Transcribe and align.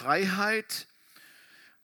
Freiheit, 0.00 0.86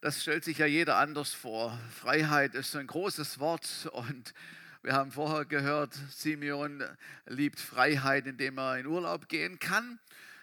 das 0.01 0.23
stellt 0.23 0.45
sich 0.45 0.59
ja 0.59 0.67
jeder 0.67 0.99
anders 0.99 1.35
vor. 1.35 1.77
Freiheit 1.91 2.55
ist 2.55 2.77
ein 2.77 2.87
großes 2.87 3.41
Wort 3.41 3.91
und 3.91 4.35
wir 4.83 4.93
haben 4.93 5.11
vorher 5.11 5.45
gehört, 5.45 5.95
Simeon 6.11 6.85
liebt 7.27 7.59
Freiheit, 7.59 8.29
indem 8.29 8.57
er 8.59 8.79
in 8.79 8.87
Urlaub 8.87 9.29
gehen 9.29 9.59
kann. 9.59 9.99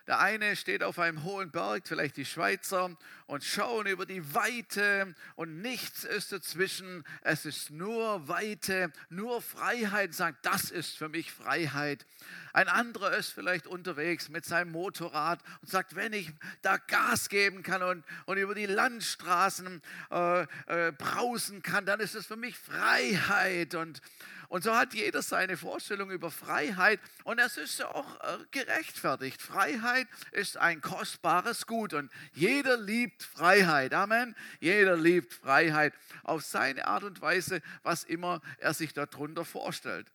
Der 0.08 0.20
eine 0.20 0.56
steht 0.56 0.84
auf 0.84 1.00
einem 1.00 1.24
hohen 1.24 1.52
Berg, 1.52 1.88
vielleicht 1.88 2.18
die 2.18 2.26
Schweizer, 2.26 2.96
und 3.28 3.44
schauen 3.44 3.88
über 3.88 4.06
die 4.06 4.34
Weite 4.34 5.16
und 5.36 5.62
nichts 5.62 6.04
ist 6.04 6.32
dazwischen. 6.32 7.06
Es 7.22 7.46
ist 7.46 7.72
nur 7.72 8.28
Weite, 8.28 8.92
nur 9.10 9.42
Freiheit. 9.42 10.14
Sagt, 10.14 10.46
das 10.46 10.70
ist 10.70 10.98
für 10.98 11.08
mich 11.08 11.32
Freiheit. 11.32 12.06
Ein 12.52 12.68
anderer 12.68 13.16
ist 13.16 13.32
vielleicht 13.32 13.68
unterwegs 13.68 14.28
mit 14.28 14.44
seinem 14.44 14.72
Motorrad 14.72 15.40
und 15.62 15.70
sagt, 15.70 15.96
wenn 15.96 16.12
ich 16.12 16.32
da 16.62 16.78
Gas 16.78 17.30
geben 17.30 17.64
kann 17.64 17.82
und, 17.84 18.04
und 18.26 18.38
über 18.38 18.54
die 18.54 18.66
Landstraßen 18.66 19.82
äh, 20.12 20.42
äh, 20.42 20.92
brausen 20.92 21.62
kann, 21.62 21.86
dann 21.86 22.02
ist 22.02 22.16
es 22.16 22.26
für 22.26 22.36
mich 22.36 22.58
Freiheit. 22.58 23.76
Und, 23.76 24.02
und 24.52 24.66
so 24.66 24.76
hat 24.76 24.94
jeder 24.94 25.22
seine 25.22 25.56
Vorstellung 25.56 26.12
über 26.12 26.30
Freiheit 26.30 27.00
und 27.24 27.40
es 27.40 27.56
ist 27.56 27.82
auch 27.86 28.20
äh, 28.20 28.38
gerechtfertigt. 28.52 29.42
Freiheit 29.42 30.10
ist 30.34 30.58
ein 30.58 30.82
kostbares 30.82 31.68
Gut 31.68 31.94
und 31.94 32.12
jeder 32.34 32.76
liebt 32.76 33.24
Freiheit. 33.24 33.94
Amen. 33.94 34.36
Jeder 34.60 34.98
liebt 34.98 35.34
Freiheit 35.34 35.94
auf 36.24 36.44
seine 36.44 36.86
Art 36.86 37.06
und 37.06 37.22
Weise, 37.22 37.62
was 37.84 38.04
immer 38.04 38.42
er 38.58 38.74
sich 38.74 38.92
darunter 38.94 39.46
vorstellt. 39.46 40.12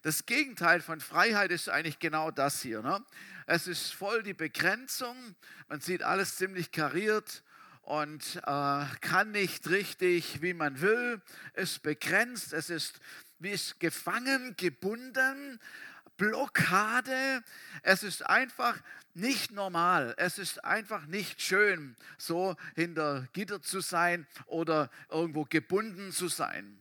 Das 0.00 0.24
Gegenteil 0.24 0.80
von 0.80 1.02
Freiheit 1.02 1.50
ist 1.50 1.68
eigentlich 1.68 1.98
genau 1.98 2.30
das 2.30 2.62
hier. 2.62 2.80
Ne? 2.80 3.04
Es 3.44 3.66
ist 3.66 3.92
voll 3.92 4.22
die 4.22 4.32
Begrenzung. 4.32 5.36
Man 5.68 5.82
sieht 5.82 6.02
alles 6.02 6.36
ziemlich 6.36 6.72
kariert 6.72 7.42
und 7.82 8.36
äh, 8.46 8.84
kann 9.02 9.32
nicht 9.32 9.68
richtig, 9.68 10.40
wie 10.40 10.54
man 10.54 10.80
will. 10.80 11.20
Es 11.52 11.72
ist 11.72 11.82
begrenzt. 11.82 12.54
Es 12.54 12.70
ist 12.70 13.00
ist 13.40 13.80
gefangen, 13.80 14.54
gebunden, 14.56 15.60
Blockade. 16.16 17.42
Es 17.82 18.02
ist 18.02 18.24
einfach 18.26 18.80
nicht 19.14 19.52
normal. 19.52 20.14
Es 20.18 20.38
ist 20.38 20.64
einfach 20.64 21.06
nicht 21.06 21.40
schön, 21.40 21.96
so 22.18 22.56
hinter 22.74 23.28
Gitter 23.32 23.62
zu 23.62 23.80
sein 23.80 24.26
oder 24.46 24.90
irgendwo 25.10 25.44
gebunden 25.44 26.12
zu 26.12 26.28
sein. 26.28 26.78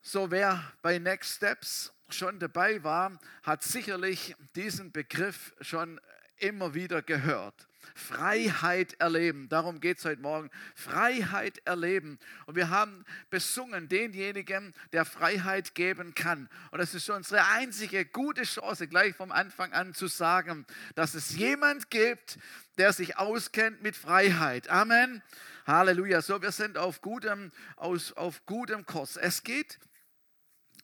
So, 0.00 0.30
wer 0.30 0.72
bei 0.82 0.98
Next 0.98 1.36
Steps 1.36 1.92
schon 2.08 2.38
dabei 2.38 2.82
war, 2.82 3.18
hat 3.42 3.62
sicherlich 3.62 4.34
diesen 4.54 4.92
Begriff 4.92 5.54
schon 5.60 6.00
immer 6.42 6.74
wieder 6.74 7.02
gehört. 7.02 7.68
Freiheit 7.94 8.94
erleben. 9.00 9.48
Darum 9.48 9.80
geht 9.80 9.98
es 9.98 10.04
heute 10.04 10.22
Morgen. 10.22 10.50
Freiheit 10.74 11.60
erleben. 11.64 12.18
Und 12.46 12.56
wir 12.56 12.70
haben 12.70 13.04
besungen 13.30 13.88
denjenigen, 13.88 14.74
der 14.92 15.04
Freiheit 15.04 15.74
geben 15.74 16.14
kann. 16.14 16.48
Und 16.70 16.78
das 16.78 16.94
ist 16.94 17.08
unsere 17.10 17.46
einzige 17.48 18.04
gute 18.04 18.42
Chance, 18.42 18.88
gleich 18.88 19.14
vom 19.14 19.32
Anfang 19.32 19.72
an 19.72 19.94
zu 19.94 20.06
sagen, 20.06 20.66
dass 20.94 21.14
es 21.14 21.36
jemand 21.36 21.90
gibt, 21.90 22.38
der 22.78 22.92
sich 22.92 23.18
auskennt 23.18 23.82
mit 23.82 23.96
Freiheit. 23.96 24.68
Amen. 24.68 25.22
Halleluja. 25.66 26.22
So, 26.22 26.40
wir 26.40 26.52
sind 26.52 26.78
auf 26.78 27.00
gutem, 27.00 27.52
auf, 27.76 28.16
auf 28.16 28.46
gutem 28.46 28.86
Kurs. 28.86 29.16
Es 29.16 29.42
geht 29.42 29.78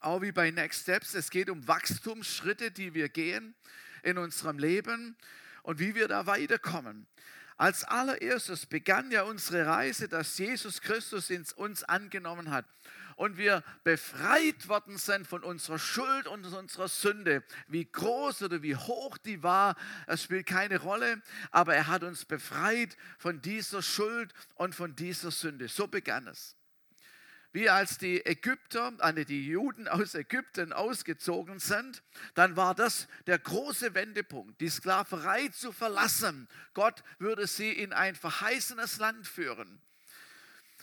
auch 0.01 0.23
wie 0.23 0.31
bei 0.31 0.51
Next 0.51 0.83
Steps, 0.83 1.15
es 1.15 1.31
geht 1.31 1.51
um 1.51 1.67
Wachstumsschritte, 1.67 2.71
die 2.71 2.95
wir 2.95 3.09
gehen 3.09 3.57
in 4.05 4.17
unserem 4.17 4.59
Leben 4.59 5.17
und 5.63 5.79
wie 5.79 5.95
wir 5.95 6.09
da 6.09 6.27
weiterkommen. 6.27 7.07
Als 7.57 7.85
allererstes 7.85 8.67
begann 8.67 9.11
ja 9.11 9.23
unsere 9.23 9.67
Reise, 9.67 10.09
dass 10.09 10.39
Jesus 10.39 10.81
Christus 10.81 11.31
uns 11.57 11.85
angenommen 11.85 12.51
hat 12.51 12.65
und 13.19 13.37
wir 13.37 13.65
befreit 13.83 14.69
worden 14.69 14.97
sind 14.97 15.27
von 15.27 15.43
unserer 15.43 15.81
Schuld 15.81 16.29
und 16.29 16.47
unserer 16.47 16.87
Sünde. 16.87 17.43
Wie 17.67 17.85
groß 17.85 18.43
oder 18.43 18.63
wie 18.63 18.77
hoch 18.77 19.19
die 19.19 19.43
war, 19.43 19.75
es 20.07 20.23
spielt 20.23 20.47
keine 20.47 20.81
Rolle, 20.81 21.21
aber 21.51 21.75
er 21.75 21.89
hat 21.89 22.05
uns 22.05 22.25
befreit 22.25 22.97
von 23.19 23.43
dieser 23.43 23.83
Schuld 23.83 24.33
und 24.55 24.77
von 24.77 24.95
dieser 24.95 25.33
Sünde. 25.33 25.67
So 25.67 25.89
begann 25.89 26.29
es 26.29 26.58
wie 27.53 27.71
als 27.71 27.99
die 27.99 28.25
Ägypter, 28.25 28.93
also 28.99 29.25
die 29.25 29.47
Juden 29.47 29.89
aus 29.89 30.15
Ägypten 30.15 30.73
ausgezogen 30.73 31.59
sind, 31.59 32.03
dann 32.35 32.57
war 32.57 32.75
das 32.75 33.09
der 33.27 33.39
große 33.39 33.95
Wendepunkt, 33.95 34.61
die 34.61 34.69
Sklaverei 34.69 35.49
zu 35.49 35.73
verlassen. 35.73 36.49
Gott 36.75 37.03
würde 37.19 37.47
sie 37.47 37.73
in 37.73 37.93
ein 37.93 38.15
verheißenes 38.15 38.99
Land 38.99 39.27
führen. 39.27 39.81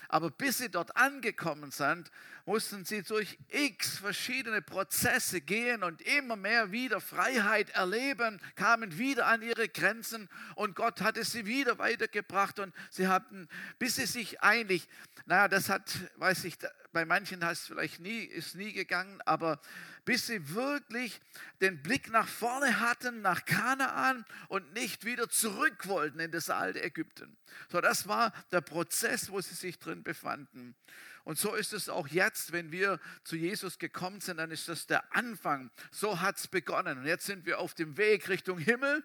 Aber 0.10 0.30
bis 0.30 0.60
sie 0.60 0.70
dort 0.70 0.96
angekommen 0.96 1.72
sind, 1.72 2.12
mussten 2.46 2.86
sie 2.86 3.02
durch 3.02 3.38
x 3.50 3.98
verschiedene 3.98 4.62
Prozesse 4.62 5.42
gehen 5.42 5.84
und 5.84 6.02
immer 6.02 6.36
mehr 6.36 6.72
wieder 6.72 7.02
Freiheit 7.02 7.72
erleben, 7.72 8.40
kamen 8.56 8.98
wieder 8.98 9.26
an 9.28 9.42
ihre 9.42 9.68
Grenzen 9.68 10.30
und 10.56 10.76
Gott 10.76 11.02
hatte 11.02 11.24
sie 11.24 11.46
wieder 11.46 11.80
weitergebracht 11.80 12.60
und 12.60 12.74
sie 12.92 13.08
hatten, 13.08 13.48
bis 13.80 13.96
sie 13.96 14.06
sich 14.06 14.42
eigentlich, 14.42 14.88
naja, 15.26 15.48
das 15.48 15.70
hat, 15.70 15.92
weiß 16.18 16.44
ich, 16.46 16.58
bei 16.94 17.04
manchen 17.04 17.44
heißt 17.44 17.64
es 17.64 17.68
vielleicht 17.68 18.00
nie, 18.00 18.20
ist 18.20 18.56
nie 18.56 18.74
gegangen, 18.74 19.22
aber 19.26 19.60
bis 20.06 20.28
sie 20.28 20.54
wirklich 20.54 21.20
den 21.62 21.82
Blick 21.82 22.12
nach 22.12 22.28
vorne 22.28 22.80
hatten, 22.80 23.22
nach 23.22 23.44
Kanaan 23.46 24.24
und 24.48 24.74
nicht 24.74 25.04
wieder 25.04 25.30
zurück 25.30 25.88
wollten 25.88 26.20
in 26.20 26.32
das 26.32 26.50
alte 26.50 26.82
Ägypten. 26.82 27.36
So, 27.70 27.82
das 27.82 28.08
war 28.08 28.32
der 28.52 28.62
Prozess, 28.62 29.32
wo 29.32 29.42
sie 29.42 29.56
sich 29.56 29.80
drin 29.80 30.04
befanden. 30.04 30.76
Und 31.24 31.40
so 31.40 31.56
ist 31.56 31.74
es 31.74 31.90
auch 31.90 32.08
jetzt, 32.08 32.52
wenn 32.52 32.72
wir 32.72 33.00
zu 33.24 33.36
Jesus 33.36 33.80
gekommen 33.80 34.22
sind, 34.22 34.38
dann 34.38 34.52
ist 34.52 34.70
das 34.70 34.86
der 34.86 35.16
Anfang. 35.16 35.72
So 35.90 36.22
hat 36.22 36.38
es 36.38 36.48
begonnen. 36.48 37.00
Und 37.00 37.06
jetzt 37.06 37.26
sind 37.26 37.48
wir 37.48 37.60
auf 37.60 37.74
dem 37.74 37.98
Weg 37.98 38.30
Richtung 38.30 38.60
Himmel, 38.60 39.04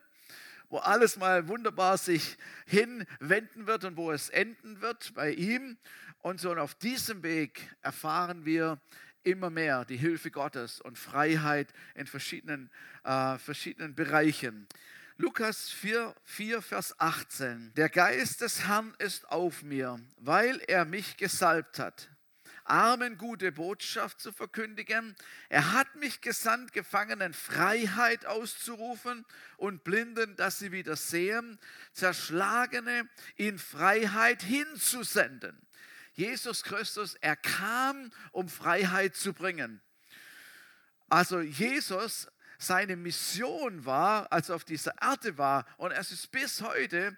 wo 0.69 0.79
alles 0.79 1.17
mal 1.17 1.49
wunderbar 1.49 1.97
sich 1.97 2.37
hinwenden 2.67 3.67
wird 3.67 3.85
und 3.85 3.97
wo 3.97 4.13
es 4.13 4.29
enden 4.29 4.83
wird 4.83 5.15
bei 5.15 5.33
ihm. 5.33 5.79
Und 6.19 6.41
so 6.41 6.51
und 6.51 6.59
auf 6.59 6.75
diesem 6.75 7.23
Weg 7.23 7.75
erfahren 7.81 8.45
wir 8.45 8.79
immer 9.25 9.51
mehr 9.51 9.85
die 9.85 9.97
Hilfe 9.97 10.31
Gottes 10.31 10.81
und 10.81 10.99
Freiheit 10.99 11.73
in 11.95 12.07
verschiedenen, 12.07 12.71
äh, 13.05 13.39
verschiedenen 13.39 13.95
Bereichen. 13.95 14.67
Lukas 15.17 15.69
4, 15.71 16.15
4, 16.25 16.63
Vers 16.63 16.99
18. 16.99 17.73
Der 17.77 17.91
Geist 17.91 18.41
des 18.41 18.67
Herrn 18.67 18.95
ist 18.99 19.29
auf 19.29 19.63
mir, 19.63 20.01
weil 20.17 20.61
er 20.67 20.87
mich 20.87 21.19
gesalbt 21.19 21.79
hat, 21.79 22.09
Armen 22.65 23.19
gute 23.19 23.53
Botschaft 23.53 24.21
zu 24.21 24.33
verkündigen. 24.33 25.15
Er 25.49 25.73
hat 25.73 25.97
mich 25.97 26.21
gesandt, 26.21 26.73
Gefangenen 26.73 27.35
Freiheit 27.35 28.27
auszurufen 28.27 29.27
und 29.57 29.85
Blinden, 29.85 30.37
dass 30.37 30.59
sie 30.59 30.73
wieder 30.73 30.97
sehen, 30.97 31.59
Zerschlagene 31.93 33.09
in 33.37 33.59
Freiheit 33.59 34.43
hinzusenden. 34.43 35.61
Jesus 36.13 36.63
Christus, 36.63 37.15
er 37.17 37.37
kam, 37.37 38.13
um 38.33 38.49
Freiheit 38.49 39.17
zu 39.17 39.33
bringen. 39.33 39.81
Also 41.09 41.41
Jesus 41.41 42.29
seine 42.59 42.97
Mission 42.97 43.85
war, 43.85 44.31
als 44.33 44.51
er 44.51 44.57
auf 44.57 44.65
dieser 44.65 44.95
Erde 45.01 45.39
war, 45.39 45.65
und 45.79 45.93
es 45.93 46.13
ist 46.13 46.31
bis 46.31 46.61
heute, 46.61 47.17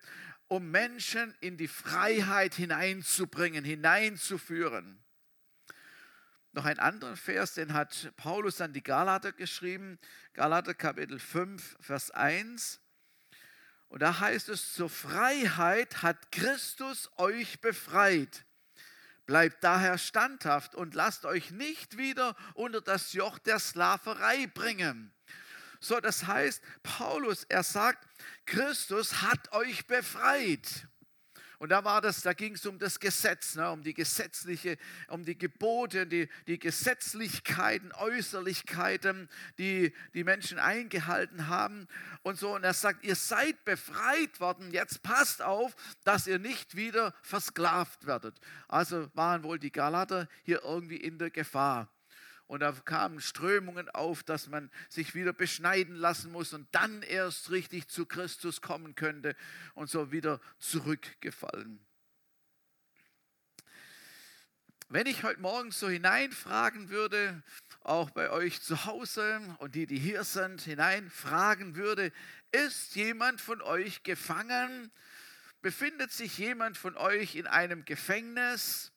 um 0.48 0.70
Menschen 0.70 1.34
in 1.40 1.56
die 1.56 1.68
Freiheit 1.68 2.54
hineinzubringen, 2.54 3.64
hineinzuführen. 3.64 5.02
Noch 6.52 6.66
ein 6.66 6.78
anderen 6.78 7.16
Vers, 7.16 7.54
den 7.54 7.72
hat 7.72 8.12
Paulus 8.16 8.60
an 8.60 8.72
die 8.72 8.82
Galater 8.82 9.32
geschrieben, 9.32 9.98
Galater 10.34 10.74
Kapitel 10.74 11.18
5, 11.18 11.78
Vers 11.80 12.10
1. 12.10 12.80
Und 13.88 14.02
da 14.02 14.20
heißt 14.20 14.50
es, 14.50 14.74
zur 14.74 14.90
Freiheit 14.90 16.02
hat 16.02 16.30
Christus 16.30 17.10
euch 17.16 17.60
befreit. 17.60 18.44
Bleibt 19.32 19.64
daher 19.64 19.96
standhaft 19.96 20.74
und 20.74 20.94
lasst 20.94 21.24
euch 21.24 21.52
nicht 21.52 21.96
wieder 21.96 22.36
unter 22.52 22.82
das 22.82 23.14
Joch 23.14 23.38
der 23.38 23.58
Sklaverei 23.60 24.46
bringen. 24.46 25.10
So, 25.80 26.00
das 26.00 26.26
heißt, 26.26 26.62
Paulus, 26.82 27.44
er 27.44 27.62
sagt, 27.62 28.06
Christus 28.44 29.22
hat 29.22 29.50
euch 29.54 29.86
befreit. 29.86 30.86
Und 31.62 31.68
da 31.68 31.84
war 31.84 32.00
das, 32.00 32.22
da 32.22 32.32
ging 32.32 32.54
es 32.54 32.66
um 32.66 32.80
das 32.80 32.98
Gesetz, 32.98 33.54
ne, 33.54 33.70
um 33.70 33.84
die 33.84 33.94
gesetzliche, 33.94 34.76
um 35.06 35.24
die 35.24 35.38
Gebote, 35.38 36.08
die, 36.08 36.28
die 36.48 36.58
Gesetzlichkeiten, 36.58 37.92
Äußerlichkeiten, 37.92 39.28
die 39.58 39.94
die 40.12 40.24
Menschen 40.24 40.58
eingehalten 40.58 41.46
haben 41.46 41.86
und 42.24 42.36
so. 42.36 42.56
Und 42.56 42.64
er 42.64 42.74
sagt, 42.74 43.04
ihr 43.04 43.14
seid 43.14 43.64
befreit 43.64 44.40
worden. 44.40 44.72
Jetzt 44.72 45.04
passt 45.04 45.40
auf, 45.40 45.76
dass 46.02 46.26
ihr 46.26 46.40
nicht 46.40 46.74
wieder 46.74 47.14
versklavt 47.22 48.06
werdet. 48.08 48.40
Also 48.66 49.08
waren 49.14 49.44
wohl 49.44 49.60
die 49.60 49.70
Galater 49.70 50.26
hier 50.42 50.64
irgendwie 50.64 50.96
in 50.96 51.18
der 51.18 51.30
Gefahr. 51.30 51.88
Und 52.52 52.60
da 52.60 52.70
kamen 52.72 53.22
Strömungen 53.22 53.88
auf, 53.88 54.22
dass 54.24 54.46
man 54.46 54.70
sich 54.90 55.14
wieder 55.14 55.32
beschneiden 55.32 55.94
lassen 55.94 56.30
muss 56.30 56.52
und 56.52 56.68
dann 56.72 57.00
erst 57.00 57.50
richtig 57.50 57.88
zu 57.88 58.04
Christus 58.04 58.60
kommen 58.60 58.94
könnte 58.94 59.34
und 59.72 59.88
so 59.88 60.12
wieder 60.12 60.38
zurückgefallen. 60.58 61.80
Wenn 64.90 65.06
ich 65.06 65.22
heute 65.22 65.40
Morgen 65.40 65.70
so 65.70 65.88
hineinfragen 65.88 66.90
würde, 66.90 67.42
auch 67.80 68.10
bei 68.10 68.28
euch 68.28 68.60
zu 68.60 68.84
Hause 68.84 69.40
und 69.56 69.74
die, 69.74 69.86
die 69.86 69.98
hier 69.98 70.22
sind, 70.22 70.60
hineinfragen 70.60 71.74
würde, 71.74 72.12
ist 72.50 72.96
jemand 72.96 73.40
von 73.40 73.62
euch 73.62 74.02
gefangen? 74.02 74.92
Befindet 75.62 76.12
sich 76.12 76.36
jemand 76.36 76.76
von 76.76 76.98
euch 76.98 77.34
in 77.34 77.46
einem 77.46 77.86
Gefängnis? 77.86 78.92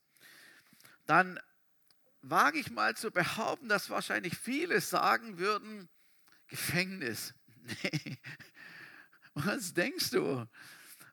Dann 1.05 1.39
wage 2.29 2.59
ich 2.59 2.71
mal 2.71 2.95
zu 2.95 3.11
behaupten, 3.11 3.69
dass 3.69 3.89
wahrscheinlich 3.89 4.37
viele 4.37 4.81
sagen 4.81 5.37
würden, 5.37 5.89
Gefängnis. 6.47 7.33
Nee. 7.81 8.19
Was 9.33 9.73
denkst 9.73 10.11
du? 10.11 10.47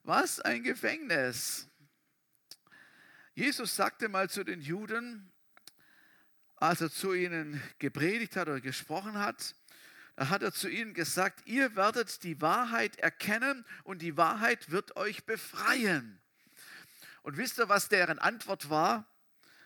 Was 0.03 0.39
ein 0.39 0.63
Gefängnis. 0.63 1.67
Jesus 3.35 3.75
sagte 3.75 4.11
mal 4.11 4.29
zu 4.29 4.45
den 4.45 4.61
Juden, 4.61 5.33
als 6.57 6.83
er 6.83 6.91
zu 6.91 7.15
ihnen 7.15 7.61
gepredigt 7.79 8.37
hat 8.37 8.49
oder 8.49 8.61
gesprochen 8.61 9.19
hat, 9.19 9.55
da 10.15 10.29
hat 10.29 10.43
er 10.43 10.53
zu 10.53 10.69
ihnen 10.69 10.93
gesagt, 10.93 11.47
ihr 11.47 11.75
werdet 11.75 12.23
die 12.23 12.41
Wahrheit 12.43 12.97
erkennen 12.97 13.65
und 13.83 14.03
die 14.03 14.19
Wahrheit 14.19 14.71
wird 14.71 14.95
euch 14.97 15.25
befreien. 15.25 16.21
Und 17.23 17.39
wisst 17.39 17.59
ihr, 17.59 17.71
was 17.71 17.89
deren 17.89 18.19
Antwort 18.19 18.69
war? 18.69 19.09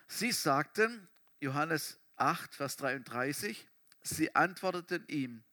Sie 0.06 0.30
sagten, 0.30 1.08
Johannes 1.46 2.00
8, 2.16 2.56
Vers 2.56 2.76
33, 2.78 3.68
sie 4.02 4.34
antworteten 4.34 5.04
ihm, 5.06 5.44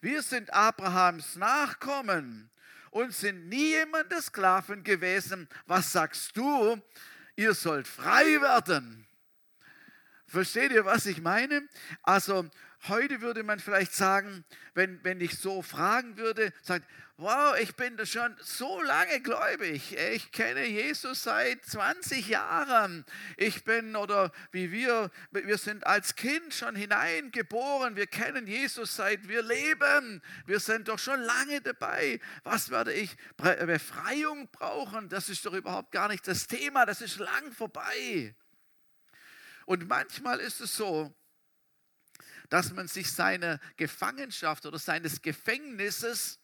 wir 0.00 0.22
sind 0.22 0.50
Abrahams 0.54 1.36
Nachkommen 1.36 2.50
und 2.90 3.12
sind 3.12 3.50
nie 3.50 3.72
jemandes 3.72 4.26
Sklaven 4.26 4.82
gewesen. 4.82 5.46
Was 5.66 5.92
sagst 5.92 6.34
du? 6.34 6.80
ihr 7.36 7.52
sollt 7.52 7.86
frei 7.86 8.40
werden. 8.40 9.06
Versteht 10.26 10.72
ihr, 10.72 10.84
was 10.84 11.06
ich 11.06 11.20
meine? 11.20 11.68
Also 12.02 12.48
heute 12.88 13.20
würde 13.20 13.42
man 13.42 13.60
vielleicht 13.60 13.94
sagen, 13.94 14.44
wenn, 14.74 15.02
wenn 15.04 15.20
ich 15.20 15.38
so 15.38 15.62
fragen 15.62 16.16
würde, 16.16 16.52
sagt, 16.62 16.86
wow, 17.16 17.56
ich 17.60 17.76
bin 17.76 18.04
schon 18.06 18.34
so 18.40 18.82
lange 18.82 19.20
gläubig. 19.20 19.96
Ich 20.12 20.32
kenne 20.32 20.66
Jesus 20.66 21.22
seit 21.22 21.64
20 21.64 22.28
Jahren. 22.28 23.04
Ich 23.36 23.64
bin, 23.64 23.96
oder 23.96 24.32
wie 24.50 24.72
wir, 24.72 25.10
wir 25.30 25.58
sind 25.58 25.86
als 25.86 26.16
Kind 26.16 26.52
schon 26.52 26.74
hineingeboren. 26.74 27.96
Wir 27.96 28.06
kennen 28.06 28.46
Jesus 28.46 28.96
seit 28.96 29.28
wir 29.28 29.42
leben. 29.42 30.22
Wir 30.46 30.58
sind 30.58 30.88
doch 30.88 30.98
schon 30.98 31.20
lange 31.20 31.60
dabei. 31.60 32.18
Was 32.42 32.70
werde 32.70 32.92
ich 32.92 33.16
Befreiung 33.36 34.48
brauchen? 34.50 35.08
Das 35.08 35.28
ist 35.28 35.46
doch 35.46 35.52
überhaupt 35.54 35.92
gar 35.92 36.08
nicht 36.08 36.26
das 36.26 36.46
Thema. 36.46 36.86
Das 36.86 37.00
ist 37.00 37.18
lang 37.18 37.52
vorbei. 37.52 38.34
Und 39.66 39.88
manchmal 39.88 40.40
ist 40.40 40.60
es 40.60 40.76
so, 40.76 41.14
dass 42.48 42.72
man 42.72 42.88
sich 42.88 43.10
seiner 43.10 43.60
Gefangenschaft 43.76 44.66
oder 44.66 44.78
seines 44.78 45.22
Gefängnisses 45.22 46.38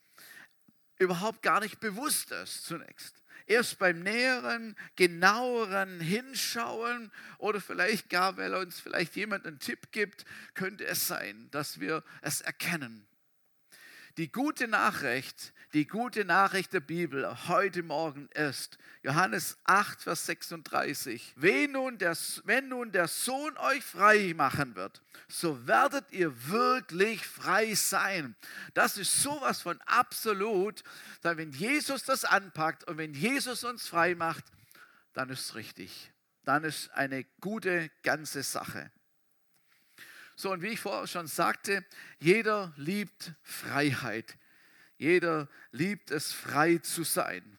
überhaupt 0.98 1.42
gar 1.42 1.60
nicht 1.60 1.80
bewusst 1.80 2.30
ist 2.32 2.64
zunächst. 2.64 3.22
Erst 3.46 3.78
beim 3.78 4.00
näheren, 4.00 4.76
genaueren 4.96 6.00
Hinschauen 6.00 7.10
oder 7.38 7.60
vielleicht 7.60 8.08
gar, 8.08 8.36
weil 8.36 8.54
uns 8.54 8.78
vielleicht 8.78 9.16
jemand 9.16 9.46
einen 9.46 9.58
Tipp 9.58 9.90
gibt, 9.92 10.24
könnte 10.54 10.84
es 10.86 11.08
sein, 11.08 11.48
dass 11.50 11.80
wir 11.80 12.04
es 12.22 12.42
erkennen. 12.42 13.06
Die 14.16 14.32
gute 14.32 14.66
Nachricht, 14.66 15.52
die 15.72 15.86
gute 15.86 16.24
Nachricht 16.24 16.72
der 16.72 16.80
Bibel 16.80 17.46
heute 17.46 17.84
Morgen 17.84 18.28
ist 18.34 18.76
Johannes 19.02 19.56
8, 19.64 20.02
Vers 20.02 20.26
36. 20.26 21.34
Wenn 21.36 21.72
nun, 21.72 21.96
der, 21.96 22.16
wenn 22.44 22.68
nun 22.68 22.90
der 22.90 23.06
Sohn 23.06 23.56
euch 23.58 23.84
frei 23.84 24.34
machen 24.36 24.74
wird, 24.74 25.00
so 25.28 25.66
werdet 25.68 26.10
ihr 26.10 26.48
wirklich 26.48 27.24
frei 27.24 27.74
sein. 27.74 28.34
Das 28.74 28.98
ist 28.98 29.22
sowas 29.22 29.62
von 29.62 29.80
absolut. 29.82 30.82
Wenn 31.22 31.52
Jesus 31.52 32.02
das 32.02 32.24
anpackt 32.24 32.84
und 32.84 32.98
wenn 32.98 33.14
Jesus 33.14 33.62
uns 33.62 33.86
frei 33.86 34.16
macht, 34.16 34.44
dann 35.12 35.30
ist 35.30 35.40
es 35.40 35.54
richtig. 35.54 36.10
Dann 36.44 36.64
ist 36.64 36.90
eine 36.94 37.24
gute 37.40 37.90
ganze 38.02 38.42
Sache. 38.42 38.90
So, 40.40 40.52
und 40.52 40.62
wie 40.62 40.68
ich 40.68 40.80
vorher 40.80 41.06
schon 41.06 41.26
sagte, 41.26 41.84
jeder 42.18 42.72
liebt 42.76 43.32
Freiheit. 43.42 44.38
Jeder 44.96 45.50
liebt 45.70 46.10
es, 46.10 46.32
frei 46.32 46.78
zu 46.78 47.04
sein. 47.04 47.58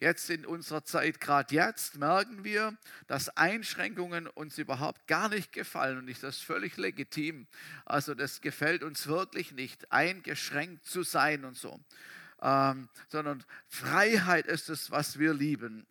Jetzt 0.00 0.28
in 0.28 0.44
unserer 0.44 0.84
Zeit, 0.84 1.20
gerade 1.20 1.54
jetzt, 1.54 1.98
merken 1.98 2.42
wir, 2.42 2.76
dass 3.06 3.28
Einschränkungen 3.36 4.26
uns 4.26 4.58
überhaupt 4.58 5.06
gar 5.06 5.28
nicht 5.28 5.52
gefallen 5.52 5.98
und 5.98 6.08
das 6.08 6.24
ist 6.24 6.42
völlig 6.42 6.76
legitim. 6.78 7.46
Also 7.84 8.14
das 8.14 8.40
gefällt 8.40 8.82
uns 8.82 9.06
wirklich 9.06 9.52
nicht, 9.52 9.92
eingeschränkt 9.92 10.84
zu 10.86 11.04
sein 11.04 11.44
und 11.44 11.56
so. 11.56 11.78
Ähm, 12.42 12.88
sondern 13.06 13.44
Freiheit 13.68 14.48
ist 14.48 14.68
es, 14.68 14.90
was 14.90 15.20
wir 15.20 15.32
lieben. 15.32 15.86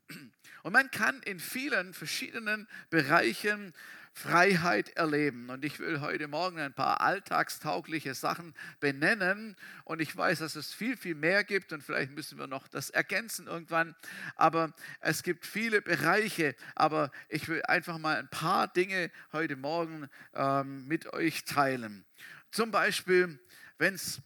Und 0.63 0.73
man 0.73 0.91
kann 0.91 1.21
in 1.23 1.39
vielen 1.39 1.93
verschiedenen 1.93 2.67
Bereichen 2.89 3.73
Freiheit 4.13 4.89
erleben. 4.89 5.49
Und 5.49 5.63
ich 5.63 5.79
will 5.79 6.01
heute 6.01 6.27
Morgen 6.27 6.59
ein 6.59 6.73
paar 6.73 7.01
alltagstaugliche 7.01 8.13
Sachen 8.13 8.53
benennen. 8.79 9.55
Und 9.85 10.01
ich 10.01 10.15
weiß, 10.15 10.39
dass 10.39 10.55
es 10.55 10.73
viel, 10.73 10.97
viel 10.97 11.15
mehr 11.15 11.43
gibt 11.43 11.71
und 11.73 11.83
vielleicht 11.83 12.11
müssen 12.11 12.37
wir 12.37 12.47
noch 12.47 12.67
das 12.67 12.89
ergänzen 12.89 13.47
irgendwann. 13.47 13.95
Aber 14.35 14.73
es 14.99 15.23
gibt 15.23 15.45
viele 15.45 15.81
Bereiche. 15.81 16.55
Aber 16.75 17.11
ich 17.29 17.47
will 17.47 17.63
einfach 17.63 17.97
mal 17.97 18.17
ein 18.17 18.29
paar 18.29 18.67
Dinge 18.67 19.11
heute 19.31 19.55
Morgen 19.55 20.09
ähm, 20.33 20.87
mit 20.87 21.13
euch 21.13 21.45
teilen. 21.45 22.05
Zum 22.51 22.71
Beispiel, 22.71 23.39
wenn 23.77 23.93
es 23.93 24.21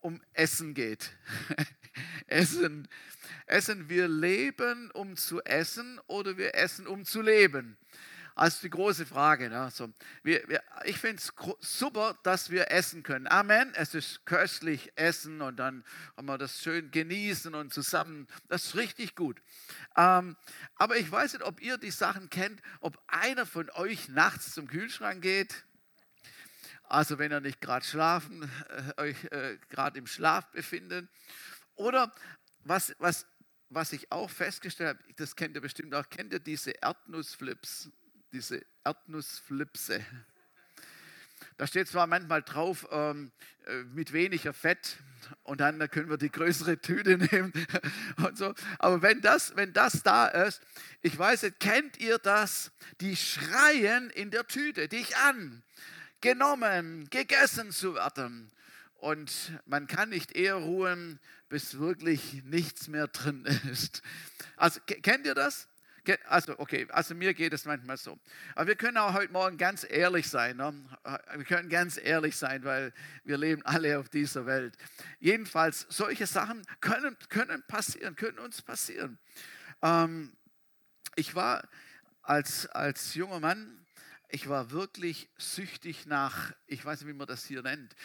um 0.00 0.22
Essen 0.32 0.74
geht. 0.74 1.10
Essen. 2.26 2.88
Essen, 3.46 3.88
wir 3.88 4.08
leben, 4.08 4.90
um 4.92 5.16
zu 5.16 5.42
essen 5.42 6.00
oder 6.06 6.36
wir 6.36 6.54
essen, 6.54 6.86
um 6.86 7.04
zu 7.04 7.22
leben. 7.22 7.76
Also 8.38 8.60
die 8.62 8.70
große 8.70 9.04
Frage. 9.04 9.50
Ne? 9.50 9.68
So, 9.72 9.92
wir, 10.22 10.48
wir, 10.48 10.62
ich 10.84 10.96
finde 10.96 11.20
es 11.20 11.32
super, 11.58 12.16
dass 12.22 12.50
wir 12.50 12.70
essen 12.70 13.02
können. 13.02 13.26
Amen. 13.26 13.72
Es 13.74 13.94
ist 13.94 14.26
köstlich 14.26 14.92
essen 14.94 15.42
und 15.42 15.56
dann 15.56 15.84
haben 16.16 16.26
wir 16.26 16.38
das 16.38 16.62
schön 16.62 16.92
genießen 16.92 17.52
und 17.56 17.74
zusammen. 17.74 18.28
Das 18.46 18.66
ist 18.66 18.74
richtig 18.76 19.16
gut. 19.16 19.42
Ähm, 19.96 20.36
aber 20.76 20.98
ich 20.98 21.10
weiß 21.10 21.32
nicht, 21.32 21.42
ob 21.42 21.60
ihr 21.60 21.78
die 21.78 21.90
Sachen 21.90 22.30
kennt, 22.30 22.62
ob 22.78 22.96
einer 23.08 23.44
von 23.44 23.70
euch 23.70 24.08
nachts 24.08 24.54
zum 24.54 24.68
Kühlschrank 24.68 25.20
geht. 25.20 25.64
Also 26.84 27.18
wenn 27.18 27.32
ihr 27.32 27.40
nicht 27.40 27.60
gerade 27.60 27.84
schlafen, 27.84 28.48
äh, 28.96 29.02
euch 29.02 29.24
äh, 29.32 29.58
gerade 29.68 29.98
im 29.98 30.06
Schlaf 30.06 30.46
befindet. 30.52 31.08
Oder 31.74 32.12
was, 32.62 32.94
was, 33.00 33.26
was 33.68 33.92
ich 33.92 34.12
auch 34.12 34.30
festgestellt 34.30 34.96
habe, 34.96 35.14
das 35.16 35.34
kennt 35.34 35.56
ihr 35.56 35.60
bestimmt 35.60 35.92
auch, 35.92 36.08
kennt 36.08 36.32
ihr 36.32 36.38
diese 36.38 36.70
Erdnussflips? 36.70 37.90
Diese 38.32 38.64
Erdnussflipse. 38.84 40.04
Da 41.56 41.66
steht 41.66 41.88
zwar 41.88 42.06
manchmal 42.06 42.42
drauf, 42.42 42.86
ähm, 42.90 43.32
äh, 43.66 43.82
mit 43.94 44.12
weniger 44.12 44.52
Fett 44.52 44.96
und 45.42 45.60
dann 45.60 45.78
können 45.90 46.08
wir 46.08 46.16
die 46.16 46.30
größere 46.30 46.80
Tüte 46.80 47.18
nehmen 47.32 47.52
und 48.16 48.38
so. 48.38 48.54
Aber 48.78 49.02
wenn 49.02 49.20
das, 49.20 49.56
wenn 49.56 49.72
das 49.72 50.02
da 50.02 50.26
ist, 50.26 50.62
ich 51.02 51.18
weiß 51.18 51.42
nicht, 51.42 51.60
kennt 51.60 51.98
ihr 51.98 52.18
das? 52.18 52.70
Die 53.00 53.16
schreien 53.16 54.10
in 54.10 54.30
der 54.30 54.46
Tüte 54.46 54.88
dich 54.88 55.16
an, 55.16 55.62
genommen, 56.20 57.08
gegessen 57.10 57.72
zu 57.72 57.94
werden. 57.94 58.50
Und 58.94 59.52
man 59.66 59.86
kann 59.86 60.08
nicht 60.08 60.32
eher 60.32 60.56
ruhen, 60.56 61.20
bis 61.48 61.78
wirklich 61.78 62.42
nichts 62.44 62.88
mehr 62.88 63.06
drin 63.08 63.44
ist. 63.70 64.02
Also 64.56 64.80
kennt 64.86 65.26
ihr 65.26 65.34
das? 65.34 65.68
Also, 66.26 66.58
okay, 66.58 66.86
also 66.90 67.14
mir 67.14 67.34
geht 67.34 67.52
es 67.52 67.64
manchmal 67.64 67.96
so. 67.96 68.18
Aber 68.54 68.68
wir 68.68 68.76
können 68.76 68.96
auch 68.96 69.14
heute 69.14 69.32
Morgen 69.32 69.58
ganz 69.58 69.86
ehrlich 69.88 70.28
sein. 70.28 70.56
Ne? 70.56 70.72
Wir 71.34 71.44
können 71.44 71.68
ganz 71.68 71.98
ehrlich 72.02 72.36
sein, 72.36 72.64
weil 72.64 72.92
wir 73.24 73.36
leben 73.36 73.62
alle 73.64 73.98
auf 73.98 74.08
dieser 74.08 74.46
Welt. 74.46 74.76
Jedenfalls, 75.18 75.86
solche 75.88 76.26
Sachen 76.26 76.62
können, 76.80 77.16
können 77.28 77.62
passieren, 77.66 78.16
können 78.16 78.38
uns 78.38 78.62
passieren. 78.62 79.18
Ähm, 79.82 80.36
ich 81.16 81.34
war 81.34 81.68
als, 82.22 82.66
als 82.66 83.14
junger 83.14 83.40
Mann, 83.40 83.84
ich 84.28 84.48
war 84.48 84.70
wirklich 84.70 85.30
süchtig 85.38 86.06
nach, 86.06 86.52
ich 86.66 86.84
weiß 86.84 87.00
nicht, 87.00 87.08
wie 87.08 87.16
man 87.16 87.26
das 87.26 87.46
hier 87.46 87.62
nennt, 87.62 87.96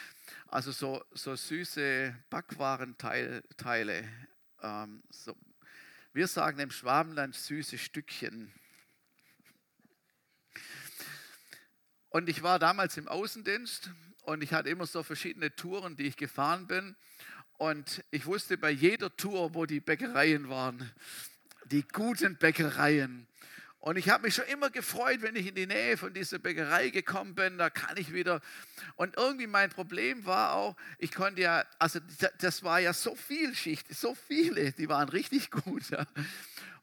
also 0.48 0.72
so, 0.72 1.04
so 1.12 1.36
süße 1.36 2.16
Backwarenteile. 2.30 3.44
Ähm, 4.62 5.04
so 5.10 5.36
wir 6.14 6.28
sagen 6.28 6.60
im 6.60 6.70
Schwabenland 6.70 7.36
süße 7.36 7.80
Stückchen. 7.80 8.54
Und 12.10 12.30
ich 12.30 12.44
war 12.44 12.60
damals 12.60 12.98
im 12.98 13.08
Außendienst 13.08 13.90
und 14.22 14.44
ich 14.44 14.54
hatte 14.54 14.70
immer 14.70 14.86
so 14.86 15.02
verschiedene 15.02 15.56
Touren, 15.56 15.96
die 15.96 16.04
ich 16.04 16.16
gefahren 16.16 16.68
bin. 16.68 16.96
Und 17.58 18.04
ich 18.12 18.28
wusste 18.28 18.58
bei 18.58 18.70
jeder 18.70 19.16
Tour, 19.16 19.56
wo 19.56 19.66
die 19.66 19.80
Bäckereien 19.80 20.50
waren, 20.50 20.92
die 21.66 21.82
guten 21.82 22.38
Bäckereien. 22.38 23.28
Und 23.84 23.98
ich 23.98 24.08
habe 24.08 24.24
mich 24.24 24.36
schon 24.36 24.46
immer 24.46 24.70
gefreut, 24.70 25.22
wenn 25.24 25.36
ich 25.36 25.46
in 25.46 25.56
die 25.56 25.68
Nähe 25.68 25.98
von 25.98 26.14
dieser 26.14 26.40
Bäckerei 26.40 26.88
gekommen 26.88 27.36
bin, 27.36 27.58
da 27.58 27.70
kann 27.70 27.98
ich 27.98 28.14
wieder. 28.14 28.40
Und 28.96 29.18
irgendwie 29.18 29.46
mein 29.46 29.72
Problem 29.72 30.26
war 30.26 30.54
auch, 30.54 30.78
ich 31.00 31.12
konnte 31.12 31.42
ja, 31.42 31.66
also 31.80 32.00
das 32.38 32.64
war 32.64 32.80
ja 32.80 32.94
so 32.94 33.14
viel 33.14 33.54
Schicht, 33.54 33.94
so 33.94 34.16
viele, 34.16 34.72
die 34.72 34.88
waren 34.88 35.10
richtig 35.10 35.52
gut. 35.52 35.90
Ja. 35.90 36.08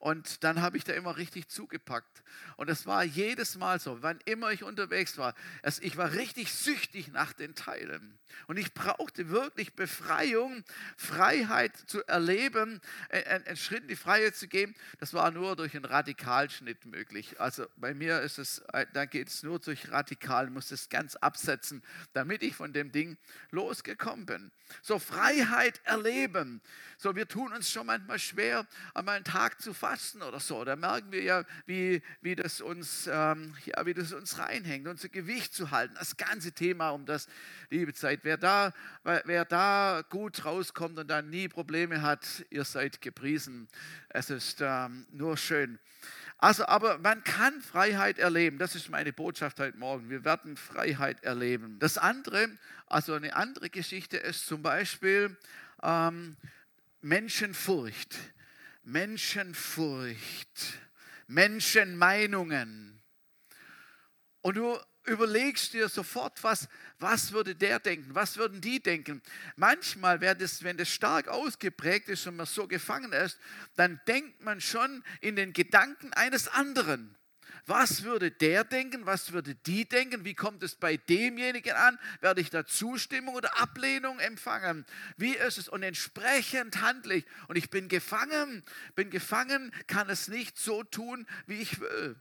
Und 0.01 0.45
dann 0.45 0.63
habe 0.63 0.79
ich 0.79 0.85
da 0.85 0.95
immer 0.95 1.19
richtig 1.19 1.49
zugepackt. 1.49 2.23
Und 2.57 2.71
das 2.71 2.87
war 2.87 3.05
jedes 3.05 3.57
Mal 3.57 3.79
so, 3.79 4.03
wann 4.03 4.19
immer 4.25 4.51
ich 4.51 4.65
unterwegs 4.65 5.19
war. 5.19 5.35
Ich 5.83 5.99
war 5.99 6.13
richtig 6.13 6.53
süchtig 6.55 7.09
nach 7.09 7.35
den 7.35 7.55
Teilen. 7.55 8.19
Und 8.47 8.57
ich 8.57 8.73
brauchte 8.73 9.29
wirklich 9.29 9.75
Befreiung, 9.75 10.65
Freiheit 10.97 11.77
zu 11.87 12.03
erleben, 12.07 12.81
einen 13.11 13.59
Schritt 13.59 13.83
in 13.83 13.89
die 13.89 13.97
Freiheit 13.97 14.37
zu 14.37 14.49
gehen. 14.49 14.75
Das 15.01 15.13
war 15.13 15.31
nur 15.33 15.55
durch 15.55 15.75
einen 15.75 15.85
Radikalschnitt 15.85 16.87
möglich. 16.87 17.39
Also 17.39 17.67
bei 17.77 17.93
mir 17.93 18.23
ist 18.23 18.39
es, 18.39 18.63
da 18.95 19.05
geht 19.05 19.29
es 19.29 19.43
nur 19.43 19.59
durch 19.59 19.91
Radikal, 19.91 20.49
muss 20.49 20.71
es 20.71 20.89
ganz 20.89 21.17
absetzen, 21.17 21.83
damit 22.15 22.43
ich 22.43 22.57
von 22.57 22.73
dem 22.73 22.91
Ding 22.91 23.19
losgekommen 23.51 24.25
bin. 24.25 24.51
So 24.81 24.99
Freiheit 24.99 25.79
erleben. 25.85 26.63
So, 26.97 27.17
wir 27.17 27.29
tun 27.29 27.53
uns 27.53 27.71
schon 27.71 27.87
manchmal 27.87 28.19
schwer, 28.19 28.67
einmal 28.95 29.17
einen 29.17 29.25
Tag 29.25 29.61
zu 29.61 29.75
fasten 29.91 30.23
oder 30.23 30.39
so. 30.39 30.65
Da 30.65 30.77
merken 30.77 31.11
wir 31.11 31.23
ja, 31.23 31.45
wie, 31.67 32.01
wie, 32.21 32.37
das, 32.37 32.61
uns, 32.61 33.09
ähm, 33.13 33.55
ja, 33.65 33.85
wie 33.87 33.95
das 33.95 34.13
uns 34.13 34.39
reinhängt, 34.39 34.87
unser 34.87 35.09
Gewicht 35.09 35.53
zu 35.53 35.73
halten. 35.73 35.95
Das 35.99 36.17
ganze 36.17 36.53
Thema 36.53 36.91
um 36.91 37.07
das, 37.07 37.27
liebe 37.71 37.93
Zeit. 37.93 38.21
Wer 38.23 38.37
da, 38.37 38.73
wer 39.03 39.45
da 39.45 40.05
gut 40.09 40.45
rauskommt 40.45 40.99
und 40.99 41.09
dann 41.09 41.29
nie 41.29 41.49
Probleme 41.49 42.03
hat, 42.03 42.25
ihr 42.51 42.65
seid 42.65 43.03
gepriesen. 43.03 43.67
Es 44.09 44.31
ist 44.31 44.59
ähm, 44.61 45.07
nur 45.11 45.37
schön. 45.37 45.81
Also, 46.39 46.67
aber 46.67 46.99
man 46.99 47.25
kann 47.25 47.61
Freiheit 47.61 48.21
erleben. 48.21 48.59
Das 48.59 48.77
ist 48.77 48.91
meine 48.91 49.13
Botschaft 49.13 49.59
heute 49.59 49.77
Morgen. 49.77 50.09
Wir 50.09 50.25
werden 50.25 50.57
Freiheit 50.57 51.25
erleben. 51.25 51.81
Das 51.81 51.99
andere, 51.99 52.49
also 52.87 53.15
eine 53.15 53.35
andere 53.35 53.71
Geschichte 53.71 54.19
ist 54.19 54.47
zum 54.47 54.63
Beispiel, 54.63 55.37
ähm, 55.83 56.37
Menschenfurcht, 57.03 58.17
Menschenfurcht, 58.91 60.81
Menschenmeinungen. 61.29 63.01
Und 64.43 64.57
du 64.57 64.79
überlegst 65.05 65.73
dir 65.75 65.89
sofort, 65.89 66.43
was, 66.43 66.69
was 66.99 67.33
würde 67.33 67.55
der 67.55 67.79
denken, 67.79 68.15
was 68.15 68.37
würden 68.37 68.61
die 68.61 68.83
denken. 68.83 69.23
Manchmal, 69.55 70.19
das, 70.19 70.65
wenn 70.65 70.77
das 70.77 70.89
stark 70.89 71.29
ausgeprägt 71.29 72.09
ist 72.09 72.27
und 72.27 72.37
man 72.37 72.47
so 72.47 72.67
gefangen 72.67 73.13
ist, 73.13 73.39
dann 73.77 74.01
denkt 74.09 74.43
man 74.43 74.61
schon 74.61 75.05
in 75.21 75.37
den 75.37 75.53
Gedanken 75.53 76.13
eines 76.15 76.49
anderen. 76.49 77.17
Was 77.67 78.03
würde 78.03 78.31
der 78.31 78.65
denken? 78.65 79.07
Was 79.07 79.33
würde 79.33 79.55
die 79.55 79.89
denken? 79.89 80.25
Wie 80.25 80.35
kommt 80.35 80.63
es 80.63 80.75
bei 80.75 80.97
demjenigen 80.97 81.73
an? 81.73 81.99
Werde 82.21 82.41
ich 82.41 82.51
da 82.51 82.67
Zustimmung 82.67 83.35
oder 83.35 83.61
Ablehnung 83.61 84.19
empfangen? 84.19 84.85
Wie 85.17 85.35
ist 85.35 85.59
es? 85.59 85.69
Und 85.69 85.83
entsprechend 85.83 86.81
handle 86.81 87.17
ich. 87.17 87.27
Und 87.49 87.57
ich 87.57 87.71
bin 87.71 87.89
gefangen, 87.89 88.63
bin 88.95 89.11
gefangen, 89.11 89.73
kann 89.87 90.09
es 90.11 90.29
nicht 90.29 90.59
so 90.59 90.83
tun, 90.85 91.27
wie 91.47 91.61
ich 91.61 91.81
will. 91.81 92.17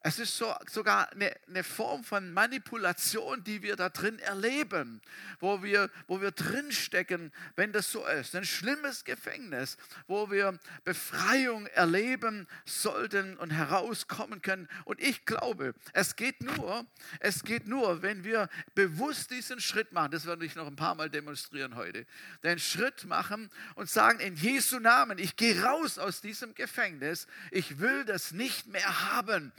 Es 0.00 0.20
ist 0.20 0.36
so, 0.36 0.54
sogar 0.70 1.10
eine, 1.10 1.34
eine, 1.48 1.64
Form 1.64 2.04
von 2.04 2.32
Manipulation, 2.32 3.42
die 3.42 3.62
wir 3.62 3.74
da 3.74 3.88
drin 3.88 4.20
erleben, 4.20 5.02
wo 5.40 5.60
wir, 5.64 5.90
wo 6.06 6.20
wir 6.20 6.30
drinstecken, 6.30 7.32
wenn 7.56 7.72
das 7.72 7.90
so 7.90 8.06
ist. 8.06 8.36
Ein 8.36 8.44
schlimmes 8.44 9.04
Gefängnis, 9.04 9.76
wo 10.06 10.30
wir 10.30 10.56
Befreiung 10.84 11.66
erleben 11.66 12.46
sollten 12.64 13.36
und 13.38 13.50
herauskommen 13.50 14.40
können. 14.40 14.68
Und 14.84 15.00
ich 15.00 15.24
glaube, 15.26 15.74
es 15.92 16.14
geht 16.14 16.42
nur, 16.42 16.86
es 17.18 17.42
geht 17.42 17.66
nur, 17.66 18.00
wenn 18.00 18.22
wir 18.22 18.48
bewusst 18.76 19.32
diesen 19.32 19.60
Schritt 19.60 19.90
machen. 19.90 20.12
Das 20.12 20.26
werde 20.26 20.44
ich 20.44 20.54
noch 20.54 20.68
ein 20.68 20.76
paar 20.76 20.94
Mal 20.94 21.10
demonstrieren 21.10 21.74
heute. 21.74 22.06
Den 22.44 22.60
Schritt 22.60 23.04
machen 23.04 23.50
und 23.74 23.90
sagen, 23.90 24.20
in 24.20 24.36
Jesu 24.36 24.78
Namen, 24.78 25.18
ich 25.18 25.34
gehe 25.34 25.60
raus 25.60 25.98
aus 25.98 26.20
diesem 26.20 26.54
Gefängnis. 26.54 27.26
Ich 27.50 27.80
will 27.80 28.04
das 28.04 28.30
nicht 28.30 28.68
mehr 28.68 29.12
haben. 29.12 29.52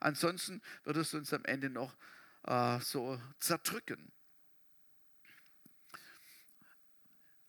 Ansonsten 0.00 0.62
wird 0.84 0.96
es 0.96 1.14
uns 1.14 1.32
am 1.32 1.44
Ende 1.44 1.70
noch 1.70 1.96
äh, 2.46 2.80
so 2.80 3.20
zerdrücken. 3.40 4.12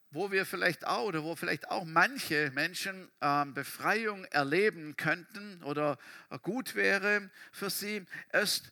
Wo 0.10 0.32
wir 0.32 0.46
vielleicht 0.46 0.88
auch 0.88 1.04
oder 1.04 1.24
wo 1.24 1.36
vielleicht 1.36 1.70
auch 1.70 1.84
manche 1.86 2.50
Menschen 2.52 3.12
äh, 3.20 3.46
Befreiung 3.46 4.26
erleben 4.26 4.96
könnten 4.96 5.62
oder 5.64 5.98
äh, 6.30 6.40
gut 6.40 6.76
wäre 6.76 7.30
für 7.52 7.70
sie, 7.70 8.06
ist 8.32 8.72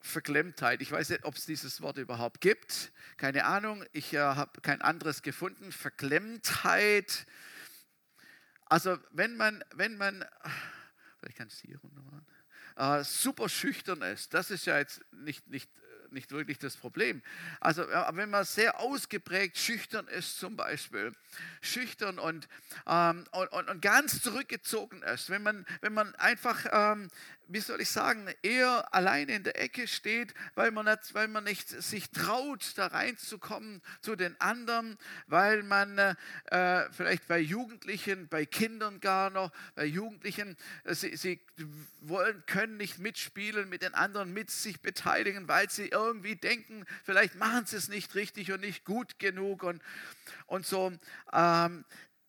Verklemmtheit. 0.00 0.82
Ich 0.82 0.92
weiß 0.92 1.08
nicht, 1.08 1.24
ob 1.24 1.34
es 1.34 1.46
dieses 1.46 1.80
Wort 1.80 1.96
überhaupt 1.96 2.40
gibt. 2.40 2.92
Keine 3.16 3.46
Ahnung. 3.46 3.84
Ich 3.92 4.12
äh, 4.12 4.18
habe 4.18 4.60
kein 4.60 4.82
anderes 4.82 5.22
gefunden. 5.22 5.72
Verklemmtheit. 5.72 7.26
Also 8.66 8.98
wenn 9.10 9.36
man, 9.36 9.64
wenn 9.74 9.96
man, 9.96 10.24
vielleicht 11.18 11.38
kann 11.38 11.48
ich 11.48 11.54
es 11.54 11.60
hier 11.60 11.80
runter 11.80 12.02
machen 12.02 12.26
äh, 12.76 13.04
super 13.04 13.48
schüchtern 13.48 14.02
ist. 14.02 14.34
Das 14.34 14.50
ist 14.50 14.66
ja 14.66 14.78
jetzt 14.78 15.00
nicht, 15.12 15.46
nicht, 15.48 15.70
nicht 16.10 16.30
wirklich 16.30 16.58
das 16.58 16.76
Problem. 16.76 17.22
Also 17.60 17.82
wenn 17.82 18.30
man 18.30 18.44
sehr 18.44 18.80
ausgeprägt 18.80 19.58
schüchtern 19.58 20.08
ist 20.08 20.38
zum 20.38 20.56
Beispiel, 20.56 21.12
schüchtern 21.60 22.18
und, 22.18 22.48
ähm, 22.86 23.24
und, 23.32 23.68
und, 23.68 23.82
ganz 23.82 24.22
zurückgezogen 24.22 25.02
ist, 25.02 25.30
wenn 25.30 25.42
man, 25.42 25.66
wenn 25.80 25.94
man 25.94 26.14
einfach 26.16 26.64
ähm, 26.70 27.08
wie 27.48 27.60
soll 27.60 27.80
ich 27.80 27.90
sagen, 27.90 28.28
eher 28.42 28.92
allein 28.94 29.28
in 29.28 29.44
der 29.44 29.60
Ecke 29.60 29.86
steht, 29.86 30.34
weil 30.54 30.70
man, 30.70 30.86
nicht, 30.86 31.14
weil 31.14 31.28
man 31.28 31.44
nicht 31.44 31.68
sich 31.68 32.10
traut, 32.10 32.72
da 32.76 32.88
reinzukommen 32.88 33.82
zu 34.00 34.16
den 34.16 34.40
anderen, 34.40 34.98
weil 35.26 35.62
man 35.62 35.98
äh, 35.98 36.90
vielleicht 36.92 37.28
bei 37.28 37.38
Jugendlichen, 37.38 38.28
bei 38.28 38.46
Kindern 38.46 39.00
gar 39.00 39.30
noch, 39.30 39.52
bei 39.74 39.84
Jugendlichen, 39.84 40.56
äh, 40.84 40.94
sie, 40.94 41.16
sie 41.16 41.40
wollen, 42.00 42.42
können 42.46 42.76
nicht 42.76 42.98
mitspielen, 42.98 43.68
mit 43.68 43.82
den 43.82 43.94
anderen 43.94 44.32
mit 44.32 44.50
sich 44.50 44.80
beteiligen, 44.80 45.48
weil 45.48 45.70
sie 45.70 45.88
irgendwie 45.88 46.36
denken, 46.36 46.84
vielleicht 47.04 47.36
machen 47.36 47.66
sie 47.66 47.76
es 47.76 47.88
nicht 47.88 48.14
richtig 48.14 48.52
und 48.52 48.60
nicht 48.60 48.84
gut 48.84 49.18
genug 49.18 49.62
und, 49.62 49.82
und 50.46 50.66
so. 50.66 50.92
Ähm, 51.32 51.84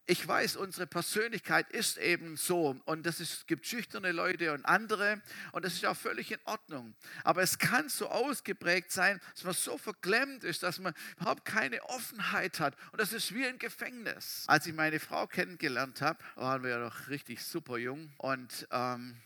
ich 0.10 0.26
weiß, 0.26 0.56
unsere 0.56 0.88
Persönlichkeit 0.88 1.70
ist 1.70 1.98
eben 1.98 2.38
so 2.38 2.80
und 2.86 3.06
es 3.06 3.46
gibt 3.46 3.68
schüchterne 3.68 4.14
Leute 4.14 4.54
und 4.54 4.66
andere 4.66 5.22
und 5.52 5.66
das 5.66 5.74
ist 5.74 5.86
auch 5.86 5.98
völlig 5.98 6.32
in 6.32 6.40
Ordnung. 6.46 6.96
Aber 7.26 7.42
es 7.42 7.60
kann 7.60 7.90
so 7.90 8.08
ausgeprägt 8.08 8.90
sein, 8.90 9.20
dass 9.36 9.44
man 9.44 9.54
so 9.54 9.78
verklemmt 9.78 10.46
ist, 10.46 10.64
dass 10.64 10.80
man 10.80 10.94
überhaupt 11.18 11.44
keine 11.44 11.84
Offenheit 11.84 12.62
hat 12.62 12.78
und 12.94 13.02
das 13.02 13.12
ist 13.12 13.36
wie 13.36 13.46
ein 13.46 13.60
Gefängnis. 13.60 14.46
Als 14.48 14.66
ich 14.66 14.74
meine 14.74 15.02
Frau 15.02 15.28
kennengelernt 15.28 16.02
habe, 16.02 16.24
waren 16.36 16.64
wir 16.64 16.70
ja 16.70 16.80
noch 16.80 17.10
richtig 17.10 17.44
super 17.44 17.78
jung 17.78 18.10
und, 18.18 18.66
ähm, 18.72 19.18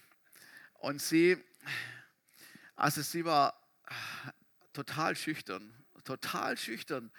und 0.80 1.00
sie, 1.00 1.38
also 2.76 3.04
sie 3.04 3.24
war 3.24 3.54
total 4.74 5.16
schüchtern, 5.16 5.72
total 6.04 6.58
schüchtern 6.58 7.12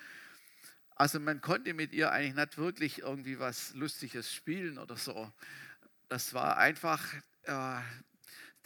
also 1.02 1.18
man 1.18 1.40
konnte 1.40 1.74
mit 1.74 1.92
ihr 1.92 2.12
eigentlich 2.12 2.36
nicht 2.36 2.58
wirklich 2.58 2.98
irgendwie 3.00 3.40
was 3.40 3.74
Lustiges 3.74 4.32
spielen 4.32 4.78
oder 4.78 4.96
so. 4.96 5.32
Das 6.08 6.32
war 6.32 6.58
einfach, 6.58 7.02
äh, 7.42 7.80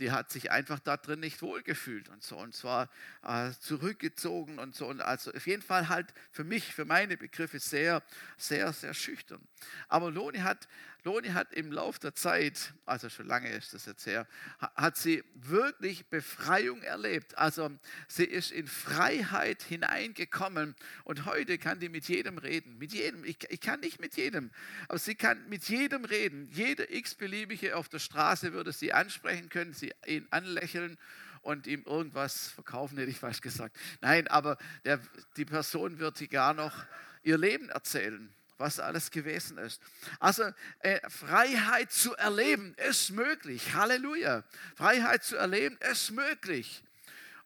die 0.00 0.10
hat 0.12 0.30
sich 0.30 0.50
einfach 0.50 0.78
da 0.80 0.98
drin 0.98 1.20
nicht 1.20 1.40
wohlgefühlt 1.40 2.10
und 2.10 2.22
so. 2.22 2.36
Und 2.36 2.54
zwar 2.54 2.90
äh, 3.22 3.52
zurückgezogen 3.60 4.58
und 4.58 4.74
so. 4.74 4.86
Und 4.86 5.00
also 5.00 5.32
auf 5.32 5.46
jeden 5.46 5.62
Fall 5.62 5.88
halt 5.88 6.12
für 6.30 6.44
mich, 6.44 6.74
für 6.74 6.84
meine 6.84 7.16
Begriffe 7.16 7.58
sehr, 7.58 8.02
sehr, 8.36 8.70
sehr 8.74 8.92
schüchtern. 8.92 9.40
Aber 9.88 10.10
Loni 10.10 10.40
hat 10.40 10.68
Loni 11.06 11.28
hat 11.28 11.52
im 11.52 11.70
Laufe 11.70 12.00
der 12.00 12.16
Zeit, 12.16 12.74
also 12.84 13.08
schon 13.08 13.28
lange 13.28 13.48
ist 13.50 13.72
das 13.72 13.86
jetzt 13.86 14.06
her, 14.06 14.26
hat 14.58 14.96
sie 14.96 15.22
wirklich 15.34 16.06
Befreiung 16.08 16.82
erlebt. 16.82 17.38
Also 17.38 17.70
sie 18.08 18.24
ist 18.24 18.50
in 18.50 18.66
Freiheit 18.66 19.62
hineingekommen 19.62 20.74
und 21.04 21.24
heute 21.24 21.58
kann 21.58 21.78
die 21.78 21.88
mit 21.88 22.08
jedem 22.08 22.38
reden. 22.38 22.76
Mit 22.78 22.92
jedem. 22.92 23.24
Ich, 23.24 23.38
ich 23.48 23.60
kann 23.60 23.78
nicht 23.80 24.00
mit 24.00 24.16
jedem, 24.16 24.50
aber 24.88 24.98
sie 24.98 25.14
kann 25.14 25.48
mit 25.48 25.68
jedem 25.68 26.04
reden. 26.04 26.48
Jeder 26.50 26.90
x-beliebige 26.90 27.76
auf 27.76 27.88
der 27.88 28.00
Straße 28.00 28.52
würde 28.52 28.72
sie 28.72 28.92
ansprechen 28.92 29.48
können, 29.48 29.74
sie 29.74 29.92
ihn 30.06 30.26
anlächeln 30.30 30.98
und 31.40 31.68
ihm 31.68 31.84
irgendwas 31.84 32.48
verkaufen, 32.48 32.98
hätte 32.98 33.12
ich 33.12 33.20
fast 33.20 33.42
gesagt. 33.42 33.78
Nein, 34.00 34.26
aber 34.26 34.58
der, 34.84 34.98
die 35.36 35.44
Person 35.44 36.00
wird 36.00 36.18
sie 36.18 36.26
gar 36.26 36.52
noch 36.52 36.84
ihr 37.22 37.38
Leben 37.38 37.68
erzählen 37.68 38.34
was 38.58 38.80
alles 38.80 39.10
gewesen 39.10 39.58
ist. 39.58 39.80
Also 40.18 40.44
äh, 40.80 41.00
Freiheit 41.08 41.92
zu 41.92 42.14
erleben 42.16 42.74
ist 42.88 43.10
möglich. 43.10 43.74
Halleluja. 43.74 44.44
Freiheit 44.74 45.24
zu 45.24 45.36
erleben 45.36 45.78
ist 45.90 46.10
möglich. 46.10 46.82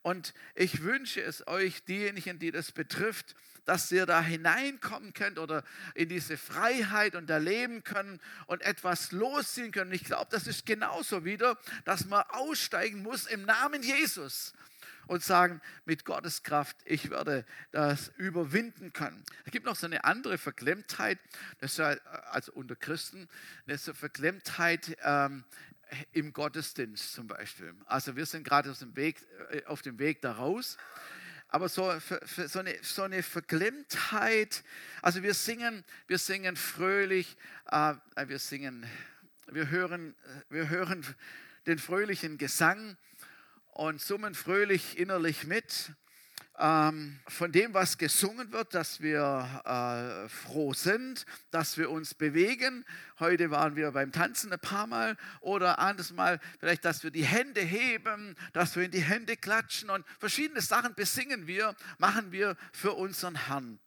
Und 0.02 0.32
ich 0.54 0.82
wünsche 0.82 1.22
es 1.22 1.46
euch, 1.46 1.84
diejenigen, 1.84 2.38
die 2.38 2.52
das 2.52 2.72
betrifft, 2.72 3.34
dass 3.66 3.92
ihr 3.92 4.06
da 4.06 4.22
hineinkommen 4.22 5.12
könnt 5.12 5.38
oder 5.38 5.62
in 5.94 6.08
diese 6.08 6.36
Freiheit 6.36 7.14
und 7.14 7.28
erleben 7.28 7.84
können 7.84 8.18
und 8.46 8.62
etwas 8.62 9.12
losziehen 9.12 9.72
können. 9.72 9.92
Ich 9.92 10.04
glaube, 10.04 10.28
das 10.30 10.46
ist 10.46 10.64
genauso 10.64 11.24
wieder, 11.24 11.58
dass 11.84 12.06
man 12.06 12.22
aussteigen 12.30 13.02
muss 13.02 13.26
im 13.26 13.44
Namen 13.44 13.82
Jesus 13.82 14.54
und 15.10 15.24
sagen, 15.24 15.60
mit 15.86 16.04
Gottes 16.04 16.44
Kraft, 16.44 16.76
ich 16.84 17.10
werde 17.10 17.44
das 17.72 18.12
überwinden 18.16 18.92
können. 18.92 19.24
Es 19.44 19.50
gibt 19.50 19.66
noch 19.66 19.74
so 19.74 19.86
eine 19.86 20.04
andere 20.04 20.38
Verklemmtheit, 20.38 21.18
das 21.58 21.72
ist 21.72 21.80
also 21.80 22.52
unter 22.52 22.76
Christen, 22.76 23.28
eine 23.66 23.76
so 23.76 23.92
Verklemmtheit 23.92 24.96
ähm, 25.02 25.42
im 26.12 26.32
Gottesdienst 26.32 27.12
zum 27.12 27.26
Beispiel. 27.26 27.74
Also 27.86 28.14
wir 28.14 28.24
sind 28.24 28.44
gerade 28.44 28.70
auf 28.70 28.78
dem 28.78 28.94
Weg, 28.94 29.26
äh, 29.50 29.64
auf 29.64 29.82
dem 29.82 29.98
Weg 29.98 30.22
da 30.22 30.30
raus. 30.30 30.76
Aber 31.48 31.68
so, 31.68 31.92
so, 32.46 32.60
eine, 32.60 32.76
so 32.80 33.02
eine 33.02 33.24
Verklemmtheit, 33.24 34.62
also 35.02 35.24
wir 35.24 35.34
singen, 35.34 35.82
wir 36.06 36.18
singen 36.18 36.54
fröhlich, 36.54 37.36
äh, 37.72 37.94
wir 38.26 38.38
singen, 38.38 38.86
wir 39.48 39.70
hören, 39.70 40.14
wir 40.50 40.68
hören 40.68 41.04
den 41.66 41.80
fröhlichen 41.80 42.38
Gesang 42.38 42.96
und 43.80 43.98
summen 43.98 44.34
fröhlich 44.34 44.98
innerlich 44.98 45.46
mit 45.46 45.92
ähm, 46.58 47.18
von 47.26 47.50
dem, 47.50 47.72
was 47.72 47.96
gesungen 47.96 48.52
wird, 48.52 48.74
dass 48.74 49.00
wir 49.00 49.62
äh, 49.64 50.28
froh 50.28 50.74
sind, 50.74 51.24
dass 51.50 51.78
wir 51.78 51.88
uns 51.88 52.12
bewegen. 52.12 52.84
Heute 53.20 53.50
waren 53.50 53.76
wir 53.76 53.90
beim 53.92 54.12
Tanzen 54.12 54.52
ein 54.52 54.60
paar 54.60 54.86
Mal 54.86 55.16
oder 55.40 55.78
anderes 55.78 56.12
Mal 56.12 56.40
vielleicht, 56.58 56.84
dass 56.84 57.02
wir 57.04 57.10
die 57.10 57.24
Hände 57.24 57.62
heben, 57.62 58.36
dass 58.52 58.76
wir 58.76 58.82
in 58.82 58.90
die 58.90 59.00
Hände 59.00 59.38
klatschen 59.38 59.88
und 59.88 60.04
verschiedene 60.18 60.60
Sachen 60.60 60.94
besingen 60.94 61.46
wir, 61.46 61.74
machen 61.96 62.32
wir 62.32 62.58
für 62.74 62.92
unseren 62.92 63.46
Herrn 63.46 63.80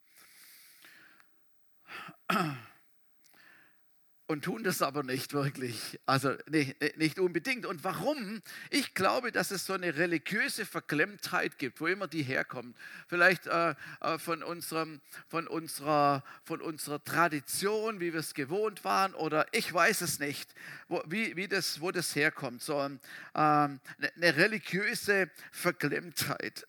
und 4.34 4.42
tun 4.42 4.64
das 4.64 4.82
aber 4.82 5.04
nicht 5.04 5.32
wirklich. 5.32 6.00
Also 6.06 6.34
nicht, 6.48 6.98
nicht, 6.98 7.20
unbedingt. 7.20 7.66
Und 7.66 7.84
warum? 7.84 8.42
Ich 8.68 8.92
glaube, 8.92 9.30
dass 9.30 9.52
es 9.52 9.64
so 9.64 9.74
eine 9.74 9.96
religiöse 9.96 10.66
Verklemmtheit 10.66 11.56
gibt, 11.56 11.80
wo 11.80 11.86
immer 11.86 12.08
die 12.08 12.24
herkommt. 12.24 12.76
Vielleicht 13.06 13.46
äh, 13.46 13.76
äh, 14.00 14.18
von, 14.18 14.42
unserem, 14.42 15.00
von, 15.28 15.46
unserer, 15.46 16.24
von 16.42 16.60
unserer 16.60 17.02
Tradition, 17.04 18.00
wie 18.00 18.12
wir 18.12 18.18
es 18.18 18.34
gewohnt 18.34 18.82
waren, 18.82 19.14
oder 19.14 19.46
ich 19.52 19.72
weiß 19.72 20.00
es 20.00 20.18
nicht, 20.18 20.52
wo, 20.88 21.00
wie, 21.06 21.36
wie 21.36 21.46
das, 21.46 21.80
wo 21.80 21.92
das 21.92 22.16
herkommt. 22.16 22.60
So 22.60 22.80
ähm, 22.80 22.98
eine, 23.34 23.80
eine 24.16 24.36
religiöse 24.36 25.30
Verklemmtheit. 25.52 26.66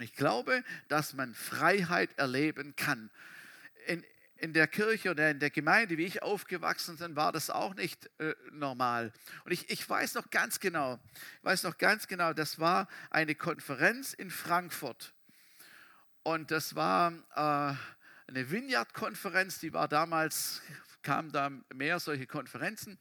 Ich 0.00 0.14
glaube, 0.16 0.64
dass 0.88 1.14
man 1.14 1.34
Freiheit 1.34 2.18
erleben 2.18 2.76
kann. 2.76 3.10
In, 4.42 4.52
der 4.52 4.66
Kirche 4.66 5.10
oder 5.10 5.30
in 5.30 5.38
der 5.38 5.50
Gemeinde, 5.50 5.96
wie 5.96 6.04
ich 6.04 6.22
aufgewachsen 6.22 6.96
bin, 6.96 7.14
war 7.14 7.30
das 7.30 7.48
auch 7.48 7.74
nicht 7.74 8.10
äh, 8.18 8.34
normal. 8.50 9.12
Und 9.44 9.52
ich, 9.52 9.70
ich 9.70 9.88
weiß 9.88 10.14
noch 10.14 10.30
ganz 10.30 10.58
genau, 10.58 10.98
ich 11.38 11.44
weiß 11.44 11.62
noch 11.62 11.78
ganz 11.78 12.08
genau, 12.08 12.32
das 12.32 12.58
war 12.58 12.88
eine 13.10 13.36
Konferenz 13.36 14.12
in 14.12 14.30
Frankfurt. 14.30 15.12
Und 16.24 16.50
das 16.50 16.74
war 16.74 17.12
äh, 17.34 17.74
eine 18.26 18.50
Vineyard-Konferenz, 18.50 19.60
die 19.60 19.72
war 19.72 19.86
damals, 19.86 20.60
kamen 21.02 21.30
da 21.30 21.50
mehr 21.72 22.00
solche 22.00 22.26
Konferenzen. 22.26 22.98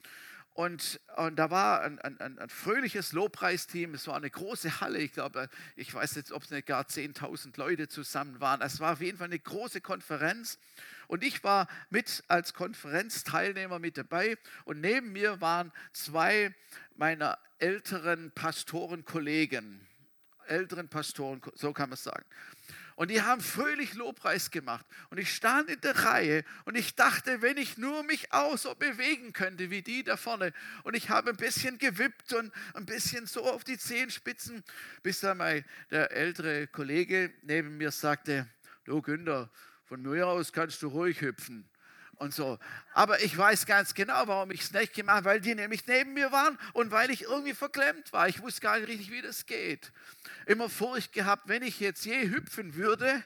Und, 0.61 0.99
und 1.17 1.37
da 1.37 1.49
war 1.49 1.81
ein, 1.81 1.97
ein, 2.01 2.37
ein, 2.37 2.49
fröhliches 2.49 3.13
Lobpreisteam. 3.13 3.95
Es 3.95 4.05
war 4.05 4.15
eine 4.15 4.29
große 4.29 4.79
Halle. 4.79 4.99
Ich 4.99 5.11
glaube, 5.11 5.49
ich 5.75 5.91
weiß 5.91 6.13
jetzt, 6.13 6.31
ob 6.31 6.43
es 6.43 6.51
nicht 6.51 6.67
gar 6.67 6.83
10.000 6.83 7.57
Leute 7.57 7.87
zusammen 7.87 8.39
waren. 8.39 8.61
Es 8.61 8.79
war 8.79 8.93
auf 8.93 9.01
jeden 9.01 9.17
Fall 9.17 9.25
eine 9.25 9.39
große 9.39 9.81
Konferenz. 9.81 10.59
Und 11.07 11.23
ich 11.23 11.43
war 11.43 11.67
mit 11.89 12.23
als 12.27 12.53
Konferenzteilnehmer 12.53 13.79
mit 13.79 13.97
dabei. 13.97 14.37
Und 14.65 14.81
neben 14.81 15.13
mir 15.13 15.41
waren 15.41 15.71
zwei 15.93 16.53
meiner 16.95 17.39
älteren 17.57 18.29
Pastorenkollegen. 18.29 19.87
Älteren 20.45 20.89
Pastoren, 20.89 21.41
so 21.55 21.73
kann 21.73 21.89
man 21.89 21.95
es 21.95 22.03
sagen. 22.03 22.25
Und 23.01 23.09
die 23.09 23.23
haben 23.23 23.41
fröhlich 23.41 23.95
Lobpreis 23.95 24.51
gemacht. 24.51 24.85
Und 25.09 25.17
ich 25.17 25.33
stand 25.33 25.71
in 25.71 25.81
der 25.81 25.95
Reihe 26.05 26.43
und 26.65 26.77
ich 26.77 26.93
dachte, 26.93 27.41
wenn 27.41 27.57
ich 27.57 27.79
nur 27.79 28.03
mich 28.03 28.31
auch 28.31 28.55
so 28.59 28.75
bewegen 28.75 29.33
könnte 29.33 29.71
wie 29.71 29.81
die 29.81 30.03
da 30.03 30.17
vorne. 30.17 30.53
Und 30.83 30.95
ich 30.95 31.09
habe 31.09 31.31
ein 31.31 31.35
bisschen 31.35 31.79
gewippt 31.79 32.31
und 32.33 32.53
ein 32.75 32.85
bisschen 32.85 33.25
so 33.25 33.41
auf 33.41 33.63
die 33.63 33.79
Zehenspitzen, 33.79 34.63
bis 35.01 35.19
dann 35.21 35.37
mein, 35.37 35.65
der 35.89 36.11
ältere 36.11 36.67
Kollege 36.67 37.33
neben 37.41 37.75
mir 37.75 37.89
sagte, 37.89 38.47
du 38.83 39.01
Günther, 39.01 39.49
von 39.85 40.03
mir 40.03 40.27
aus 40.27 40.53
kannst 40.53 40.83
du 40.83 40.89
ruhig 40.89 41.21
hüpfen 41.21 41.67
und 42.21 42.35
so. 42.35 42.59
Aber 42.93 43.21
ich 43.23 43.35
weiß 43.35 43.65
ganz 43.65 43.95
genau, 43.95 44.27
warum 44.27 44.51
ich 44.51 44.61
es 44.61 44.71
nicht 44.71 44.93
gemacht 44.93 45.17
habe, 45.17 45.25
weil 45.25 45.41
die 45.41 45.55
nämlich 45.55 45.87
neben 45.87 46.13
mir 46.13 46.31
waren 46.31 46.57
und 46.73 46.91
weil 46.91 47.09
ich 47.09 47.23
irgendwie 47.23 47.55
verklemmt 47.55 48.13
war. 48.13 48.29
Ich 48.29 48.41
wusste 48.41 48.61
gar 48.61 48.77
nicht 48.77 48.87
richtig, 48.87 49.11
wie 49.11 49.23
das 49.23 49.47
geht. 49.47 49.91
Immer 50.45 50.69
Furcht 50.69 51.13
gehabt, 51.13 51.47
wenn 51.47 51.63
ich 51.63 51.79
jetzt 51.79 52.05
je 52.05 52.29
hüpfen 52.29 52.75
würde 52.75 53.23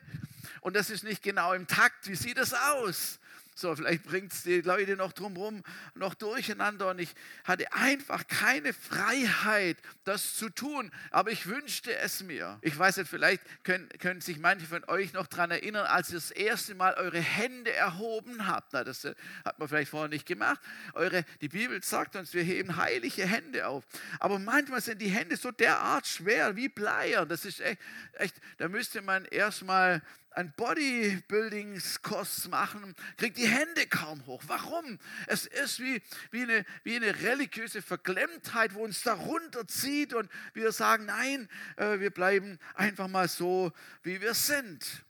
und 0.61 0.77
das 0.77 0.89
ist 0.89 1.03
nicht 1.03 1.21
genau 1.21 1.51
im 1.53 1.67
Takt, 1.67 2.07
wie 2.07 2.15
sieht 2.15 2.37
das 2.37 2.53
aus? 2.53 3.19
So, 3.57 3.73
vielleicht 3.73 4.03
bringt 4.03 4.33
es 4.33 4.43
die 4.43 4.59
Leute 4.59 4.97
noch 4.97 5.13
drumherum 5.13 5.63
noch 5.93 6.13
durcheinander 6.13 6.89
und 6.89 6.99
ich 6.99 7.15
hatte 7.45 7.71
einfach 7.71 8.27
keine 8.27 8.73
Freiheit, 8.73 9.77
das 10.03 10.35
zu 10.35 10.49
tun, 10.49 10.91
aber 11.09 11.31
ich 11.31 11.47
wünschte 11.47 11.95
es 11.97 12.21
mir. 12.21 12.59
Ich 12.61 12.77
weiß 12.77 12.97
nicht, 12.97 13.09
vielleicht 13.09 13.41
können, 13.63 13.87
können 13.99 14.19
sich 14.19 14.39
manche 14.39 14.65
von 14.65 14.83
euch 14.89 15.13
noch 15.13 15.27
daran 15.27 15.51
erinnern, 15.51 15.85
als 15.85 16.09
ihr 16.09 16.15
das 16.15 16.31
erste 16.31 16.75
Mal 16.75 16.95
eure 16.95 17.21
Hände 17.21 17.71
erhoben 17.71 18.45
habt. 18.45 18.73
Na, 18.73 18.83
das 18.83 19.05
äh, 19.05 19.15
hat 19.45 19.57
man 19.57 19.69
vielleicht 19.69 19.89
vorher 19.89 20.09
nicht 20.09 20.25
gemacht. 20.25 20.59
Eure, 20.93 21.23
die 21.39 21.47
Bibel 21.47 21.81
sagt 21.81 22.17
uns, 22.17 22.33
wir 22.33 22.43
heben 22.43 22.75
heilige 22.75 23.25
Hände 23.25 23.67
auf. 23.67 23.85
Aber 24.19 24.37
manchmal 24.37 24.81
sind 24.81 25.01
die 25.01 25.07
Hände 25.07 25.37
so 25.37 25.51
derart 25.51 26.07
schwer 26.07 26.57
wie 26.57 26.67
Bleier. 26.67 27.25
Das 27.25 27.45
ist 27.45 27.61
echt, 27.61 27.79
echt 28.15 28.35
da 28.57 28.67
müsste 28.67 29.01
man 29.01 29.23
erstmal 29.23 30.01
einen 30.35 30.51
Bodybuildingskurs 30.53 32.49
machen, 32.49 32.93
kriegt 33.17 33.37
die 33.37 33.47
Hände 33.47 33.87
kaum 33.87 34.25
hoch. 34.25 34.43
Warum? 34.47 34.99
Es 35.27 35.45
ist 35.45 35.79
wie, 35.79 36.01
wie, 36.31 36.43
eine, 36.43 36.65
wie 36.83 36.97
eine 36.97 37.21
religiöse 37.21 37.81
Verklemmtheit, 37.81 38.73
wo 38.73 38.83
uns 38.83 39.01
darunter 39.03 39.65
zieht 39.67 40.13
und 40.13 40.29
wir 40.53 40.71
sagen, 40.71 41.05
nein, 41.05 41.49
äh, 41.77 41.99
wir 41.99 42.11
bleiben 42.11 42.59
einfach 42.73 43.07
mal 43.07 43.29
so, 43.29 43.71
wie 44.03 44.19
wir 44.19 44.33
sind. 44.33 45.04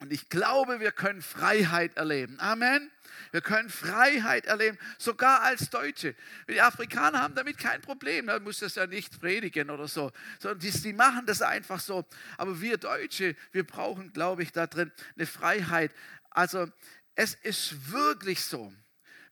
Und 0.00 0.12
ich 0.12 0.30
glaube, 0.30 0.80
wir 0.80 0.92
können 0.92 1.20
Freiheit 1.20 1.96
erleben. 1.96 2.40
Amen. 2.40 2.90
Wir 3.32 3.42
können 3.42 3.68
Freiheit 3.68 4.46
erleben, 4.46 4.78
sogar 4.98 5.42
als 5.42 5.68
Deutsche. 5.68 6.14
Die 6.48 6.60
Afrikaner 6.60 7.20
haben 7.20 7.34
damit 7.34 7.58
kein 7.58 7.82
Problem, 7.82 8.26
da 8.26 8.40
muss 8.40 8.60
das 8.60 8.74
ja 8.74 8.86
nicht 8.86 9.20
predigen 9.20 9.70
oder 9.70 9.86
so, 9.88 10.10
sondern 10.38 10.58
die, 10.60 10.70
die 10.70 10.92
machen 10.94 11.26
das 11.26 11.42
einfach 11.42 11.80
so. 11.80 12.04
Aber 12.38 12.60
wir 12.60 12.78
Deutsche, 12.78 13.36
wir 13.52 13.64
brauchen, 13.64 14.12
glaube 14.12 14.42
ich, 14.42 14.52
da 14.52 14.66
drin 14.66 14.90
eine 15.16 15.26
Freiheit. 15.26 15.92
Also 16.30 16.66
es 17.14 17.34
ist 17.34 17.92
wirklich 17.92 18.42
so, 18.42 18.72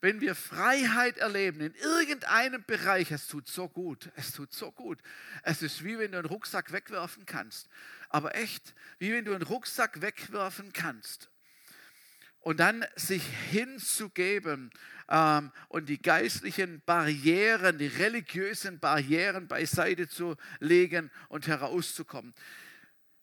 wenn 0.00 0.20
wir 0.20 0.34
Freiheit 0.34 1.16
erleben 1.16 1.60
in 1.60 1.74
irgendeinem 1.74 2.62
Bereich, 2.64 3.10
es 3.10 3.26
tut 3.26 3.48
so 3.48 3.68
gut, 3.68 4.10
es 4.16 4.32
tut 4.32 4.52
so 4.52 4.70
gut. 4.70 5.00
Es 5.42 5.62
ist 5.62 5.82
wie 5.82 5.98
wenn 5.98 6.12
du 6.12 6.18
einen 6.18 6.28
Rucksack 6.28 6.72
wegwerfen 6.72 7.24
kannst 7.26 7.68
aber 8.08 8.34
echt, 8.34 8.74
wie 8.98 9.12
wenn 9.12 9.24
du 9.24 9.32
einen 9.34 9.42
Rucksack 9.42 10.00
wegwerfen 10.00 10.72
kannst 10.72 11.30
und 12.40 12.60
dann 12.60 12.84
sich 12.96 13.22
hinzugeben 13.50 14.70
ähm, 15.08 15.52
und 15.68 15.88
die 15.88 16.00
geistlichen 16.00 16.82
Barrieren, 16.86 17.78
die 17.78 17.88
religiösen 17.88 18.78
Barrieren 18.78 19.48
beiseite 19.48 20.08
zu 20.08 20.36
legen 20.60 21.10
und 21.28 21.46
herauszukommen. 21.46 22.34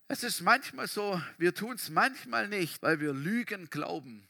Es 0.07 0.23
ist 0.23 0.41
manchmal 0.41 0.87
so, 0.87 1.19
wir 1.37 1.55
tun 1.55 1.75
es 1.75 1.89
manchmal 1.89 2.47
nicht, 2.47 2.83
weil 2.83 2.99
wir 2.99 3.13
Lügen 3.13 3.69
glauben. 3.69 4.27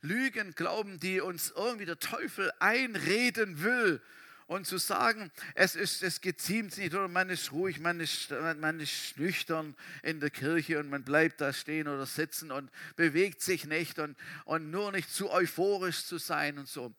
Lügen 0.00 0.54
glauben, 0.54 1.00
die 1.00 1.20
uns 1.20 1.50
irgendwie 1.50 1.86
der 1.86 1.98
Teufel 1.98 2.52
einreden 2.60 3.62
will 3.64 4.00
und 4.48 4.66
zu 4.66 4.78
sagen, 4.78 5.30
es, 5.54 5.76
ist, 5.76 6.02
es 6.02 6.22
geziemt 6.22 6.76
nicht 6.78 6.94
oder 6.94 7.06
man 7.06 7.28
ist 7.28 7.52
ruhig, 7.52 7.80
man 7.80 8.00
ist, 8.00 8.30
man 8.30 8.80
ist 8.80 9.18
nüchtern 9.18 9.76
in 10.02 10.20
der 10.20 10.30
Kirche 10.30 10.80
und 10.80 10.88
man 10.88 11.04
bleibt 11.04 11.42
da 11.42 11.52
stehen 11.52 11.86
oder 11.86 12.06
sitzen 12.06 12.50
und 12.50 12.70
bewegt 12.96 13.42
sich 13.42 13.66
nicht 13.66 13.98
und, 13.98 14.16
und 14.46 14.70
nur 14.70 14.90
nicht 14.90 15.10
zu 15.12 15.30
euphorisch 15.30 16.06
zu 16.06 16.16
sein 16.16 16.58
und 16.58 16.66
so. 16.66 16.94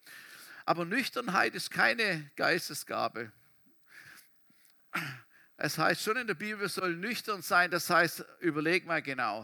Aber 0.63 0.85
Nüchternheit 0.85 1.55
ist 1.55 1.71
keine 1.71 2.29
Geistesgabe. 2.35 3.31
Es 5.57 5.79
heißt 5.79 6.03
schon 6.03 6.17
in 6.17 6.27
der 6.27 6.35
Bibel, 6.35 6.61
wir 6.61 6.69
sollen 6.69 6.99
nüchtern 6.99 7.41
sein, 7.41 7.71
das 7.71 7.89
heißt, 7.89 8.23
überleg 8.41 8.85
mal 8.85 9.01
genau. 9.01 9.43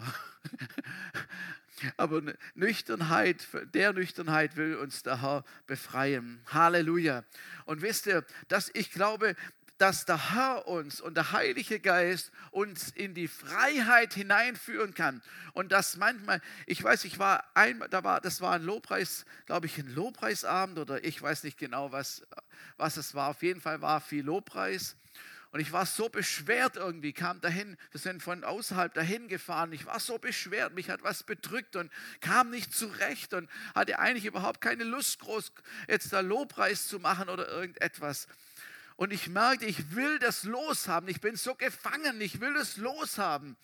Aber 1.97 2.21
Nüchternheit, 2.53 3.47
der 3.73 3.93
Nüchternheit 3.93 4.55
will 4.55 4.75
uns 4.77 5.03
der 5.03 5.21
Herr 5.21 5.43
befreien. 5.67 6.41
Halleluja. 6.47 7.23
Und 7.65 7.81
wisst 7.81 8.07
ihr, 8.07 8.25
dass 8.47 8.71
ich 8.73 8.91
glaube, 8.91 9.35
dass 9.77 10.05
der 10.05 10.31
Herr 10.33 10.67
uns 10.67 11.01
und 11.01 11.15
der 11.15 11.31
Heilige 11.33 11.79
Geist 11.79 12.31
uns 12.51 12.91
in 12.91 13.13
die 13.13 13.27
Freiheit 13.27 14.13
hineinführen 14.13 14.93
kann. 14.93 15.21
Und 15.53 15.71
das 15.71 15.97
manchmal, 15.97 16.41
ich 16.65 16.81
weiß, 16.81 17.03
ich 17.05 17.19
war 17.19 17.43
einmal, 17.55 17.89
da 17.89 18.03
war, 18.03 18.21
das 18.21 18.39
war 18.39 18.53
ein 18.53 18.63
Lobpreis, 18.63 19.25
glaube 19.45 19.65
ich, 19.65 19.77
ein 19.77 19.93
Lobpreisabend 19.93 20.79
oder 20.79 21.03
ich 21.03 21.21
weiß 21.21 21.43
nicht 21.43 21.57
genau, 21.57 21.91
was, 21.91 22.25
was 22.77 22.97
es 22.97 23.13
war. 23.15 23.29
Auf 23.29 23.43
jeden 23.43 23.59
Fall 23.59 23.81
war 23.81 23.99
viel 23.99 24.23
Lobpreis. 24.23 24.95
Und 25.55 25.61
ich 25.61 25.71
war 25.71 25.85
so 25.85 26.09
beschwert 26.09 26.75
irgendwie, 26.75 27.13
kam 27.13 27.39
dahin, 27.39 27.77
wir 27.91 28.01
sind 28.01 28.21
von 28.21 28.43
außerhalb 28.43 28.93
dahin 28.93 29.29
gefahren. 29.29 29.71
Ich 29.71 29.85
war 29.85 30.01
so 30.01 30.17
beschwert, 30.17 30.73
mich 30.73 30.89
hat 30.89 31.01
was 31.01 31.23
bedrückt 31.23 31.77
und 31.77 31.89
kam 32.19 32.49
nicht 32.49 32.75
zurecht 32.75 33.33
und 33.33 33.49
hatte 33.73 33.97
eigentlich 33.97 34.25
überhaupt 34.25 34.59
keine 34.59 34.83
Lust, 34.83 35.17
groß 35.19 35.53
jetzt 35.87 36.11
da 36.11 36.19
Lobpreis 36.19 36.89
zu 36.89 36.99
machen 36.99 37.29
oder 37.29 37.47
irgendetwas. 37.47 38.27
Und 38.97 39.13
ich 39.13 39.29
merkte, 39.29 39.65
ich 39.65 39.95
will 39.95 40.19
das 40.19 40.43
loshaben. 40.43 41.07
Ich 41.07 41.21
bin 41.21 41.37
so 41.37 41.55
gefangen, 41.55 42.19
ich 42.19 42.41
will 42.41 42.53
das 42.53 42.75
loshaben. 42.75 43.55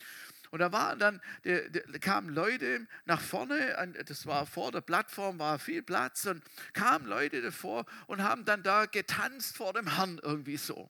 Und 0.51 0.60
da 0.60 0.71
waren 0.71 0.97
dann, 0.97 1.21
da 1.43 1.99
kamen 1.99 2.30
Leute 2.30 2.88
nach 3.04 3.19
vorne, 3.19 3.93
das 4.08 4.25
war 4.25 4.45
vor 4.45 4.71
der 4.71 4.80
Plattform, 4.80 5.39
war 5.39 5.60
viel 5.60 5.84
Platz 5.84 6.25
und 6.25 6.41
kamen 6.71 7.06
Leute 7.06 7.41
davor 7.41 7.86
und 8.08 8.23
haben 8.23 8.45
dann 8.45 8.63
da 8.63 8.86
getanzt 8.86 9.58
vor 9.58 9.73
dem 9.73 9.93
Herrn 9.97 10.21
irgendwie 10.23 10.56
so. 10.56 10.89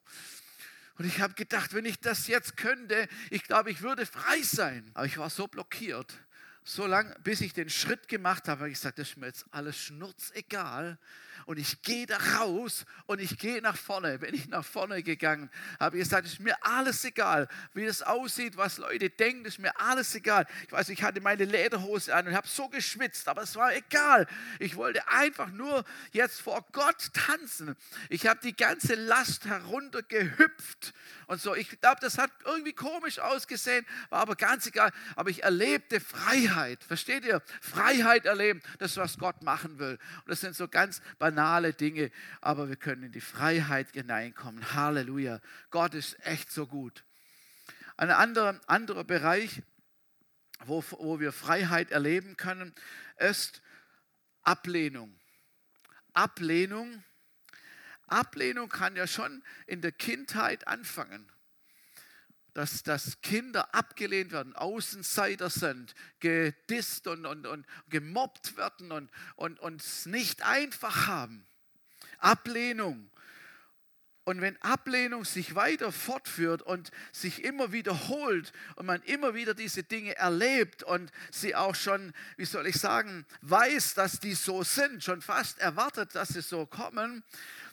Und 1.01 1.07
ich 1.07 1.19
habe 1.19 1.33
gedacht, 1.33 1.73
wenn 1.73 1.85
ich 1.85 1.99
das 1.99 2.27
jetzt 2.27 2.57
könnte, 2.57 3.07
ich 3.31 3.41
glaube, 3.41 3.71
ich 3.71 3.81
würde 3.81 4.05
frei 4.05 4.39
sein. 4.43 4.87
Aber 4.93 5.07
ich 5.07 5.17
war 5.17 5.31
so 5.31 5.47
blockiert, 5.47 6.13
so 6.63 6.85
lange, 6.85 7.15
bis 7.23 7.41
ich 7.41 7.53
den 7.53 7.69
Schritt 7.69 8.07
gemacht 8.07 8.47
habe, 8.47 8.61
habe 8.61 8.69
ich 8.69 8.75
gesagt, 8.75 8.99
das 8.99 9.09
ist 9.09 9.17
mir 9.17 9.27
jetzt 9.27 9.45
alles 9.51 9.77
schnurzegal 9.77 10.97
und 11.45 11.57
ich 11.57 11.81
gehe 11.81 12.05
da 12.05 12.17
raus 12.39 12.85
und 13.07 13.19
ich 13.19 13.37
gehe 13.37 13.61
nach 13.61 13.75
vorne. 13.75 14.19
Bin 14.19 14.33
ich 14.33 14.47
nach 14.47 14.63
vorne 14.63 15.01
gegangen, 15.01 15.49
habe 15.79 15.97
ich 15.97 16.03
gesagt, 16.03 16.27
es 16.27 16.33
ist 16.33 16.39
mir 16.39 16.55
alles 16.63 17.03
egal, 17.03 17.47
wie 17.73 17.85
das 17.85 18.01
aussieht, 18.01 18.57
was 18.57 18.77
Leute 18.77 19.09
denken, 19.09 19.45
ist 19.45 19.59
mir 19.59 19.77
alles 19.79 20.13
egal. 20.15 20.45
Ich 20.65 20.71
weiß, 20.71 20.89
ich 20.89 21.01
hatte 21.03 21.19
meine 21.21 21.45
Lederhose 21.45 22.13
an 22.13 22.27
und 22.27 22.35
habe 22.35 22.47
so 22.47 22.69
geschwitzt, 22.69 23.27
aber 23.27 23.41
es 23.41 23.55
war 23.55 23.73
egal. 23.75 24.27
Ich 24.59 24.75
wollte 24.75 25.07
einfach 25.07 25.49
nur 25.51 25.83
jetzt 26.11 26.41
vor 26.41 26.65
Gott 26.71 27.11
tanzen. 27.13 27.75
Ich 28.09 28.27
habe 28.27 28.39
die 28.43 28.55
ganze 28.55 28.95
Last 28.95 29.45
heruntergehüpft 29.45 30.93
und 31.27 31.41
so. 31.41 31.55
Ich 31.55 31.81
glaube, 31.81 31.97
das 32.01 32.17
hat 32.17 32.31
irgendwie 32.45 32.73
komisch 32.73 33.19
ausgesehen, 33.19 33.85
war 34.09 34.21
aber 34.21 34.35
ganz 34.35 34.67
egal. 34.67 34.91
Aber 35.15 35.29
ich 35.29 35.43
erlebte 35.43 35.99
Freiheit. 35.99 36.50
Versteht 36.83 37.25
ihr? 37.25 37.41
Freiheit 37.61 38.25
erleben, 38.25 38.61
das 38.79 38.97
was 38.97 39.17
Gott 39.17 39.41
machen 39.41 39.79
will. 39.79 39.97
Und 40.17 40.29
das 40.29 40.41
sind 40.41 40.55
so 40.55 40.67
ganz 40.67 41.01
banale 41.17 41.41
banale 41.41 41.73
Dinge, 41.73 42.11
aber 42.41 42.69
wir 42.69 42.75
können 42.75 43.03
in 43.03 43.11
die 43.11 43.21
Freiheit 43.21 43.91
hineinkommen. 43.93 44.73
Halleluja. 44.73 45.39
Gott 45.69 45.93
ist 45.93 46.17
echt 46.25 46.51
so 46.51 46.67
gut. 46.67 47.03
Ein 47.97 48.11
anderer, 48.11 48.59
anderer 48.67 49.03
Bereich, 49.03 49.61
wo, 50.65 50.83
wo 50.91 51.19
wir 51.19 51.31
Freiheit 51.31 51.91
erleben 51.91 52.37
können, 52.37 52.73
ist 53.17 53.61
Ablehnung. 54.43 55.13
Ablehnung. 56.13 57.03
Ablehnung 58.07 58.69
kann 58.69 58.95
ja 58.95 59.07
schon 59.07 59.43
in 59.67 59.81
der 59.81 59.91
Kindheit 59.91 60.67
anfangen 60.67 61.31
dass, 62.53 62.83
dass 62.83 63.21
Kinder 63.21 63.73
abgelehnt 63.73 64.31
werden, 64.31 64.55
Außenseiter 64.55 65.49
sind, 65.49 65.93
gedisst 66.19 67.07
und, 67.07 67.25
und, 67.25 67.47
und 67.47 67.65
gemobbt 67.89 68.57
werden 68.57 68.91
und, 68.91 69.09
und, 69.35 69.59
und 69.59 69.81
es 69.81 70.05
nicht 70.05 70.41
einfach 70.41 71.07
haben. 71.07 71.45
Ablehnung. 72.17 73.10
Und 74.23 74.39
wenn 74.39 74.61
Ablehnung 74.61 75.25
sich 75.25 75.55
weiter 75.55 75.91
fortführt 75.91 76.61
und 76.61 76.91
sich 77.11 77.43
immer 77.43 77.71
wiederholt 77.71 78.51
und 78.75 78.85
man 78.85 79.01
immer 79.03 79.33
wieder 79.33 79.55
diese 79.55 79.81
Dinge 79.81 80.15
erlebt 80.15 80.83
und 80.83 81.11
sie 81.31 81.55
auch 81.55 81.73
schon, 81.73 82.13
wie 82.37 82.45
soll 82.45 82.67
ich 82.67 82.75
sagen, 82.75 83.25
weiß, 83.41 83.95
dass 83.95 84.19
die 84.19 84.35
so 84.35 84.63
sind, 84.63 85.03
schon 85.03 85.21
fast 85.21 85.57
erwartet, 85.59 86.13
dass 86.13 86.29
sie 86.29 86.41
so 86.41 86.67
kommen, 86.67 87.23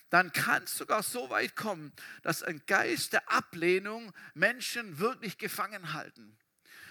dann 0.08 0.32
kann 0.32 0.62
es 0.62 0.76
sogar 0.76 1.02
so 1.02 1.28
weit 1.28 1.54
kommen, 1.54 1.92
dass 2.22 2.42
ein 2.42 2.62
Geist 2.66 3.12
der 3.12 3.30
Ablehnung 3.30 4.14
Menschen 4.32 4.98
wirklich 4.98 5.36
gefangen 5.36 5.92
halten. 5.92 6.34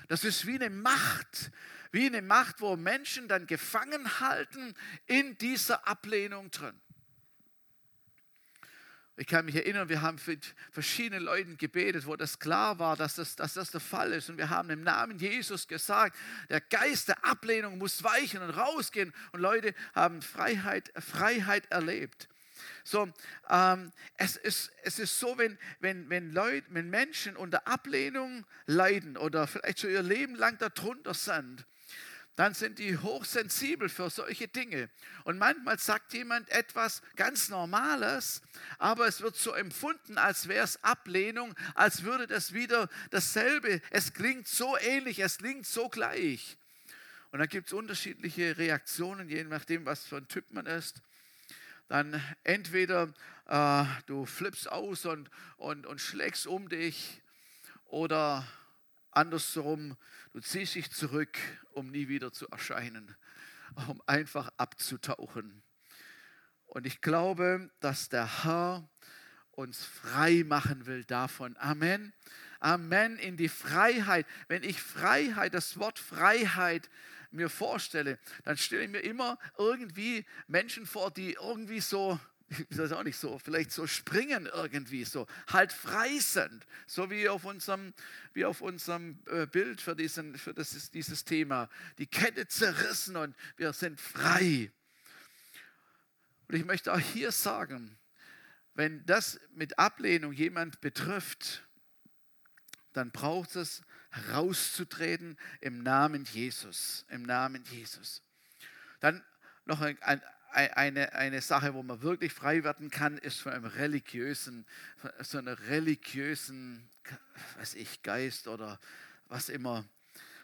Das 0.08 0.24
ist 0.24 0.46
wie 0.46 0.56
eine 0.56 0.70
Macht, 0.70 1.52
wie 1.92 2.06
eine 2.06 2.22
Macht, 2.22 2.62
wo 2.62 2.76
Menschen 2.76 3.28
dann 3.28 3.48
gefangen 3.48 4.20
halten 4.20 4.76
in 5.08 5.36
dieser 5.40 5.88
Ablehnung 5.88 6.52
drin. 6.52 6.80
Ich 9.20 9.26
kann 9.26 9.46
mich 9.46 9.56
erinnern, 9.56 9.90
wir 9.90 10.04
haben 10.04 10.20
mit 10.28 10.54
verschiedenen 10.72 11.24
Leuten 11.24 11.58
gebetet, 11.58 12.06
wo 12.06 12.16
das 12.16 12.38
klar 12.38 12.78
war, 12.78 12.96
dass 12.96 13.16
das, 13.16 13.36
dass 13.36 13.56
das 13.56 13.72
der 13.72 13.82
Fall 13.82 14.14
ist. 14.14 14.30
Und 14.30 14.38
wir 14.38 14.52
haben 14.52 14.70
im 14.70 14.84
Namen 14.84 15.18
Jesus 15.18 15.68
gesagt, 15.68 16.16
der 16.50 16.62
Geist 16.62 17.08
der 17.08 17.26
Ablehnung 17.26 17.80
muss 17.80 18.04
weichen 18.04 18.44
und 18.44 18.52
rausgehen. 18.52 19.12
Und 19.32 19.40
Leute 19.40 19.74
haben 19.96 20.22
Freiheit, 20.22 20.92
Freiheit 21.00 21.66
erlebt. 21.72 22.30
So, 22.84 23.12
ähm, 23.50 23.92
es, 24.18 24.36
ist, 24.36 24.72
es 24.84 25.00
ist 25.00 25.20
so, 25.20 25.36
wenn, 25.40 25.58
wenn, 25.80 26.10
wenn, 26.12 26.32
Leute, 26.32 26.68
wenn 26.70 26.90
Menschen 26.92 27.36
unter 27.36 27.68
Ablehnung 27.68 28.46
leiden 28.68 29.18
oder 29.18 29.48
vielleicht 29.48 29.80
schon 29.80 29.90
ihr 29.90 30.04
Leben 30.04 30.36
lang 30.36 30.60
darunter 30.60 31.16
sind, 31.16 31.66
dann 32.38 32.54
sind 32.54 32.80
die 32.80 32.98
hochsensibel 32.98 33.90
für 33.90 34.10
solche 34.10 34.48
Dinge. 34.48 34.90
Und 35.26 35.38
manchmal 35.38 35.78
sagt 35.78 36.14
jemand 36.14 36.50
etwas 36.50 37.02
ganz 37.18 37.50
Normales, 37.50 38.42
aber 38.78 39.08
es 39.08 39.20
wird 39.20 39.36
so 39.36 39.52
empfunden, 39.52 40.18
als 40.18 40.48
wäre 40.48 40.64
es 40.64 40.82
Ablehnung, 40.84 41.54
als 41.76 42.04
würde 42.04 42.28
das 42.28 42.54
wieder 42.54 42.88
dasselbe. 43.10 43.82
Es 43.90 44.14
klingt 44.14 44.48
so 44.48 44.78
ähnlich, 44.78 45.20
es 45.20 45.40
klingt 45.40 45.68
so 45.68 45.90
gleich. 45.90 46.58
Und 47.32 47.40
dann 47.40 47.50
gibt 47.50 47.68
es 47.68 47.74
unterschiedliche 47.74 48.58
Reaktionen, 48.58 49.28
je 49.28 49.44
nachdem, 49.44 49.86
was 49.86 50.06
für 50.06 50.16
ein 50.16 50.30
Typ 50.30 50.46
man 50.52 50.66
ist 50.66 51.02
dann 51.88 52.22
entweder 52.44 53.14
äh, 53.46 53.86
du 54.08 54.26
flippst 54.26 54.70
aus 54.70 55.06
und, 55.06 55.30
und, 55.58 55.86
und 55.86 56.02
schlägst 56.02 56.48
um 56.48 56.70
dich 56.70 57.22
oder 57.86 58.46
andersherum, 59.18 59.98
du 60.32 60.40
ziehst 60.40 60.76
dich 60.76 60.92
zurück, 60.92 61.38
um 61.72 61.90
nie 61.90 62.08
wieder 62.08 62.32
zu 62.32 62.48
erscheinen, 62.50 63.16
um 63.88 64.02
einfach 64.06 64.50
abzutauchen. 64.58 65.64
Und 66.68 66.86
ich 66.86 67.02
glaube, 67.02 67.72
dass 67.80 68.10
der 68.10 68.44
Herr 68.44 68.88
uns 69.52 69.84
frei 69.84 70.44
machen 70.46 70.86
will 70.86 71.04
davon. 71.04 71.58
Amen. 71.58 72.14
Amen. 72.60 73.18
In 73.18 73.38
die 73.38 73.50
Freiheit. 73.50 74.28
Wenn 74.48 74.62
ich 74.64 74.80
Freiheit, 74.80 75.56
das 75.56 75.80
Wort 75.80 75.98
Freiheit 75.98 76.90
mir 77.32 77.50
vorstelle, 77.50 78.20
dann 78.44 78.58
stelle 78.58 78.84
ich 78.84 78.90
mir 78.90 79.00
immer 79.00 79.40
irgendwie 79.58 80.26
Menschen 80.48 80.86
vor, 80.86 81.10
die 81.10 81.34
irgendwie 81.34 81.80
so, 81.80 82.20
ich 82.50 82.78
weiß 82.78 82.94
auch 82.94 83.04
nicht 83.04 83.18
so, 83.18 83.38
vielleicht 83.40 83.72
so 83.72 83.88
springen 83.88 84.46
irgendwie, 84.46 85.04
so 85.04 85.28
halt 85.48 85.74
frei 85.74 86.18
sind, 86.20 86.66
so 86.86 87.10
wie 87.10 87.28
auf 87.28 87.44
unserem, 87.44 87.94
wie 88.34 88.46
auf 88.46 88.62
unserem 88.62 89.20
äh, 89.28 89.46
Bild 89.46 89.82
für, 89.82 89.96
diesen, 89.96 90.38
für 90.38 90.54
das, 90.54 90.92
dieses 90.92 91.26
Thema. 91.26 91.70
Die 91.98 92.08
Kette 92.08 92.48
zerrissen 92.48 93.18
und 93.18 93.36
wir 93.58 93.74
sind 93.74 94.00
frei. 94.00 94.72
Und 96.48 96.56
ich 96.56 96.64
möchte 96.64 96.94
auch 96.94 97.00
hier 97.00 97.34
sagen, 97.34 97.98
wenn 98.76 99.06
das 99.06 99.40
mit 99.54 99.78
Ablehnung 99.78 100.32
jemand 100.32 100.80
betrifft, 100.80 101.68
dann 102.94 103.12
braucht 103.12 103.56
es 103.58 103.82
rauszutreten 104.32 105.38
im 105.60 105.84
Namen 105.84 106.24
Jesus, 106.24 107.06
im 107.10 107.24
Namen 107.24 107.64
Jesus. 107.66 108.24
Dann 109.02 109.24
noch 109.66 109.82
ein, 109.82 110.02
ein, 110.02 110.22
eine, 110.52 111.14
eine 111.14 111.42
Sache, 111.42 111.74
wo 111.74 111.84
man 111.84 112.02
wirklich 112.02 112.34
frei 112.34 112.64
werden 112.64 112.90
kann, 112.90 113.18
ist 113.18 113.40
von 113.40 113.54
einem 113.54 113.66
religiösen, 113.66 114.66
so 115.22 115.38
einer 115.38 115.60
religiösen, 115.68 116.90
weiß 117.58 117.76
ich, 117.76 118.02
Geist 118.02 118.48
oder 118.48 118.80
was 119.28 119.50
immer. 119.50 119.86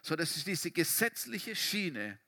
So, 0.01 0.15
das 0.15 0.35
ist 0.35 0.47
diese 0.47 0.71
gesetzliche 0.71 1.55
Schiene. 1.55 2.19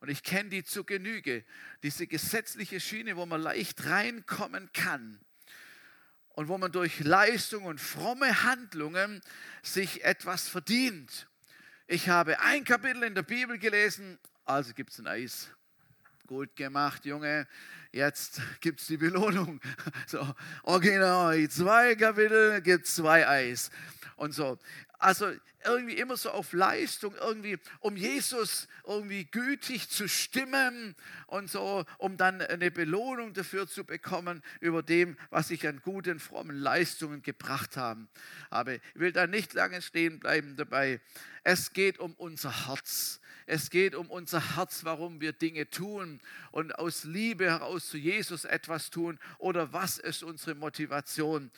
Und 0.00 0.08
ich 0.08 0.22
kenne 0.22 0.48
die 0.48 0.64
zu 0.64 0.84
Genüge. 0.84 1.44
Diese 1.82 2.06
gesetzliche 2.06 2.80
Schiene, 2.80 3.16
wo 3.16 3.26
man 3.26 3.40
leicht 3.40 3.84
reinkommen 3.86 4.72
kann 4.72 5.20
und 6.30 6.48
wo 6.48 6.56
man 6.58 6.72
durch 6.72 7.00
Leistung 7.00 7.64
und 7.64 7.80
fromme 7.80 8.44
Handlungen 8.44 9.20
sich 9.62 10.02
etwas 10.04 10.48
verdient. 10.48 11.28
Ich 11.86 12.08
habe 12.08 12.40
ein 12.40 12.64
Kapitel 12.64 13.02
in 13.02 13.14
der 13.14 13.22
Bibel 13.22 13.58
gelesen, 13.58 14.18
also 14.44 14.72
gibt 14.72 14.90
es 14.90 14.98
ein 14.98 15.06
Eis. 15.06 15.50
Gut 16.30 16.54
gemacht, 16.54 17.04
Junge, 17.06 17.48
jetzt 17.90 18.40
gibt 18.60 18.80
es 18.80 18.86
die 18.86 18.96
Belohnung. 18.96 19.60
So, 20.06 20.24
original, 20.62 21.48
zwei 21.48 21.96
Kapitel 21.96 22.60
gibt 22.62 22.86
zwei 22.86 23.26
Eis. 23.26 23.72
Und 24.14 24.32
so. 24.32 24.56
Also 25.00 25.32
irgendwie 25.64 25.94
immer 25.94 26.16
so 26.16 26.30
auf 26.30 26.52
Leistung, 26.52 27.16
irgendwie, 27.16 27.58
um 27.80 27.96
Jesus 27.96 28.68
irgendwie 28.86 29.24
gütig 29.24 29.88
zu 29.88 30.08
stimmen 30.08 30.94
und 31.26 31.50
so, 31.50 31.84
um 31.98 32.16
dann 32.16 32.40
eine 32.42 32.70
Belohnung 32.70 33.32
dafür 33.32 33.66
zu 33.66 33.82
bekommen 33.82 34.40
über 34.60 34.84
dem, 34.84 35.16
was 35.30 35.50
ich 35.50 35.66
an 35.66 35.80
guten, 35.82 36.20
frommen 36.20 36.56
Leistungen 36.56 37.22
gebracht 37.22 37.76
habe. 37.76 38.06
Aber 38.50 38.74
ich 38.74 38.82
will 38.94 39.10
da 39.10 39.26
nicht 39.26 39.52
lange 39.54 39.82
stehen 39.82 40.20
bleiben 40.20 40.54
dabei. 40.54 41.00
Es 41.42 41.72
geht 41.72 41.98
um 41.98 42.14
unser 42.14 42.68
Herz. 42.68 43.19
Es 43.50 43.68
geht 43.68 43.96
um 43.96 44.08
unser 44.08 44.54
Herz, 44.54 44.84
warum 44.84 45.20
wir 45.20 45.32
Dinge 45.32 45.68
tun 45.68 46.20
und 46.52 46.78
aus 46.78 47.02
Liebe 47.02 47.46
heraus 47.46 47.88
zu 47.88 47.98
Jesus 47.98 48.44
etwas 48.44 48.90
tun 48.90 49.18
oder 49.38 49.72
was 49.72 49.98
ist 49.98 50.22
unsere 50.22 50.54
Motivation. 50.54 51.50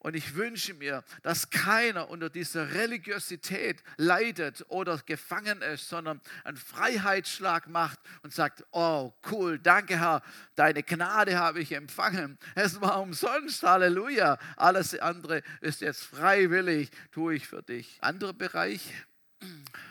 Und 0.00 0.16
ich 0.16 0.34
wünsche 0.34 0.74
mir, 0.74 1.04
dass 1.22 1.50
keiner 1.50 2.10
unter 2.10 2.30
dieser 2.30 2.74
Religiosität 2.74 3.84
leidet 3.96 4.64
oder 4.70 4.98
gefangen 5.06 5.62
ist, 5.62 5.88
sondern 5.88 6.20
einen 6.42 6.56
Freiheitsschlag 6.56 7.68
macht 7.68 8.00
und 8.24 8.34
sagt, 8.34 8.64
oh 8.72 9.12
cool, 9.30 9.60
danke 9.60 10.00
Herr, 10.00 10.22
deine 10.56 10.82
Gnade 10.82 11.38
habe 11.38 11.60
ich 11.60 11.70
empfangen. 11.70 12.40
Es 12.56 12.80
war 12.80 13.00
umsonst, 13.00 13.62
Halleluja. 13.62 14.36
Alles 14.56 14.98
andere 14.98 15.44
ist 15.60 15.80
jetzt 15.80 16.02
freiwillig, 16.02 16.90
tue 17.12 17.36
ich 17.36 17.46
für 17.46 17.62
dich. 17.62 17.98
Anderer 18.00 18.32
Bereich, 18.32 18.92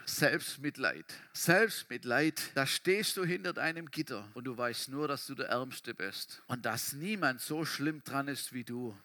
Selbstmitleid. 0.05 1.05
Selbstmitleid, 1.33 2.41
da 2.55 2.65
stehst 2.65 3.17
du 3.17 3.25
hinter 3.25 3.53
deinem 3.53 3.91
Gitter 3.91 4.29
und 4.33 4.45
du 4.45 4.57
weißt 4.57 4.89
nur, 4.89 5.07
dass 5.07 5.27
du 5.27 5.35
der 5.35 5.49
Ärmste 5.49 5.93
bist 5.93 6.41
und 6.47 6.65
dass 6.65 6.93
niemand 6.93 7.41
so 7.41 7.65
schlimm 7.65 8.03
dran 8.03 8.27
ist 8.27 8.53
wie 8.53 8.63
du 8.63 8.97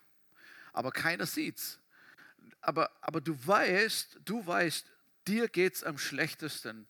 aber 0.72 0.92
keiner 0.92 1.26
sieht's. 1.26 1.78
Aber, 2.60 2.90
aber 3.00 3.20
du 3.20 3.34
weißt, 3.46 4.20
du 4.24 4.44
weißt, 4.44 4.86
dir 5.26 5.48
geht 5.48 5.74
es 5.74 5.84
am 5.84 5.98
schlechtesten. 5.98 6.86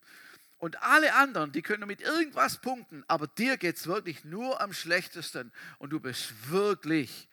Und 0.59 0.83
alle 0.83 1.15
anderen, 1.15 1.53
die 1.53 1.63
können 1.63 1.87
mit 1.87 2.03
irgendwas 2.03 2.61
punkten, 2.61 3.05
aber 3.09 3.27
dir 3.27 3.57
geht 3.57 3.77
es 3.77 3.87
wirklich 3.87 4.25
nur 4.25 4.61
am 4.61 4.73
schlechtesten. 4.73 5.53
Und 5.79 5.91
du 5.91 6.01
bist 6.01 6.51
wirklich 6.51 7.29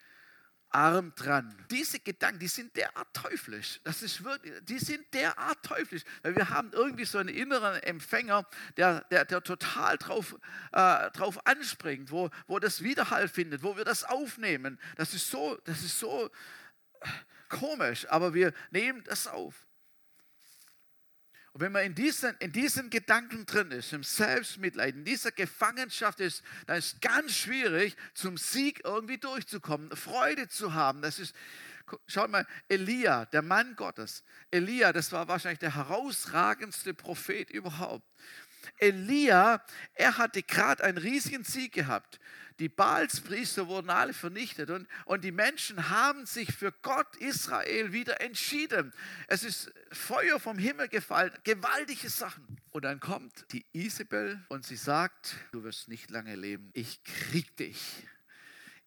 arm 0.77 1.11
dran. 1.15 1.55
Diese 1.71 1.99
Gedanken, 1.99 2.39
die 2.39 2.47
sind 2.47 2.75
derart 2.75 3.11
teuflisch. 3.11 3.79
Das 3.83 4.03
ist 4.03 4.23
wirklich, 4.23 4.53
die 4.65 4.77
sind 4.77 5.11
derart 5.11 5.63
teuflisch, 5.63 6.03
weil 6.21 6.35
wir 6.35 6.49
haben 6.49 6.71
irgendwie 6.71 7.05
so 7.05 7.17
einen 7.17 7.29
inneren 7.29 7.81
Empfänger, 7.81 8.45
der, 8.77 9.01
der, 9.05 9.25
der 9.25 9.41
total 9.41 9.97
drauf, 9.97 10.35
äh, 10.73 11.09
drauf 11.11 11.45
anspringt, 11.47 12.11
wo, 12.11 12.29
wo 12.45 12.59
das 12.59 12.83
Widerhall 12.83 13.27
findet, 13.27 13.63
wo 13.63 13.75
wir 13.75 13.85
das 13.85 14.03
aufnehmen. 14.03 14.79
Das 14.97 15.15
ist 15.15 15.31
so, 15.31 15.59
das 15.65 15.83
ist 15.83 15.97
so 15.97 16.29
komisch, 17.49 18.07
aber 18.09 18.35
wir 18.35 18.53
nehmen 18.69 19.03
das 19.05 19.25
auf. 19.25 19.66
Und 21.57 21.63
wenn 21.63 21.71
man 21.71 21.85
in 21.85 21.95
diesen, 21.95 22.35
in 22.37 22.51
diesen 22.51 22.91
Gedanken 22.91 23.47
drin 23.47 23.71
ist, 23.71 23.91
im 23.91 24.03
Selbstmitleid, 24.03 24.93
in 24.93 25.05
dieser 25.05 25.31
Gefangenschaft 25.31 26.19
ist, 26.19 26.43
dann 26.67 26.77
ist 26.77 26.93
es 26.93 26.99
ganz 27.01 27.33
schwierig, 27.33 27.97
zum 28.13 28.37
Sieg 28.37 28.81
irgendwie 28.83 29.17
durchzukommen, 29.17 29.89
Freude 29.97 30.49
zu 30.49 30.75
haben. 30.75 31.01
Das 31.01 31.17
ist, 31.17 31.33
schaut 32.05 32.29
mal, 32.29 32.45
Elia, 32.69 33.25
der 33.25 33.41
Mann 33.41 33.75
Gottes. 33.75 34.23
Elia, 34.51 34.93
das 34.93 35.11
war 35.11 35.27
wahrscheinlich 35.27 35.57
der 35.57 35.73
herausragendste 35.73 36.93
Prophet 36.93 37.49
überhaupt. 37.49 38.05
Elia, 38.77 39.63
er 39.93 40.17
hatte 40.17 40.43
gerade 40.43 40.83
einen 40.83 40.97
riesigen 40.97 41.43
Sieg 41.43 41.73
gehabt. 41.73 42.19
Die 42.59 42.69
Baalspriester 42.69 43.67
wurden 43.67 43.91
alle 43.91 44.13
vernichtet 44.13 44.71
und, 44.71 44.87
und 45.05 45.23
die 45.23 45.31
Menschen 45.31 45.89
haben 45.89 46.25
sich 46.25 46.51
für 46.51 46.71
Gott 46.81 47.15
Israel 47.17 47.91
wieder 47.91 48.19
entschieden. 48.19 48.93
Es 49.27 49.43
ist 49.43 49.71
Feuer 49.91 50.39
vom 50.39 50.57
Himmel 50.57 50.87
gefallen, 50.87 51.31
gewaltige 51.43 52.09
Sachen. 52.09 52.59
Und 52.71 52.83
dann 52.83 52.99
kommt 52.99 53.45
die 53.51 53.65
Isabel 53.73 54.43
und 54.49 54.65
sie 54.65 54.75
sagt, 54.75 55.35
du 55.51 55.63
wirst 55.63 55.87
nicht 55.87 56.09
lange 56.09 56.35
leben, 56.35 56.71
ich 56.73 57.03
krieg 57.03 57.55
dich. 57.57 57.79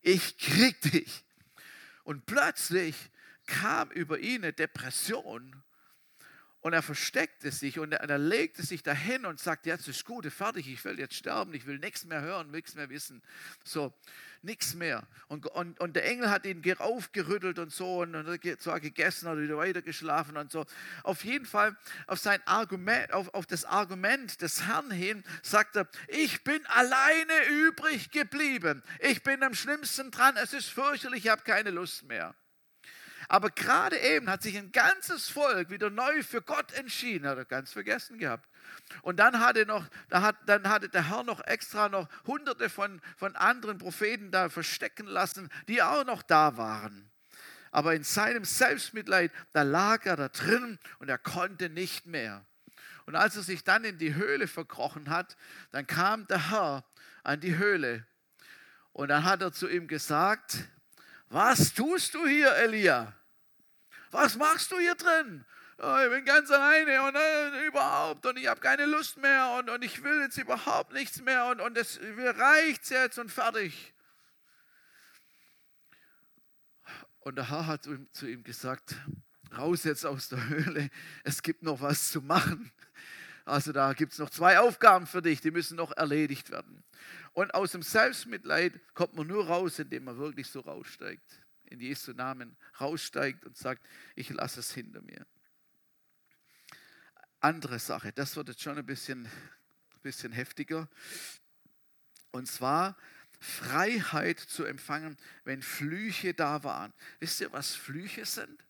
Ich 0.01 0.37
krieg 0.39 0.81
dich. 0.81 1.25
Und 2.03 2.27
plötzlich 2.27 2.97
kam 3.47 3.91
über 3.91 4.19
ihn 4.19 4.43
eine 4.43 4.53
Depression 4.53 5.63
und 6.63 6.75
er 6.75 6.83
versteckte 6.83 7.51
sich 7.51 7.79
und 7.79 7.93
er, 7.93 8.01
er, 8.01 8.19
legte 8.19 8.63
sich 8.63 8.83
dahin 8.83 9.25
und 9.25 9.41
sagte, 9.41 9.71
jetzt 9.71 9.89
ist 9.89 10.05
gut, 10.05 10.27
fertig, 10.27 10.69
ich 10.69 10.85
will 10.85 10.99
jetzt 10.99 11.15
sterben, 11.15 11.55
ich 11.55 11.67
will 11.67 11.79
nichts 11.79 12.05
mehr 12.05 12.21
hören, 12.21 12.51
nichts 12.51 12.75
mehr 12.75 12.91
wissen. 12.91 13.23
So, 13.65 13.95
nichts 14.43 14.75
mehr. 14.75 15.07
Und, 15.29 15.47
und, 15.47 15.81
und 15.81 15.97
der 15.97 16.05
Engel 16.05 16.29
hat 16.29 16.45
ihn 16.45 16.63
aufgerüttelt 16.79 17.59
und 17.59 17.73
so 17.73 18.01
und, 18.01 18.15
und 18.15 18.61
zwar 18.61 18.79
gegessen 18.81 19.29
oder 19.29 19.41
wieder 19.41 19.57
weiter 19.57 19.81
geschlafen 19.81 20.37
und 20.37 20.53
so. 20.53 20.67
Auf 21.03 21.25
jeden 21.25 21.47
Fall 21.47 21.77
auf, 22.07 22.19
sein 22.19 22.41
Argument, 22.47 23.13
auf, 23.13 23.33
auf 23.33 23.47
das 23.47 23.65
Argument 23.65 24.41
des 24.43 24.67
Herrn 24.67 24.91
hin 24.91 25.25
sagt 25.43 25.77
er, 25.77 25.89
ich 26.09 26.45
bin 26.45 26.65
alleine 26.67 27.47
übrig 27.49 28.11
geblieben. 28.11 28.83
Ich 29.01 29.23
bin 29.23 29.43
am 29.43 29.55
schlimmsten 29.55 30.11
dran, 30.11 30.37
es 30.37 30.53
ist 30.53 30.69
fürchterlich, 30.69 31.25
ich 31.25 31.31
habe 31.31 31.43
keine 31.43 31.71
Lust 31.71 32.05
mehr. 32.05 32.35
Aber 33.31 33.51
gerade 33.51 33.97
eben 33.97 34.29
hat 34.29 34.43
sich 34.43 34.59
ein 34.59 34.73
ganzes 34.73 35.29
Volk 35.29 35.71
wieder 35.71 35.89
neu 35.89 36.25
für 36.25 36.43
Gott 36.43 36.73
entschieden, 36.73 37.29
hat 37.29 37.39
er 37.39 37.45
ganz 37.45 37.73
vergessen 37.73 38.19
gehabt. 38.19 38.49
Und 39.03 39.21
dann 39.21 39.39
hatte, 39.39 39.67
noch, 39.67 39.87
dann 40.09 40.69
hatte 40.69 40.89
der 40.89 41.09
Herr 41.11 41.23
noch 41.23 41.41
extra 41.47 41.89
noch 41.89 42.09
hunderte 42.27 42.69
von, 42.69 43.01
von 43.17 43.37
anderen 43.37 43.79
Propheten 43.79 44.33
da 44.33 44.49
verstecken 44.49 45.07
lassen, 45.07 45.49
die 45.69 45.81
auch 45.81 46.05
noch 46.05 46.23
da 46.23 46.57
waren. 46.57 47.09
Aber 47.71 47.95
in 47.95 48.03
seinem 48.03 48.45
Selbstmitleid, 48.45 49.31
da 49.53 49.63
lag 49.63 50.05
er 50.07 50.17
da 50.17 50.29
drin 50.29 50.81
und 50.99 51.09
er 51.09 51.19
konnte 51.19 51.69
nicht 51.69 52.07
mehr. 52.07 52.45
Und 53.07 53.15
als 53.15 53.37
er 53.37 53.43
sich 53.43 53.63
dann 53.63 53.85
in 53.85 53.97
die 53.97 54.17
Höhle 54.17 54.49
verkrochen 54.49 55.09
hat, 55.09 55.37
dann 55.71 55.87
kam 55.87 56.27
der 56.27 56.51
Herr 56.51 56.85
an 57.23 57.39
die 57.39 57.57
Höhle. 57.57 58.05
Und 58.93 59.07
dann 59.07 59.23
hat 59.23 59.41
er 59.41 59.53
zu 59.53 59.69
ihm 59.69 59.87
gesagt, 59.87 60.57
was 61.29 61.73
tust 61.73 62.15
du 62.15 62.27
hier, 62.27 62.57
Elia? 62.57 63.15
Was 64.11 64.37
machst 64.37 64.73
du 64.73 64.79
hier 64.79 64.95
drin? 64.95 65.45
Oh, 65.79 65.97
ich 66.05 66.11
bin 66.11 66.25
ganz 66.25 66.51
alleine 66.51 67.03
und 67.05 67.15
äh, 67.15 67.67
überhaupt 67.67 68.27
und 68.27 68.37
ich 68.37 68.47
habe 68.49 68.61
keine 68.61 68.85
Lust 68.85 69.17
mehr 69.17 69.57
und, 69.59 69.71
und 69.71 69.83
ich 69.83 70.03
will 70.03 70.21
jetzt 70.21 70.37
überhaupt 70.37 70.93
nichts 70.93 71.23
mehr 71.23 71.47
und, 71.47 71.61
und 71.61 71.79
es 71.79 71.99
mir 72.01 72.37
reicht's 72.37 72.91
jetzt 72.91 73.19
und 73.19 73.31
fertig. 73.31 73.95
Und 77.21 77.37
der 77.37 77.49
Herr 77.49 77.67
hat 77.67 77.89
zu 78.13 78.27
ihm 78.27 78.45
gesagt, 78.45 78.97
raus 79.57 79.85
jetzt 79.85 80.05
aus 80.05 80.29
der 80.29 80.49
Höhle, 80.49 80.91
es 81.25 81.43
gibt 81.43 81.63
noch 81.63 81.81
was 81.81 82.11
zu 82.11 82.21
machen. 82.21 82.71
Also 83.47 83.73
da 83.73 83.95
gibt 83.95 84.13
es 84.13 84.19
noch 84.19 84.31
zwei 84.31 84.59
Aufgaben 84.59 85.07
für 85.07 85.23
dich, 85.23 85.41
die 85.41 85.51
müssen 85.51 85.77
noch 85.77 85.93
erledigt 85.97 86.51
werden. 86.51 86.85
Und 87.33 87.55
aus 87.55 87.73
dem 87.73 87.83
Selbstmitleid 87.83 88.79
kommt 88.95 89.15
man 89.15 89.27
nur 89.27 89.47
raus, 89.47 89.79
indem 89.79 90.05
man 90.05 90.19
wirklich 90.19 90.49
so 90.49 90.61
raussteigt 90.61 91.40
in 91.71 91.81
Jesu 91.81 92.13
Namen 92.13 92.57
raussteigt 92.81 93.45
und 93.45 93.57
sagt, 93.57 93.87
ich 94.15 94.29
lasse 94.31 94.61
es 94.61 94.73
hinter 94.73 95.01
mir. 95.01 95.27
Andere 97.41 97.79
Sache, 97.79 98.13
das 98.13 98.37
wird 98.37 98.49
jetzt 98.49 98.63
schon 98.63 98.77
ein 98.77 98.85
bisschen, 98.85 99.29
bisschen 100.03 100.33
heftiger. 100.33 100.89
Und 102.33 102.47
zwar 102.47 102.97
Freiheit 103.41 104.39
zu 104.39 104.65
empfangen, 104.65 105.17
wenn 105.45 105.63
Flüche 105.63 106.35
da 106.35 106.63
waren. 106.63 106.93
Wisst 107.19 107.41
ihr, 107.41 107.53
was 107.53 107.75
Flüche 107.75 108.27
sind? 108.27 108.63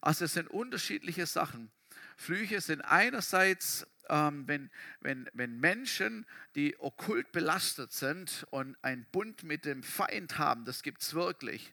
Also 0.00 0.24
es 0.24 0.32
sind 0.32 0.50
unterschiedliche 0.50 1.26
Sachen. 1.26 1.70
Flüche 2.16 2.60
sind 2.60 2.80
einerseits, 2.80 3.86
ähm, 4.08 4.46
wenn, 4.48 4.70
wenn, 5.00 5.30
wenn 5.32 5.60
Menschen, 5.60 6.26
die 6.56 6.78
okkult 6.80 7.30
belastet 7.30 7.92
sind 7.92 8.44
und 8.50 8.76
einen 8.82 9.06
Bund 9.12 9.44
mit 9.44 9.64
dem 9.64 9.84
Feind 9.84 10.38
haben, 10.38 10.64
das 10.64 10.82
gibt 10.82 11.02
es 11.02 11.14
wirklich, 11.14 11.72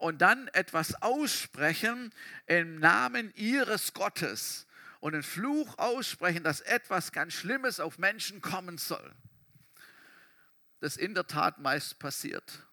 und 0.00 0.22
dann 0.22 0.48
etwas 0.48 1.00
aussprechen 1.02 2.12
im 2.46 2.78
Namen 2.78 3.32
ihres 3.36 3.92
Gottes 3.92 4.66
und 5.00 5.14
einen 5.14 5.22
Fluch 5.22 5.78
aussprechen, 5.78 6.42
dass 6.42 6.60
etwas 6.62 7.12
ganz 7.12 7.34
Schlimmes 7.34 7.80
auf 7.80 7.98
Menschen 7.98 8.40
kommen 8.40 8.78
soll. 8.78 9.12
Das 10.80 10.96
in 10.96 11.14
der 11.14 11.26
Tat 11.26 11.58
meist 11.58 11.98
passiert. 11.98 12.66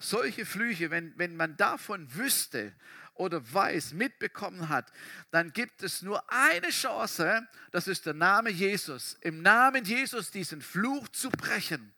Solche 0.00 0.44
Flüche, 0.44 0.90
wenn, 0.90 1.16
wenn 1.16 1.36
man 1.36 1.56
davon 1.56 2.12
wüsste 2.14 2.74
oder 3.14 3.40
weiß, 3.52 3.92
mitbekommen 3.92 4.68
hat, 4.68 4.92
dann 5.30 5.52
gibt 5.52 5.82
es 5.82 6.02
nur 6.02 6.22
eine 6.30 6.70
Chance, 6.70 7.46
das 7.70 7.86
ist 7.86 8.06
der 8.06 8.14
Name 8.14 8.50
Jesus. 8.50 9.16
Im 9.20 9.40
Namen 9.40 9.84
Jesus 9.84 10.32
diesen 10.32 10.60
Fluch 10.60 11.08
zu 11.08 11.30
brechen. 11.30 11.94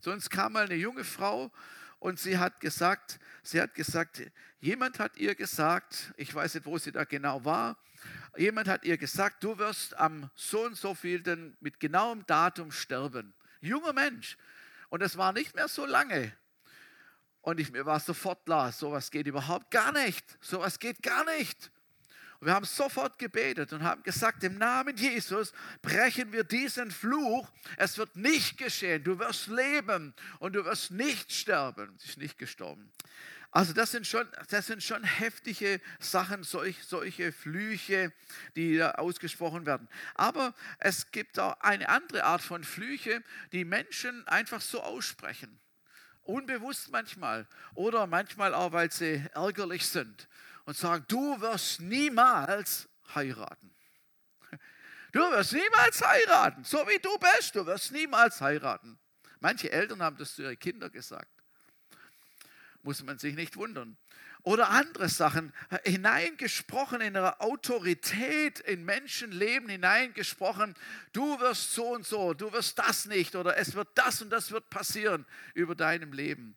Sonst 0.00 0.30
kam 0.30 0.52
mal 0.52 0.66
eine 0.66 0.74
junge 0.74 1.04
Frau 1.04 1.50
und 2.02 2.18
sie 2.18 2.36
hat 2.36 2.58
gesagt, 2.58 3.20
sie 3.44 3.60
hat 3.60 3.74
gesagt, 3.74 4.22
jemand 4.58 4.98
hat 4.98 5.16
ihr 5.18 5.36
gesagt, 5.36 6.12
ich 6.16 6.34
weiß 6.34 6.54
nicht, 6.54 6.66
wo 6.66 6.76
sie 6.76 6.90
da 6.90 7.04
genau 7.04 7.44
war, 7.44 7.78
jemand 8.36 8.66
hat 8.66 8.84
ihr 8.84 8.98
gesagt, 8.98 9.44
du 9.44 9.56
wirst 9.58 9.96
am 9.96 10.28
so 10.34 10.64
und 10.64 10.76
so 10.76 10.96
vielten 10.96 11.56
mit 11.60 11.78
genauem 11.78 12.26
Datum 12.26 12.72
sterben. 12.72 13.34
junger 13.60 13.92
Mensch. 13.92 14.36
Und 14.88 15.00
es 15.00 15.16
war 15.16 15.32
nicht 15.32 15.54
mehr 15.54 15.68
so 15.68 15.86
lange. 15.86 16.36
Und 17.40 17.60
ich, 17.60 17.70
mir 17.70 17.86
war 17.86 18.00
sofort 18.00 18.44
klar, 18.46 18.72
sowas 18.72 19.12
geht 19.12 19.28
überhaupt 19.28 19.70
gar 19.70 19.92
nicht. 19.92 20.38
Sowas 20.40 20.80
geht 20.80 21.04
gar 21.04 21.24
nicht. 21.36 21.70
Und 22.42 22.48
wir 22.48 22.54
haben 22.54 22.64
sofort 22.64 23.20
gebetet 23.20 23.72
und 23.72 23.84
haben 23.84 24.02
gesagt, 24.02 24.42
im 24.42 24.58
Namen 24.58 24.96
Jesus 24.96 25.52
brechen 25.80 26.32
wir 26.32 26.42
diesen 26.42 26.90
Fluch. 26.90 27.48
Es 27.76 27.98
wird 27.98 28.16
nicht 28.16 28.58
geschehen. 28.58 29.04
Du 29.04 29.16
wirst 29.20 29.46
leben 29.46 30.12
und 30.40 30.54
du 30.54 30.64
wirst 30.64 30.90
nicht 30.90 31.30
sterben. 31.30 31.94
Sie 31.98 32.08
ist 32.08 32.18
nicht 32.18 32.38
gestorben. 32.38 32.90
Also 33.52 33.72
das 33.72 33.92
sind 33.92 34.08
schon, 34.08 34.26
das 34.48 34.66
sind 34.66 34.82
schon 34.82 35.04
heftige 35.04 35.80
Sachen, 36.00 36.42
solch, 36.42 36.82
solche 36.82 37.30
Flüche, 37.30 38.12
die 38.56 38.76
da 38.76 38.90
ausgesprochen 38.96 39.64
werden. 39.64 39.88
Aber 40.16 40.52
es 40.80 41.12
gibt 41.12 41.38
auch 41.38 41.60
eine 41.60 41.88
andere 41.88 42.24
Art 42.24 42.42
von 42.42 42.64
Flüche, 42.64 43.22
die 43.52 43.64
Menschen 43.64 44.26
einfach 44.26 44.60
so 44.60 44.82
aussprechen. 44.82 45.60
Unbewusst 46.22 46.90
manchmal 46.90 47.46
oder 47.74 48.08
manchmal 48.08 48.52
auch, 48.52 48.72
weil 48.72 48.90
sie 48.90 49.24
ärgerlich 49.32 49.86
sind 49.86 50.26
und 50.64 50.76
sagen, 50.76 51.04
du 51.08 51.40
wirst 51.40 51.80
niemals 51.80 52.88
heiraten. 53.14 53.74
Du 55.12 55.20
wirst 55.20 55.52
niemals 55.52 56.00
heiraten, 56.00 56.64
so 56.64 56.78
wie 56.88 56.98
du 56.98 57.10
bist, 57.18 57.54
du 57.54 57.66
wirst 57.66 57.92
niemals 57.92 58.40
heiraten. 58.40 58.98
Manche 59.40 59.70
Eltern 59.70 60.02
haben 60.02 60.16
das 60.16 60.34
zu 60.34 60.42
ihren 60.42 60.58
Kindern 60.58 60.90
gesagt 60.90 61.28
muss 62.82 63.02
man 63.02 63.18
sich 63.18 63.34
nicht 63.34 63.56
wundern. 63.56 63.96
Oder 64.44 64.70
andere 64.70 65.08
Sachen, 65.08 65.52
hineingesprochen 65.84 67.00
in 67.00 67.16
eine 67.16 67.40
Autorität 67.40 68.58
in 68.58 68.84
Menschenleben, 68.84 69.68
hineingesprochen, 69.68 70.74
du 71.12 71.38
wirst 71.38 71.74
so 71.74 71.94
und 71.94 72.04
so, 72.04 72.34
du 72.34 72.52
wirst 72.52 72.78
das 72.78 73.06
nicht 73.06 73.36
oder 73.36 73.56
es 73.56 73.74
wird 73.74 73.88
das 73.94 74.20
und 74.20 74.30
das 74.30 74.50
wird 74.50 74.68
passieren 74.68 75.26
über 75.54 75.76
deinem 75.76 76.12
Leben. 76.12 76.56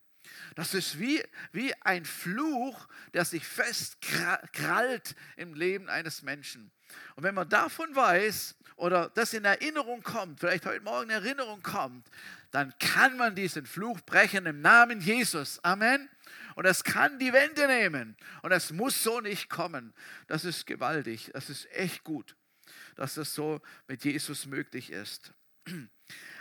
Das 0.56 0.74
ist 0.74 1.00
wie, 1.00 1.24
wie 1.52 1.74
ein 1.82 2.06
Fluch, 2.06 2.88
der 3.14 3.26
sich 3.26 3.46
festkrallt 3.46 5.16
im 5.38 5.54
Leben 5.54 5.90
eines 5.90 6.22
Menschen. 6.22 6.72
Und 7.16 7.24
wenn 7.24 7.36
man 7.36 7.50
davon 7.50 7.96
weiß 7.96 8.56
oder 8.76 9.10
das 9.10 9.34
in 9.34 9.46
Erinnerung 9.46 10.04
kommt, 10.04 10.40
vielleicht 10.40 10.66
heute 10.66 10.84
Morgen 10.84 11.10
in 11.10 11.16
Erinnerung 11.16 11.62
kommt, 11.64 12.10
dann 12.52 12.74
kann 12.80 13.18
man 13.18 13.36
diesen 13.36 13.66
Fluch 13.66 14.00
brechen 14.02 14.46
im 14.46 14.62
Namen 14.62 15.02
Jesus. 15.02 15.62
Amen. 15.64 16.10
Und 16.56 16.66
es 16.66 16.84
kann 16.84 17.20
die 17.20 17.34
Wende 17.34 17.68
nehmen. 17.68 18.16
Und 18.42 18.52
es 18.52 18.72
muss 18.72 19.04
so 19.04 19.20
nicht 19.20 19.50
kommen. 19.50 19.94
Das 20.28 20.46
ist 20.46 20.66
gewaltig. 20.66 21.32
Das 21.34 21.50
ist 21.50 21.70
echt 21.72 22.04
gut, 22.04 22.36
dass 22.96 23.16
das 23.16 23.34
so 23.34 23.62
mit 23.88 24.06
Jesus 24.06 24.46
möglich 24.46 24.92
ist. 24.92 25.34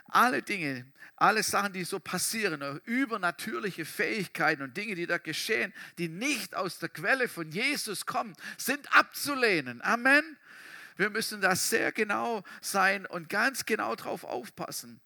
Alle 0.06 0.42
Dinge, 0.42 0.86
alle 1.16 1.42
Sachen, 1.42 1.72
die 1.72 1.84
so 1.84 1.98
passieren, 1.98 2.80
übernatürliche 2.84 3.84
Fähigkeiten 3.84 4.62
und 4.62 4.76
Dinge, 4.76 4.94
die 4.94 5.06
da 5.06 5.18
geschehen, 5.18 5.72
die 5.98 6.08
nicht 6.08 6.54
aus 6.54 6.78
der 6.78 6.88
Quelle 6.88 7.28
von 7.28 7.50
Jesus 7.50 8.06
kommen, 8.06 8.34
sind 8.58 8.94
abzulehnen. 8.94 9.80
Amen. 9.82 10.36
Wir 10.96 11.10
müssen 11.10 11.40
da 11.40 11.56
sehr 11.56 11.90
genau 11.92 12.44
sein 12.60 13.06
und 13.06 13.28
ganz 13.28 13.66
genau 13.66 13.96
drauf 13.96 14.24
aufpassen. 14.24 15.00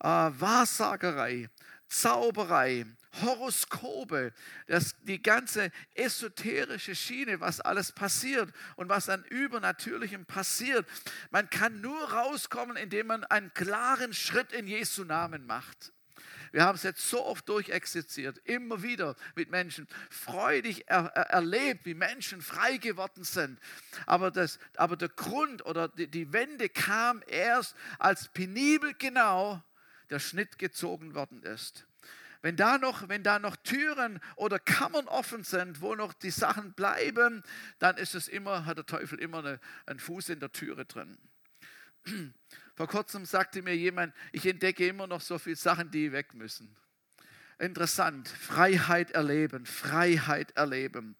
Äh, 0.00 0.06
Wahrsagerei, 0.06 1.48
Zauberei, 1.88 2.86
Horoskope, 3.22 4.32
das, 4.66 4.94
die 5.02 5.22
ganze 5.22 5.70
esoterische 5.94 6.94
Schiene, 6.94 7.40
was 7.40 7.60
alles 7.60 7.92
passiert 7.92 8.52
und 8.76 8.88
was 8.88 9.08
an 9.08 9.24
Übernatürlichem 9.24 10.26
passiert. 10.26 10.86
Man 11.30 11.50
kann 11.50 11.80
nur 11.80 12.12
rauskommen, 12.12 12.76
indem 12.76 13.08
man 13.08 13.24
einen 13.24 13.52
klaren 13.52 14.12
Schritt 14.12 14.52
in 14.52 14.66
Jesu 14.66 15.04
Namen 15.04 15.46
macht. 15.46 15.92
Wir 16.52 16.64
haben 16.64 16.74
es 16.74 16.82
jetzt 16.82 17.08
so 17.08 17.24
oft 17.24 17.48
durchexerziert, 17.48 18.38
immer 18.38 18.82
wieder 18.82 19.14
mit 19.36 19.50
Menschen, 19.50 19.86
freudig 20.10 20.88
er, 20.88 21.06
er, 21.14 21.30
erlebt, 21.30 21.86
wie 21.86 21.94
Menschen 21.94 22.42
frei 22.42 22.76
geworden 22.76 23.22
sind. 23.22 23.60
Aber, 24.06 24.30
das, 24.30 24.58
aber 24.76 24.96
der 24.96 25.10
Grund 25.10 25.64
oder 25.64 25.88
die, 25.88 26.08
die 26.08 26.32
Wende 26.32 26.68
kam 26.68 27.22
erst, 27.28 27.76
als 27.98 28.28
penibel 28.28 28.94
genau 28.94 29.62
der 30.10 30.18
Schnitt 30.18 30.58
gezogen 30.58 31.14
worden 31.14 31.42
ist. 31.44 31.86
Wenn 32.42 32.56
da, 32.56 32.78
noch, 32.78 33.08
wenn 33.08 33.22
da 33.22 33.38
noch 33.38 33.56
Türen 33.56 34.18
oder 34.36 34.58
Kammern 34.58 35.08
offen 35.08 35.44
sind, 35.44 35.82
wo 35.82 35.94
noch 35.94 36.14
die 36.14 36.30
Sachen 36.30 36.72
bleiben, 36.72 37.42
dann 37.78 37.96
ist 37.98 38.14
es 38.14 38.28
immer, 38.28 38.64
hat 38.64 38.78
der 38.78 38.86
Teufel 38.86 39.18
immer 39.18 39.38
eine, 39.38 39.60
einen 39.86 40.00
Fuß 40.00 40.30
in 40.30 40.40
der 40.40 40.50
Türe 40.50 40.86
drin. 40.86 41.18
Vor 42.76 42.86
kurzem 42.86 43.26
sagte 43.26 43.60
mir 43.60 43.76
jemand, 43.76 44.14
ich 44.32 44.46
entdecke 44.46 44.86
immer 44.86 45.06
noch 45.06 45.20
so 45.20 45.38
viele 45.38 45.56
Sachen, 45.56 45.90
die 45.90 46.12
weg 46.12 46.32
müssen. 46.32 46.74
Interessant, 47.58 48.26
Freiheit 48.28 49.10
erleben, 49.10 49.66
Freiheit 49.66 50.52
erleben 50.52 51.16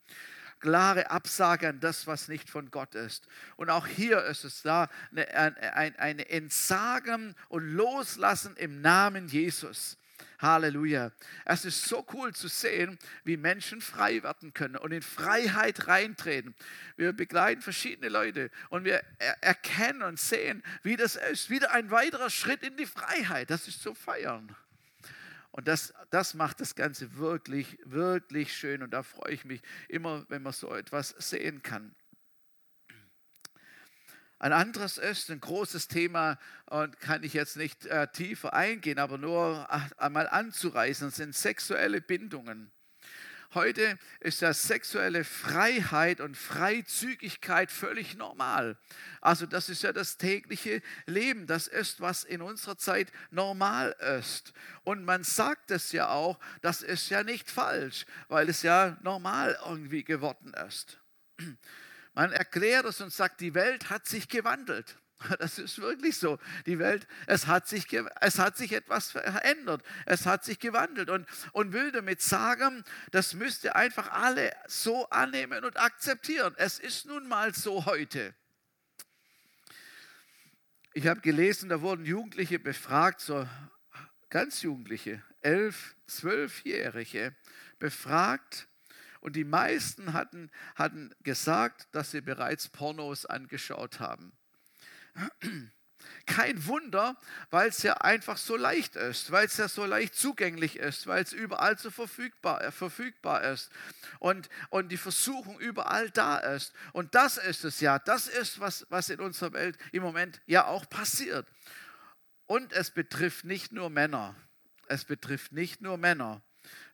klare 0.61 1.09
Absage 1.09 1.67
an 1.67 1.79
das, 1.79 2.07
was 2.07 2.27
nicht 2.27 2.49
von 2.49 2.71
Gott 2.71 2.95
ist. 2.95 3.27
Und 3.57 3.69
auch 3.69 3.87
hier 3.87 4.23
ist 4.25 4.45
es 4.45 4.61
da 4.61 4.89
eine, 5.11 5.99
eine 5.99 6.29
Entsagen 6.29 7.35
und 7.49 7.63
Loslassen 7.63 8.55
im 8.55 8.79
Namen 8.79 9.27
Jesus. 9.27 9.97
Halleluja. 10.41 11.11
Es 11.45 11.65
ist 11.65 11.85
so 11.85 12.05
cool 12.13 12.33
zu 12.33 12.47
sehen, 12.47 12.97
wie 13.23 13.37
Menschen 13.37 13.81
frei 13.81 14.23
werden 14.23 14.53
können 14.53 14.75
und 14.75 14.91
in 14.91 15.01
Freiheit 15.01 15.87
reintreten. 15.87 16.55
Wir 16.97 17.13
begleiten 17.13 17.61
verschiedene 17.61 18.09
Leute 18.09 18.49
und 18.69 18.83
wir 18.83 19.03
erkennen 19.41 20.01
und 20.01 20.19
sehen, 20.19 20.63
wie 20.83 20.95
das 20.95 21.15
ist. 21.15 21.49
Wieder 21.49 21.71
ein 21.71 21.91
weiterer 21.91 22.29
Schritt 22.29 22.63
in 22.63 22.77
die 22.77 22.85
Freiheit. 22.85 23.49
Das 23.49 23.67
ist 23.67 23.81
zu 23.81 23.93
feiern. 23.93 24.55
Und 25.51 25.67
das, 25.67 25.93
das 26.09 26.33
macht 26.33 26.61
das 26.61 26.75
Ganze 26.75 27.17
wirklich, 27.17 27.77
wirklich 27.83 28.55
schön. 28.55 28.83
Und 28.83 28.91
da 28.91 29.03
freue 29.03 29.33
ich 29.33 29.45
mich 29.45 29.61
immer, 29.89 30.25
wenn 30.29 30.41
man 30.41 30.53
so 30.53 30.73
etwas 30.73 31.09
sehen 31.17 31.61
kann. 31.61 31.93
Ein 34.41 34.53
anderes 34.53 34.97
ist 34.97 35.29
ein 35.29 35.39
großes 35.39 35.87
Thema 35.87 36.39
und 36.65 36.99
kann 36.99 37.21
ich 37.21 37.33
jetzt 37.33 37.57
nicht 37.57 37.85
äh, 37.85 38.07
tiefer 38.07 38.55
eingehen, 38.55 38.97
aber 38.97 39.19
nur 39.19 39.69
einmal 39.99 40.27
anzureißen, 40.27 41.11
sind 41.11 41.35
sexuelle 41.35 42.01
Bindungen. 42.01 42.71
Heute 43.53 43.99
ist 44.19 44.41
ja 44.41 44.51
sexuelle 44.51 45.25
Freiheit 45.25 46.21
und 46.21 46.35
Freizügigkeit 46.35 47.71
völlig 47.71 48.17
normal. 48.17 48.79
Also 49.19 49.45
das 49.45 49.69
ist 49.69 49.83
ja 49.83 49.93
das 49.93 50.17
tägliche 50.17 50.81
Leben. 51.05 51.45
Das 51.45 51.67
ist, 51.67 52.01
was 52.01 52.23
in 52.23 52.41
unserer 52.41 52.79
Zeit 52.79 53.11
normal 53.29 53.95
ist. 54.19 54.53
Und 54.83 55.05
man 55.05 55.23
sagt 55.23 55.69
es 55.69 55.91
ja 55.91 56.09
auch, 56.09 56.39
das 56.63 56.81
ist 56.81 57.11
ja 57.11 57.23
nicht 57.23 57.51
falsch, 57.51 58.07
weil 58.27 58.49
es 58.49 58.63
ja 58.63 58.97
normal 59.03 59.55
irgendwie 59.67 60.03
geworden 60.03 60.55
ist. 60.67 60.97
Man 62.13 62.31
erklärt 62.31 62.85
es 62.85 63.01
und 63.01 63.13
sagt, 63.13 63.39
die 63.41 63.53
Welt 63.53 63.89
hat 63.89 64.07
sich 64.07 64.27
gewandelt. 64.27 64.97
Das 65.39 65.59
ist 65.59 65.79
wirklich 65.79 66.17
so. 66.17 66.39
Die 66.65 66.79
Welt, 66.79 67.07
es 67.27 67.47
hat 67.47 67.67
sich, 67.67 67.85
es 68.21 68.39
hat 68.39 68.57
sich 68.57 68.73
etwas 68.73 69.11
verändert. 69.11 69.83
Es 70.05 70.25
hat 70.25 70.43
sich 70.43 70.59
gewandelt. 70.59 71.09
Und, 71.09 71.27
und 71.51 71.73
will 71.73 71.91
damit 71.91 72.21
sagen, 72.21 72.83
das 73.11 73.33
müsst 73.33 73.63
ihr 73.63 73.75
einfach 73.75 74.11
alle 74.11 74.51
so 74.67 75.09
annehmen 75.09 75.63
und 75.63 75.79
akzeptieren. 75.79 76.53
Es 76.57 76.79
ist 76.79 77.05
nun 77.05 77.27
mal 77.27 77.53
so 77.53 77.85
heute. 77.85 78.33
Ich 80.93 81.07
habe 81.07 81.21
gelesen, 81.21 81.69
da 81.69 81.81
wurden 81.81 82.05
Jugendliche 82.05 82.59
befragt, 82.59 83.21
so 83.21 83.47
ganz 84.29 84.61
Jugendliche, 84.61 85.23
elf, 85.41 85.95
zwölfjährige, 86.07 87.35
befragt, 87.79 88.67
und 89.21 89.35
die 89.35 89.43
meisten 89.43 90.13
hatten, 90.13 90.51
hatten 90.75 91.13
gesagt, 91.23 91.87
dass 91.93 92.11
sie 92.11 92.21
bereits 92.21 92.67
Pornos 92.67 93.25
angeschaut 93.25 93.99
haben. 93.99 94.33
Kein 96.25 96.65
Wunder, 96.65 97.15
weil 97.51 97.69
es 97.69 97.83
ja 97.83 97.93
einfach 97.95 98.37
so 98.37 98.55
leicht 98.55 98.95
ist, 98.95 99.31
weil 99.31 99.45
es 99.45 99.57
ja 99.57 99.67
so 99.67 99.85
leicht 99.85 100.15
zugänglich 100.15 100.77
ist, 100.77 101.05
weil 101.05 101.23
es 101.23 101.33
überall 101.33 101.77
so 101.77 101.91
verfügbar, 101.91 102.63
äh, 102.63 102.71
verfügbar 102.71 103.43
ist 103.43 103.69
und, 104.19 104.49
und 104.69 104.89
die 104.89 104.97
Versuchung 104.97 105.59
überall 105.59 106.09
da 106.09 106.37
ist. 106.37 106.73
Und 106.93 107.13
das 107.13 107.37
ist 107.37 107.63
es 107.63 107.79
ja, 107.79 107.99
das 107.99 108.27
ist, 108.27 108.59
was, 108.59 108.87
was 108.89 109.09
in 109.09 109.19
unserer 109.19 109.53
Welt 109.53 109.77
im 109.91 110.01
Moment 110.01 110.41
ja 110.47 110.65
auch 110.65 110.89
passiert. 110.89 111.47
Und 112.47 112.73
es 112.73 112.91
betrifft 112.91 113.45
nicht 113.45 113.71
nur 113.71 113.89
Männer. 113.89 114.35
Es 114.87 115.05
betrifft 115.05 115.51
nicht 115.51 115.81
nur 115.81 115.97
Männer. 115.97 116.41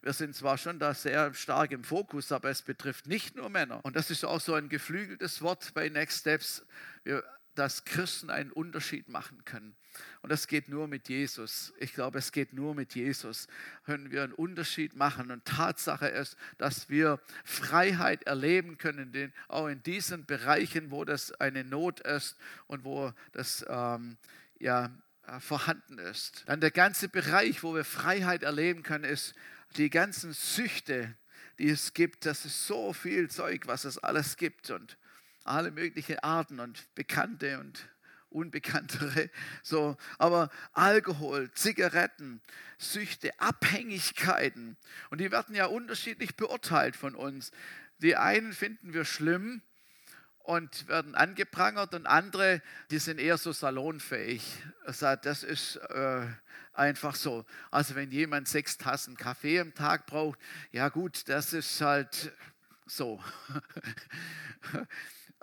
Wir 0.07 0.13
sind 0.13 0.37
zwar 0.37 0.57
schon 0.57 0.79
da 0.79 0.93
sehr 0.93 1.33
stark 1.33 1.73
im 1.73 1.83
Fokus, 1.83 2.31
aber 2.31 2.49
es 2.49 2.61
betrifft 2.61 3.07
nicht 3.07 3.35
nur 3.35 3.49
Männer. 3.49 3.83
Und 3.83 3.97
das 3.97 4.09
ist 4.09 4.23
auch 4.23 4.39
so 4.39 4.53
ein 4.53 4.69
geflügeltes 4.69 5.41
Wort 5.41 5.73
bei 5.73 5.89
Next 5.89 6.21
Steps, 6.21 6.65
dass 7.55 7.83
Christen 7.83 8.29
einen 8.29 8.53
Unterschied 8.53 9.09
machen 9.09 9.43
können. 9.43 9.75
Und 10.21 10.31
das 10.31 10.47
geht 10.47 10.69
nur 10.69 10.87
mit 10.87 11.09
Jesus. 11.09 11.73
Ich 11.77 11.93
glaube, 11.93 12.19
es 12.19 12.31
geht 12.31 12.53
nur 12.53 12.73
mit 12.73 12.95
Jesus. 12.95 13.49
Können 13.85 14.09
wir 14.09 14.23
einen 14.23 14.31
Unterschied 14.31 14.95
machen. 14.95 15.29
Und 15.29 15.43
Tatsache 15.43 16.07
ist, 16.07 16.37
dass 16.57 16.87
wir 16.87 17.19
Freiheit 17.43 18.23
erleben 18.23 18.77
können, 18.77 19.33
auch 19.49 19.67
in 19.67 19.83
diesen 19.83 20.25
Bereichen, 20.25 20.89
wo 20.89 21.03
das 21.03 21.33
eine 21.33 21.65
Not 21.65 21.99
ist 21.99 22.37
und 22.67 22.85
wo 22.85 23.11
das 23.33 23.65
ähm, 23.67 24.15
ja, 24.57 24.89
äh, 25.27 25.41
vorhanden 25.41 25.99
ist. 25.99 26.43
Dann 26.45 26.61
der 26.61 26.71
ganze 26.71 27.09
Bereich, 27.09 27.61
wo 27.61 27.75
wir 27.75 27.83
Freiheit 27.83 28.43
erleben 28.43 28.83
können, 28.83 29.03
ist 29.03 29.35
die 29.75 29.89
ganzen 29.89 30.33
Süchte, 30.33 31.15
die 31.59 31.69
es 31.69 31.93
gibt. 31.93 32.25
Das 32.25 32.45
ist 32.45 32.65
so 32.67 32.93
viel 32.93 33.29
Zeug, 33.29 33.67
was 33.67 33.85
es 33.85 33.97
alles 33.97 34.37
gibt 34.37 34.69
und 34.69 34.97
alle 35.43 35.71
möglichen 35.71 36.19
Arten 36.19 36.59
und 36.59 36.93
bekannte 36.95 37.59
und 37.59 37.89
unbekanntere. 38.29 39.29
So, 39.63 39.97
aber 40.17 40.49
Alkohol, 40.73 41.51
Zigaretten, 41.51 42.41
Süchte, 42.77 43.37
Abhängigkeiten 43.39 44.77
und 45.09 45.19
die 45.19 45.31
werden 45.31 45.55
ja 45.55 45.65
unterschiedlich 45.65 46.35
beurteilt 46.35 46.95
von 46.95 47.15
uns. 47.15 47.51
Die 47.99 48.15
einen 48.15 48.53
finden 48.53 48.93
wir 48.93 49.03
schlimm 49.03 49.61
und 50.39 50.87
werden 50.87 51.15
angeprangert 51.15 51.93
und 51.93 52.05
andere, 52.05 52.61
die 52.91 52.99
sind 52.99 53.19
eher 53.19 53.37
so 53.37 53.51
salonfähig. 53.51 54.63
Das 54.85 55.43
ist 55.43 55.75
äh, 55.75 56.27
einfach 56.77 57.15
so. 57.15 57.45
Also 57.71 57.95
wenn 57.95 58.11
jemand 58.11 58.47
sechs 58.47 58.77
Tassen 58.77 59.17
Kaffee 59.17 59.59
am 59.59 59.73
Tag 59.73 60.05
braucht, 60.05 60.39
ja 60.71 60.89
gut, 60.89 61.27
das 61.27 61.53
ist 61.53 61.81
halt 61.81 62.31
so. 62.85 63.21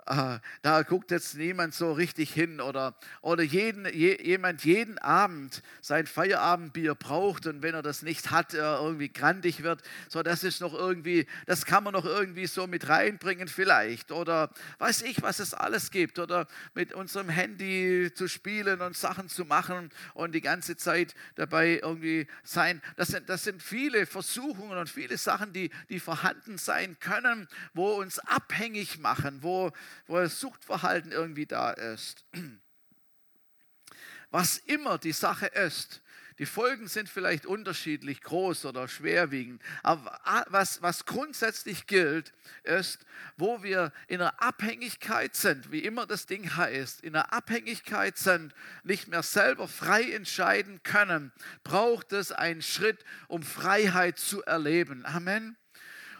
äh, 0.07 0.39
da 0.61 0.83
guckt 0.83 1.09
jetzt 1.09 1.35
niemand 1.35 1.73
so 1.73 1.91
richtig 1.91 2.31
hin 2.31 2.61
oder, 2.61 2.95
oder 3.21 3.41
jeden, 3.41 3.85
je, 3.91 4.21
jemand 4.21 4.63
jeden 4.63 4.99
Abend 4.99 5.63
sein 5.81 6.05
Feierabendbier 6.05 6.93
braucht 6.93 7.47
und 7.47 7.63
wenn 7.63 7.73
er 7.73 7.81
das 7.81 8.03
nicht 8.03 8.29
hat, 8.29 8.53
er 8.53 8.79
irgendwie 8.81 9.09
grandig 9.11 9.63
wird. 9.63 9.81
So, 10.07 10.21
das 10.21 10.43
ist 10.43 10.61
noch 10.61 10.73
irgendwie, 10.73 11.25
das 11.47 11.65
kann 11.65 11.83
man 11.83 11.93
noch 11.93 12.05
irgendwie 12.05 12.45
so 12.45 12.67
mit 12.67 12.87
reinbringen 12.87 13.47
vielleicht 13.47 14.11
oder 14.11 14.51
weiß 14.77 15.01
ich, 15.03 15.23
was 15.23 15.39
es 15.39 15.55
alles 15.55 15.89
gibt 15.89 16.19
oder 16.19 16.47
mit 16.75 16.93
unserem 16.93 17.29
Handy 17.29 18.11
zu 18.13 18.27
spielen 18.27 18.81
und 18.81 18.95
Sachen 18.95 19.27
zu 19.27 19.43
machen 19.43 19.89
und 20.13 20.35
die 20.35 20.41
ganze 20.41 20.77
Zeit 20.77 21.15
dabei 21.33 21.79
irgendwie 21.81 22.27
sein. 22.43 22.81
Das 22.95 23.07
sind, 23.07 23.27
das 23.27 23.43
sind 23.43 23.63
viele 23.63 24.05
Versuchungen 24.05 24.77
und 24.77 24.89
viele 24.89 25.17
Sachen, 25.17 25.51
die, 25.51 25.71
die 25.89 25.99
vorhanden 25.99 26.59
sein 26.59 26.97
können, 26.99 27.47
wo 27.73 27.93
uns 27.93 28.19
abhängig 28.19 28.99
machen, 28.99 29.39
wo, 29.41 29.71
wo 30.07 30.17
das 30.17 30.39
Suchtverhalten 30.39 31.11
irgendwie 31.11 31.45
da 31.45 31.71
ist. 31.71 32.25
Was 34.31 34.57
immer 34.57 34.97
die 34.97 35.13
Sache 35.13 35.45
ist, 35.47 36.01
die 36.37 36.45
Folgen 36.45 36.89
sind 36.89 37.07
vielleicht 37.07 37.45
unterschiedlich 37.45 38.21
groß 38.21 38.65
oder 38.65 38.89
schwerwiegend, 38.89 39.61
aber 39.83 40.19
was, 40.47 40.81
was 40.81 41.05
grundsätzlich 41.05 41.87
gilt, 41.87 42.33
ist, 42.63 43.05
wo 43.37 43.63
wir 43.63 43.93
in 44.07 44.19
einer 44.19 44.41
Abhängigkeit 44.41 45.33
sind, 45.33 45.71
wie 45.71 45.79
immer 45.79 46.05
das 46.05 46.25
Ding 46.25 46.57
heißt, 46.57 47.01
in 47.01 47.15
einer 47.15 47.31
Abhängigkeit 47.31 48.17
sind, 48.17 48.53
nicht 48.83 49.07
mehr 49.07 49.23
selber 49.23 49.69
frei 49.69 50.11
entscheiden 50.11 50.83
können, 50.83 51.31
braucht 51.63 52.11
es 52.11 52.33
einen 52.33 52.61
Schritt, 52.61 53.05
um 53.29 53.41
Freiheit 53.41 54.19
zu 54.19 54.43
erleben. 54.43 55.05
Amen 55.05 55.55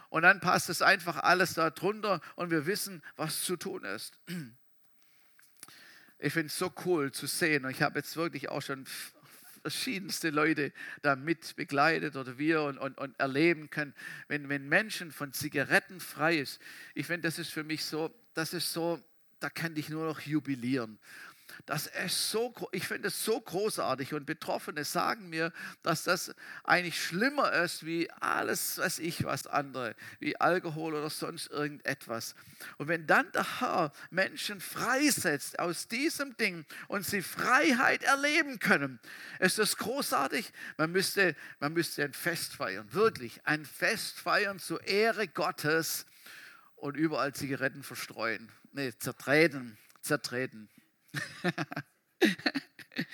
und 0.08 0.22
dann 0.22 0.40
passt 0.40 0.68
es 0.68 0.82
einfach 0.82 1.16
alles 1.16 1.54
da 1.54 1.70
drunter 1.70 2.20
und 2.34 2.50
wir 2.50 2.66
wissen, 2.66 3.02
was 3.16 3.42
zu 3.42 3.56
tun 3.56 3.84
ist. 3.84 4.18
Ich 6.18 6.32
finde 6.32 6.46
es 6.46 6.58
so 6.58 6.72
cool 6.86 7.12
zu 7.12 7.26
sehen 7.26 7.66
und 7.66 7.70
ich 7.70 7.82
habe 7.82 7.98
jetzt 7.98 8.16
wirklich 8.16 8.48
auch 8.48 8.62
schon 8.62 8.86
verschiedenste 9.60 10.30
Leute 10.30 10.72
damit 11.02 11.56
begleitet 11.56 12.16
oder 12.16 12.38
wir 12.38 12.62
und, 12.62 12.78
und, 12.78 12.96
und 12.98 13.18
erleben 13.20 13.68
können, 13.68 13.94
wenn, 14.28 14.48
wenn 14.48 14.68
Menschen 14.68 15.12
von 15.12 15.32
Zigaretten 15.32 16.00
frei 16.00 16.38
ist. 16.38 16.60
Ich 16.94 17.06
finde, 17.06 17.28
das 17.28 17.38
ist 17.38 17.50
für 17.50 17.64
mich 17.64 17.84
so, 17.84 18.14
das 18.32 18.54
ist 18.54 18.72
so, 18.72 19.02
da 19.40 19.50
kann 19.50 19.76
ich 19.76 19.88
nur 19.88 20.06
noch 20.06 20.20
jubilieren 20.20 20.98
dass 21.64 21.86
es 21.86 22.30
so, 22.30 22.54
ich 22.72 22.86
finde 22.86 23.08
es 23.08 23.24
so 23.24 23.40
großartig 23.40 24.14
und 24.14 24.26
Betroffene 24.26 24.84
sagen 24.84 25.30
mir, 25.30 25.52
dass 25.82 26.04
das 26.04 26.34
eigentlich 26.64 27.02
schlimmer 27.02 27.52
ist 27.52 27.86
wie 27.86 28.10
alles, 28.10 28.78
was 28.78 28.98
ich, 28.98 29.24
was 29.24 29.46
andere, 29.46 29.96
wie 30.20 30.38
Alkohol 30.38 30.94
oder 30.94 31.10
sonst 31.10 31.48
irgendetwas. 31.48 32.34
Und 32.76 32.88
wenn 32.88 33.06
dann 33.06 33.30
der 33.32 33.60
Herr 33.60 33.92
Menschen 34.10 34.60
freisetzt 34.60 35.58
aus 35.58 35.88
diesem 35.88 36.36
Ding 36.36 36.64
und 36.88 37.06
sie 37.06 37.22
Freiheit 37.22 38.02
erleben 38.02 38.58
können, 38.58 39.00
ist 39.38 39.58
das 39.58 39.76
großartig. 39.76 40.52
Man 40.76 40.92
müsste, 40.92 41.34
man 41.60 41.72
müsste 41.72 42.04
ein 42.04 42.12
Fest 42.12 42.54
feiern, 42.54 42.92
wirklich 42.92 43.40
ein 43.44 43.64
Fest 43.64 44.18
feiern 44.18 44.58
zur 44.58 44.84
Ehre 44.86 45.26
Gottes 45.28 46.06
und 46.76 46.96
überall 46.96 47.34
Zigaretten 47.34 47.82
verstreuen. 47.82 48.50
Nee, 48.72 48.92
zertreten, 48.98 49.76
zertreten. 50.02 50.68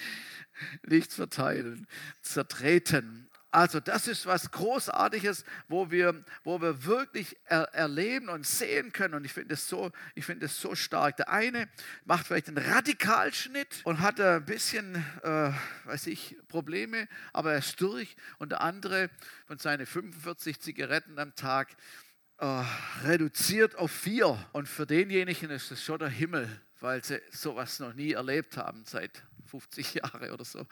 Nichts 0.86 1.14
verteilen, 1.14 1.86
zertreten. 2.22 3.28
Also 3.54 3.80
das 3.80 4.08
ist 4.08 4.24
was 4.24 4.50
Großartiges, 4.50 5.44
wo 5.68 5.90
wir, 5.90 6.24
wo 6.42 6.62
wir 6.62 6.86
wirklich 6.86 7.36
er, 7.44 7.64
erleben 7.74 8.30
und 8.30 8.46
sehen 8.46 8.92
können. 8.92 9.12
Und 9.12 9.26
ich 9.26 9.34
finde 9.34 9.54
es 9.54 9.68
so, 9.68 9.92
ich 10.14 10.24
so 10.48 10.74
stark. 10.74 11.18
Der 11.18 11.28
eine 11.28 11.68
macht 12.06 12.26
vielleicht 12.26 12.48
einen 12.48 12.56
Radikalschnitt 12.56 13.82
und 13.84 14.00
hat 14.00 14.18
ein 14.22 14.46
bisschen, 14.46 14.94
äh, 15.22 15.52
weiß 15.84 16.06
ich, 16.06 16.34
Probleme, 16.48 17.06
aber 17.34 17.52
er 17.52 17.58
ist 17.58 17.78
durch. 17.82 18.16
Und 18.38 18.52
der 18.52 18.62
andere 18.62 19.10
von 19.46 19.58
seinen 19.58 19.84
45 19.84 20.58
Zigaretten 20.58 21.18
am 21.18 21.34
Tag 21.34 21.76
äh, 22.42 22.64
reduziert 23.04 23.76
auf 23.76 23.90
vier. 23.90 24.38
Und 24.52 24.68
für 24.68 24.86
denjenigen 24.86 25.50
ist 25.50 25.70
das 25.70 25.82
schon 25.82 25.98
der 25.98 26.08
Himmel 26.08 26.48
weil 26.82 27.02
sie 27.02 27.22
sowas 27.30 27.78
noch 27.78 27.94
nie 27.94 28.12
erlebt 28.12 28.56
haben 28.56 28.84
seit 28.84 29.22
50 29.46 29.94
Jahren 30.02 30.30
oder 30.30 30.44
so. 30.44 30.66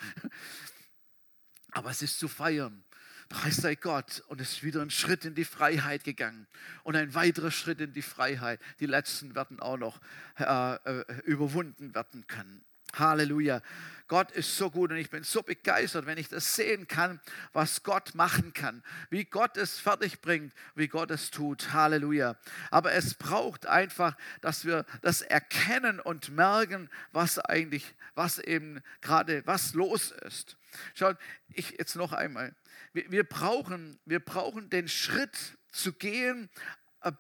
Aber 1.70 1.90
es 1.90 2.02
ist 2.02 2.18
zu 2.18 2.28
feiern. 2.28 2.84
Preis 3.28 3.56
sei 3.56 3.76
Gott. 3.76 4.24
Und 4.26 4.40
es 4.40 4.54
ist 4.54 4.62
wieder 4.64 4.82
ein 4.82 4.90
Schritt 4.90 5.24
in 5.24 5.36
die 5.36 5.44
Freiheit 5.44 6.02
gegangen. 6.02 6.48
Und 6.82 6.96
ein 6.96 7.14
weiterer 7.14 7.52
Schritt 7.52 7.80
in 7.80 7.92
die 7.92 8.02
Freiheit. 8.02 8.60
Die 8.80 8.86
letzten 8.86 9.36
werden 9.36 9.60
auch 9.60 9.76
noch 9.76 10.00
äh, 10.36 10.74
äh, 10.74 11.04
überwunden 11.24 11.94
werden 11.94 12.26
können. 12.26 12.64
Halleluja. 12.95 13.62
Gott 14.11 14.32
ist 14.32 14.57
so 14.57 14.72
gut 14.72 14.91
und 14.91 14.97
ich 14.97 15.09
bin 15.09 15.22
so 15.22 15.41
begeistert, 15.41 16.05
wenn 16.05 16.18
ich 16.18 16.28
das 16.28 16.57
sehen 16.57 16.88
kann, 16.88 17.20
was 17.53 17.84
Gott 17.84 18.16
machen 18.16 18.53
kann, 18.53 18.82
wie 19.09 19.24
Gott 19.24 19.57
es 19.57 19.78
fertig 19.78 20.20
bringt, 20.20 20.53
wie 20.74 20.88
Gott 20.88 21.12
es 21.12 21.30
tut. 21.30 21.72
Halleluja. 21.72 22.36
Aber 22.72 22.93
es 22.93 23.14
braucht 23.14 23.66
einfach, 23.66 24.16
dass 24.41 24.64
wir 24.64 24.84
das 25.01 25.22
erkennen 25.22 26.01
und 26.01 26.30
merken, 26.30 26.91
was 27.12 27.38
eigentlich, 27.38 27.95
was 28.16 28.41
eben 28.41 28.82
gerade, 29.01 29.47
was 29.47 29.74
los 29.74 30.11
ist. 30.11 30.57
Schaut, 30.95 31.16
ich 31.49 31.70
jetzt 31.78 31.95
noch 31.95 32.12
einmal. 32.12 32.53
Wir, 32.93 33.12
wir, 33.12 33.22
brauchen, 33.22 34.01
wir 34.07 34.18
brauchen 34.18 34.70
den 34.70 34.88
Schritt 34.88 35.57
zu 35.70 35.93
gehen, 35.93 36.51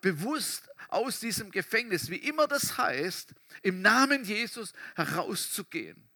bewusst 0.02 0.68
aus 0.88 1.20
diesem 1.20 1.50
Gefängnis, 1.50 2.10
wie 2.10 2.16
immer 2.16 2.46
das 2.46 2.76
heißt, 2.76 3.34
im 3.62 3.80
Namen 3.80 4.24
Jesus 4.24 4.72
herauszugehen. 4.94 6.08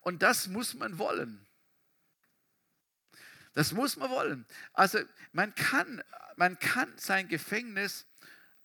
Und 0.00 0.22
das 0.22 0.48
muss 0.48 0.74
man 0.74 0.98
wollen. 0.98 1.46
Das 3.54 3.72
muss 3.72 3.96
man 3.96 4.10
wollen. 4.10 4.46
Also 4.72 4.98
man 5.32 5.54
kann, 5.54 6.02
man 6.36 6.58
kann 6.58 6.92
sein 6.96 7.28
Gefängnis 7.28 8.06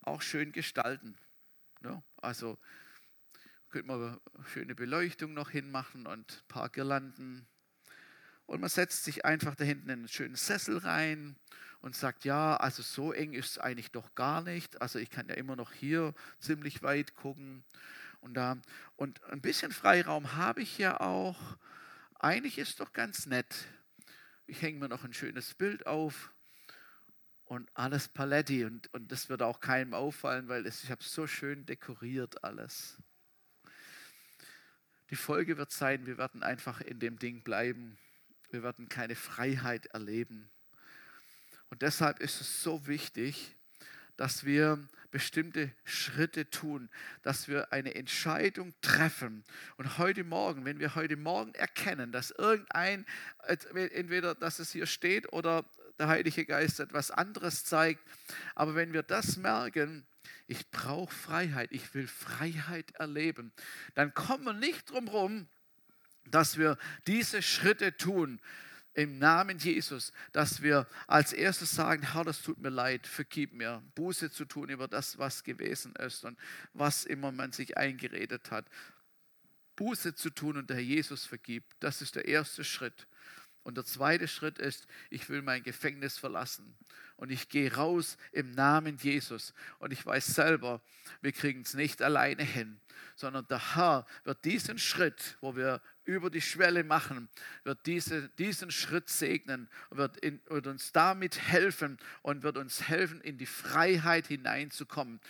auch 0.02 0.22
schön 0.22 0.52
gestalten. 0.52 1.18
Ja, 1.84 2.04
also 2.18 2.58
könnte 3.70 3.88
man 3.88 4.20
schöne 4.54 4.76
Beleuchtung 4.76 5.34
noch 5.34 5.50
hinmachen 5.50 6.08
und 6.08 6.32
ein 6.32 6.48
paar 6.48 6.70
Girlanden. 6.70 7.48
Und 8.46 8.60
man 8.60 8.70
setzt 8.70 9.06
sich 9.06 9.24
einfach 9.24 9.56
da 9.56 9.64
hinten 9.64 9.90
in 9.90 10.00
einen 10.00 10.08
schönen 10.10 10.36
Sessel 10.36 10.78
rein 10.78 11.38
und 11.82 11.96
sagt, 11.96 12.26
ja, 12.26 12.56
also 12.58 12.84
so 12.84 13.12
eng 13.12 13.34
ist 13.34 13.52
es 13.52 13.58
eigentlich 13.58 13.92
doch 13.92 14.14
gar 14.16 14.42
nicht. 14.42 14.82
Also 14.82 15.00
ich 15.00 15.10
kann 15.10 15.28
ja 15.28 15.36
immer 15.36 15.56
noch 15.56 15.72
hier 15.72 16.14
ziemlich 16.40 16.84
weit 16.84 17.16
gucken. 17.16 17.64
Und, 18.22 18.36
da, 18.36 18.58
und 18.98 19.24
ein 19.26 19.42
bisschen 19.42 19.72
Freiraum 19.72 20.36
habe 20.36 20.62
ich 20.62 20.78
ja 20.78 21.00
auch. 21.00 21.58
Eigentlich 22.20 22.60
ist 22.60 22.70
es 22.70 22.76
doch 22.76 22.94
ganz 22.94 23.26
nett. 23.26 23.66
Ich 24.46 24.62
hänge 24.62 24.80
mir 24.80 24.90
noch 24.90 25.04
ein 25.04 25.14
schönes 25.14 25.56
Bild 25.56 25.88
auf 25.88 26.32
und 27.46 27.68
alles 27.74 28.08
Paletti. 28.08 28.64
Und, 28.64 28.94
und 28.94 29.12
das 29.12 29.28
wird 29.30 29.42
auch 29.42 29.60
keinem 29.60 29.96
auffallen, 29.96 30.48
weil 30.50 30.64
das, 30.64 30.84
ich 30.84 30.92
habe 30.92 31.02
es 31.02 31.12
so 31.12 31.26
schön 31.26 31.66
dekoriert 31.66 32.44
alles. 32.44 33.02
Die 35.10 35.16
Folge 35.16 35.58
wird 35.58 35.72
sein, 35.72 36.06
wir 36.06 36.18
werden 36.20 36.44
einfach 36.44 36.80
in 36.80 37.00
dem 37.00 37.18
Ding 37.18 37.42
bleiben. 37.42 37.98
Wir 38.52 38.62
werden 38.62 38.88
keine 38.88 39.16
Freiheit 39.16 39.88
erleben. 39.88 40.50
Und 41.72 41.82
deshalb 41.82 42.20
ist 42.20 42.42
es 42.42 42.62
so 42.62 42.86
wichtig, 42.86 43.56
dass 44.18 44.46
wir 44.46 44.78
bestimmte 45.10 45.72
Schritte 45.84 46.50
tun, 46.50 46.90
dass 47.24 47.48
wir 47.48 47.72
eine 47.74 47.96
Entscheidung 47.96 48.74
treffen. 48.82 49.44
Und 49.78 49.98
heute 49.98 50.24
Morgen, 50.24 50.66
wenn 50.66 50.80
wir 50.80 50.96
heute 50.96 51.16
Morgen 51.16 51.56
erkennen, 51.56 52.12
dass 52.12 52.32
irgendein, 52.32 53.06
entweder 53.74 54.36
dass 54.36 54.60
es 54.60 54.72
hier 54.72 54.86
steht 54.86 55.32
oder 55.32 55.66
der 55.98 56.08
Heilige 56.08 56.46
Geist 56.46 56.80
etwas 56.80 57.10
anderes 57.10 57.66
zeigt, 57.66 58.02
aber 58.54 58.76
wenn 58.76 58.94
wir 58.94 59.04
das 59.04 59.38
merken, 59.38 60.06
ich 60.48 60.70
brauche 60.72 61.14
Freiheit, 61.14 61.72
ich 61.72 61.94
will 61.94 62.08
Freiheit 62.08 62.92
erleben, 62.96 63.54
dann 63.96 64.14
kommen 64.14 64.44
wir 64.44 64.54
nicht 64.54 64.90
drum 64.90 65.08
herum, 65.08 65.48
dass 66.26 66.58
wir 66.58 66.78
diese 67.08 67.42
Schritte 67.42 67.96
tun 67.96 68.42
im 68.94 69.20
Namen 69.20 69.58
Jesus, 69.58 70.12
dass 70.32 70.62
wir 70.62 70.88
als 71.08 71.34
erstes 71.34 71.72
sagen, 71.72 72.14
Herr, 72.14 72.24
das 72.24 72.42
tut 72.42 72.60
mir 72.60 72.70
leid, 72.70 73.08
vergib 73.08 73.54
mir, 73.54 73.82
Buße 73.96 74.32
zu 74.32 74.46
tun 74.46 74.70
über 74.70 74.88
das, 74.88 75.18
was 75.18 75.44
gewesen 75.44 75.96
ist 75.96 76.26
und 76.26 76.38
was 76.74 77.06
immer 77.06 77.32
man 77.32 77.52
sich 77.52 77.78
eingeredet 77.78 78.52
hat. 78.52 78.66
Buße 79.76 80.14
zu 80.14 80.30
tun 80.30 80.58
und 80.58 80.70
der 80.70 80.84
Jesus 80.84 81.26
vergibt, 81.26 81.74
das 81.80 82.02
ist 82.02 82.16
der 82.16 82.28
erste 82.28 82.64
Schritt. 82.64 83.08
Und 83.64 83.78
der 83.78 83.86
zweite 83.86 84.28
Schritt 84.28 84.58
ist, 84.58 84.88
ich 85.10 85.30
will 85.30 85.42
mein 85.42 85.64
Gefängnis 85.64 86.18
verlassen 86.18 86.76
und 87.16 87.32
ich 87.32 87.50
gehe 87.50 87.76
raus 87.76 88.18
im 88.32 88.52
Namen 88.52 88.98
Jesus. 88.98 89.54
Und 89.78 89.94
ich 89.94 90.04
weiß 90.04 90.26
selber, 90.28 90.82
wir 91.22 91.32
kriegen 91.32 91.62
es 91.62 91.76
nicht 91.76 92.02
alleine 92.02 92.44
hin, 92.44 92.80
sondern 93.16 93.48
der 93.48 93.76
Herr 93.76 94.08
wird 94.24 94.44
diesen 94.46 94.80
Schritt, 94.80 95.38
wo 95.42 95.56
wir 95.56 95.82
über 96.04 96.32
die 96.32 96.42
Schwelle 96.42 96.84
machen, 96.84 97.30
wird 97.64 97.86
diese, 97.86 98.30
diesen 98.30 98.72
Schritt 98.72 99.10
segnen 99.10 99.70
wird, 99.92 100.18
in, 100.18 100.42
wird 100.48 100.66
uns 100.66 100.92
damit 100.92 101.40
helfen 101.40 102.00
und 102.24 102.42
wird 102.42 102.58
uns 102.58 102.88
helfen, 102.88 103.22
in 103.22 103.38
die 103.38 103.46
Freiheit 103.46 104.26
hineinzukommen. 104.26 105.22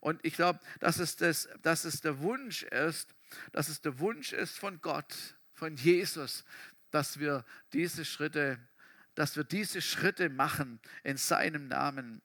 Und 0.00 0.20
ich 0.24 0.34
glaube, 0.34 0.60
dass, 0.80 0.96
das, 1.16 1.48
dass 1.62 1.84
es 1.84 2.02
der 2.02 2.18
Wunsch 2.20 2.64
ist, 2.64 3.14
dass 3.52 3.68
es 3.68 3.80
der 3.80 3.98
Wunsch 3.98 4.32
ist 4.34 4.58
von 4.58 4.80
Gott, 4.82 5.14
von 5.54 5.76
Jesus, 5.76 6.44
dass 6.90 7.18
wir 7.18 7.44
diese 7.72 8.04
Schritte, 8.04 8.58
dass 9.14 9.36
wir 9.36 9.44
diese 9.44 9.80
Schritte 9.82 10.28
machen 10.28 10.80
in 11.02 11.16
seinem 11.16 11.68
Namen. 11.68 12.22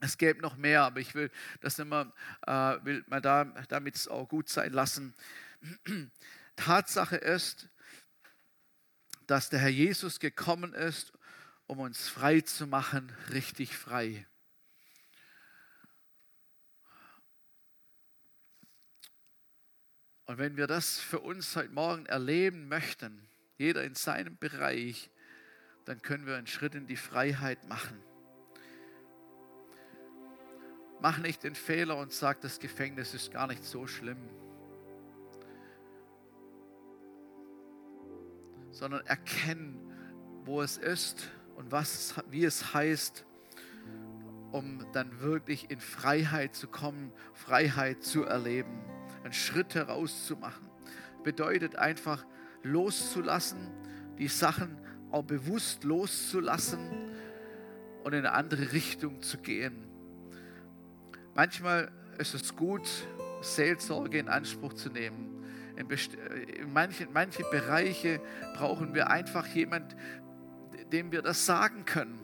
Es 0.00 0.18
gäbe 0.18 0.42
noch 0.42 0.56
mehr, 0.56 0.82
aber 0.82 1.00
ich 1.00 1.14
will 1.14 1.30
das 1.60 1.78
immer, 1.78 2.12
äh, 2.46 2.52
will 2.84 3.04
mal 3.06 3.20
da, 3.20 3.44
damit 3.68 3.96
es 3.96 4.08
auch 4.08 4.28
gut 4.28 4.48
sein 4.48 4.72
lassen. 4.72 5.14
Tatsache 6.56 7.16
ist, 7.16 7.68
dass 9.26 9.48
der 9.48 9.60
Herr 9.60 9.70
Jesus 9.70 10.20
gekommen 10.20 10.74
ist, 10.74 11.12
um 11.66 11.78
uns 11.78 12.08
frei 12.08 12.40
zu 12.42 12.66
machen, 12.66 13.10
richtig 13.30 13.76
frei. 13.76 14.26
Und 20.26 20.38
wenn 20.38 20.56
wir 20.56 20.66
das 20.66 20.98
für 20.98 21.20
uns 21.20 21.54
heute 21.54 21.72
Morgen 21.72 22.06
erleben 22.06 22.68
möchten, 22.68 23.28
jeder 23.58 23.84
in 23.84 23.94
seinem 23.94 24.36
Bereich, 24.38 25.10
dann 25.84 26.00
können 26.00 26.26
wir 26.26 26.36
einen 26.36 26.46
Schritt 26.46 26.74
in 26.74 26.86
die 26.86 26.96
Freiheit 26.96 27.68
machen. 27.68 28.00
Mach 31.00 31.18
nicht 31.18 31.44
den 31.44 31.54
Fehler 31.54 31.98
und 31.98 32.12
sag, 32.12 32.40
das 32.40 32.58
Gefängnis 32.58 33.12
ist 33.12 33.32
gar 33.32 33.46
nicht 33.46 33.62
so 33.64 33.86
schlimm. 33.86 34.30
Sondern 38.70 39.04
erkennen, 39.06 39.78
wo 40.44 40.62
es 40.62 40.78
ist 40.78 41.28
und 41.56 41.70
was, 41.70 42.14
wie 42.30 42.44
es 42.44 42.72
heißt, 42.72 43.26
um 44.52 44.86
dann 44.92 45.20
wirklich 45.20 45.70
in 45.70 45.80
Freiheit 45.80 46.54
zu 46.54 46.66
kommen, 46.66 47.12
Freiheit 47.34 48.02
zu 48.02 48.24
erleben 48.24 48.93
einen 49.24 49.32
Schritt 49.32 49.74
herauszumachen. 49.74 50.68
Bedeutet 51.22 51.76
einfach 51.76 52.24
loszulassen, 52.62 53.70
die 54.18 54.28
Sachen 54.28 54.78
auch 55.10 55.24
bewusst 55.24 55.84
loszulassen 55.84 56.90
und 58.04 58.12
in 58.12 58.20
eine 58.20 58.32
andere 58.32 58.72
Richtung 58.72 59.22
zu 59.22 59.38
gehen. 59.38 59.84
Manchmal 61.34 61.90
ist 62.18 62.34
es 62.34 62.54
gut, 62.54 62.88
Seelsorge 63.40 64.18
in 64.18 64.28
Anspruch 64.28 64.74
zu 64.74 64.90
nehmen. 64.90 65.44
In, 65.76 65.88
in 65.90 66.72
manche, 66.72 67.08
manche 67.12 67.42
Bereiche 67.50 68.20
brauchen 68.54 68.94
wir 68.94 69.10
einfach 69.10 69.46
jemanden, 69.48 69.96
dem 70.92 71.10
wir 71.10 71.22
das 71.22 71.46
sagen 71.46 71.84
können 71.84 72.23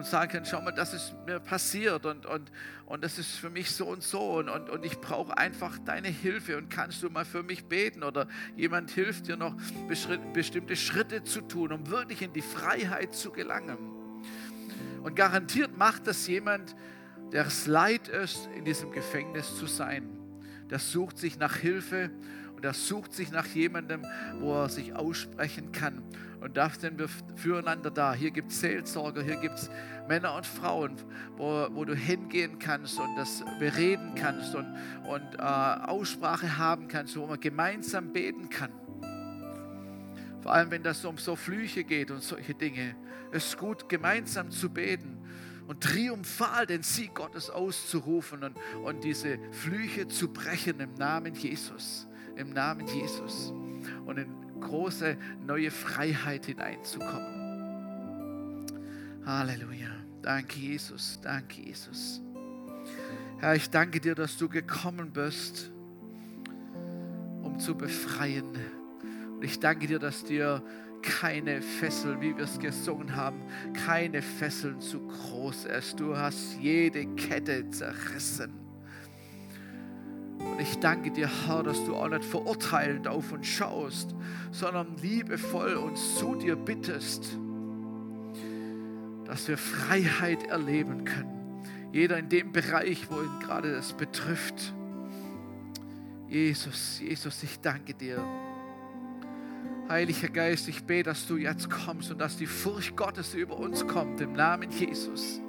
und 0.00 0.06
sagen 0.06 0.32
können, 0.32 0.46
schau 0.46 0.62
mal, 0.62 0.72
das 0.72 0.94
ist 0.94 1.14
mir 1.26 1.40
passiert 1.40 2.06
und, 2.06 2.24
und, 2.24 2.50
und 2.86 3.04
das 3.04 3.18
ist 3.18 3.36
für 3.36 3.50
mich 3.50 3.70
so 3.70 3.86
und 3.86 4.02
so 4.02 4.38
und, 4.38 4.48
und, 4.48 4.70
und 4.70 4.82
ich 4.82 4.98
brauche 4.98 5.36
einfach 5.36 5.76
deine 5.84 6.08
Hilfe 6.08 6.56
und 6.56 6.70
kannst 6.70 7.02
du 7.02 7.10
mal 7.10 7.26
für 7.26 7.42
mich 7.42 7.66
beten 7.66 8.02
oder 8.02 8.26
jemand 8.56 8.90
hilft 8.90 9.28
dir 9.28 9.36
noch 9.36 9.54
bestimmte 10.32 10.74
Schritte 10.74 11.22
zu 11.22 11.42
tun, 11.42 11.72
um 11.72 11.90
wirklich 11.90 12.22
in 12.22 12.32
die 12.32 12.40
Freiheit 12.40 13.14
zu 13.14 13.30
gelangen. 13.30 13.76
Und 15.02 15.16
garantiert 15.16 15.76
macht 15.76 16.06
das 16.06 16.26
jemand, 16.26 16.74
der 17.30 17.44
es 17.44 17.66
leid 17.66 18.08
ist, 18.08 18.48
in 18.56 18.64
diesem 18.64 18.92
Gefängnis 18.92 19.54
zu 19.58 19.66
sein. 19.66 20.08
Der 20.70 20.78
sucht 20.78 21.18
sich 21.18 21.38
nach 21.38 21.56
Hilfe 21.56 22.10
und 22.60 22.66
er 22.66 22.74
sucht 22.74 23.14
sich 23.14 23.30
nach 23.32 23.46
jemandem, 23.46 24.04
wo 24.38 24.52
er 24.52 24.68
sich 24.68 24.94
aussprechen 24.94 25.72
kann. 25.72 26.02
Und 26.42 26.58
da 26.58 26.68
sind 26.68 26.98
wir 26.98 27.08
füreinander 27.36 27.90
da. 27.90 28.12
Hier 28.12 28.30
gibt 28.32 28.52
es 28.52 28.60
Seelsorger, 28.60 29.22
hier 29.22 29.36
gibt 29.36 29.54
es 29.54 29.70
Männer 30.08 30.34
und 30.34 30.44
Frauen, 30.44 30.96
wo, 31.38 31.68
wo 31.70 31.86
du 31.86 31.94
hingehen 31.94 32.58
kannst 32.58 33.00
und 33.00 33.16
das 33.16 33.42
bereden 33.58 34.14
kannst 34.14 34.54
und, 34.54 34.66
und 35.08 35.36
äh, 35.38 35.40
Aussprache 35.40 36.58
haben 36.58 36.86
kannst, 36.86 37.16
wo 37.16 37.26
man 37.26 37.40
gemeinsam 37.40 38.12
beten 38.12 38.50
kann. 38.50 38.72
Vor 40.42 40.52
allem, 40.52 40.70
wenn 40.70 40.82
das 40.82 41.02
um 41.06 41.16
so 41.16 41.36
Flüche 41.36 41.82
geht 41.82 42.10
und 42.10 42.22
solche 42.22 42.52
Dinge. 42.52 42.94
Es 43.32 43.46
ist 43.46 43.56
gut, 43.56 43.88
gemeinsam 43.88 44.50
zu 44.50 44.68
beten 44.68 45.16
und 45.66 45.82
triumphal 45.82 46.66
den 46.66 46.82
Sieg 46.82 47.14
Gottes 47.14 47.48
auszurufen 47.48 48.44
und, 48.44 48.58
und 48.84 49.02
diese 49.02 49.38
Flüche 49.50 50.08
zu 50.08 50.30
brechen 50.30 50.78
im 50.80 50.92
Namen 50.96 51.32
Jesus 51.32 52.06
im 52.36 52.52
Namen 52.52 52.86
Jesus 52.86 53.52
und 54.06 54.18
in 54.18 54.28
große 54.60 55.16
neue 55.46 55.70
Freiheit 55.70 56.46
hineinzukommen. 56.46 57.40
Halleluja. 59.24 59.88
Danke, 60.22 60.58
Jesus. 60.58 61.18
Danke, 61.22 61.62
Jesus. 61.62 62.20
Herr, 63.38 63.54
ich 63.54 63.70
danke 63.70 64.00
dir, 64.00 64.14
dass 64.14 64.36
du 64.36 64.48
gekommen 64.48 65.12
bist, 65.12 65.70
um 67.42 67.58
zu 67.58 67.74
befreien. 67.74 68.58
Und 69.36 69.44
ich 69.44 69.58
danke 69.58 69.86
dir, 69.86 69.98
dass 69.98 70.24
dir 70.24 70.62
keine 71.02 71.62
Fesseln, 71.62 72.20
wie 72.20 72.36
wir 72.36 72.44
es 72.44 72.58
gesungen 72.58 73.16
haben, 73.16 73.40
keine 73.72 74.20
Fesseln 74.20 74.80
zu 74.80 75.00
groß 75.00 75.64
ist. 75.66 75.98
Du 75.98 76.16
hast 76.16 76.58
jede 76.60 77.06
Kette 77.14 77.70
zerrissen. 77.70 78.59
Und 80.40 80.60
ich 80.60 80.78
danke 80.78 81.10
dir, 81.10 81.28
Herr, 81.46 81.62
dass 81.62 81.84
du 81.84 81.94
auch 81.94 82.08
nicht 82.08 82.24
verurteilend 82.24 83.06
auf 83.06 83.32
uns 83.32 83.46
schaust, 83.46 84.14
sondern 84.50 84.96
liebevoll 84.96 85.74
uns 85.74 86.16
zu 86.16 86.34
dir 86.34 86.56
bittest, 86.56 87.38
dass 89.26 89.46
wir 89.48 89.58
Freiheit 89.58 90.44
erleben 90.48 91.04
können. 91.04 91.62
Jeder 91.92 92.18
in 92.18 92.28
dem 92.28 92.52
Bereich, 92.52 93.10
wo 93.10 93.20
ihn 93.20 93.40
gerade 93.40 93.72
das 93.72 93.92
betrifft. 93.92 94.74
Jesus, 96.28 97.00
Jesus, 97.00 97.42
ich 97.42 97.60
danke 97.60 97.94
dir. 97.94 98.24
Heiliger 99.88 100.28
Geist, 100.28 100.68
ich 100.68 100.84
bete, 100.84 101.10
dass 101.10 101.26
du 101.26 101.36
jetzt 101.36 101.68
kommst 101.68 102.12
und 102.12 102.18
dass 102.18 102.36
die 102.36 102.46
Furcht 102.46 102.96
Gottes 102.96 103.34
über 103.34 103.58
uns 103.58 103.86
kommt, 103.86 104.20
im 104.20 104.34
Namen 104.34 104.70
Jesus 104.70 105.40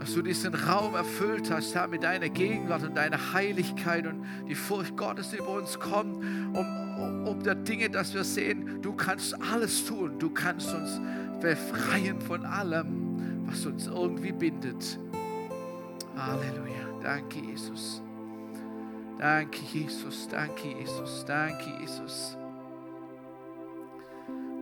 dass 0.00 0.14
du 0.14 0.22
diesen 0.22 0.54
Raum 0.54 0.94
erfüllt 0.94 1.50
hast, 1.50 1.74
Herr, 1.74 1.86
mit 1.86 2.02
deiner 2.02 2.30
Gegenwart 2.30 2.82
und 2.84 2.96
deiner 2.96 3.34
Heiligkeit 3.34 4.06
und 4.06 4.24
die 4.48 4.54
Furcht 4.54 4.96
Gottes 4.96 5.34
über 5.34 5.50
uns 5.50 5.78
kommt, 5.78 6.16
um, 6.16 6.96
um, 6.96 7.26
um 7.26 7.42
der 7.42 7.54
Dinge, 7.54 7.90
dass 7.90 8.14
wir 8.14 8.24
sehen, 8.24 8.80
du 8.80 8.94
kannst 8.94 9.36
alles 9.52 9.84
tun, 9.84 10.18
du 10.18 10.30
kannst 10.30 10.74
uns 10.74 10.98
befreien 11.42 12.18
von 12.18 12.46
allem, 12.46 13.44
was 13.46 13.66
uns 13.66 13.88
irgendwie 13.88 14.32
bindet. 14.32 14.98
Halleluja. 16.16 16.88
Danke, 17.02 17.40
Jesus. 17.40 18.00
Danke, 19.18 19.58
Jesus. 19.70 20.28
Danke, 20.28 20.68
Jesus. 20.78 21.24
Danke, 21.26 21.74
Jesus. 21.78 22.38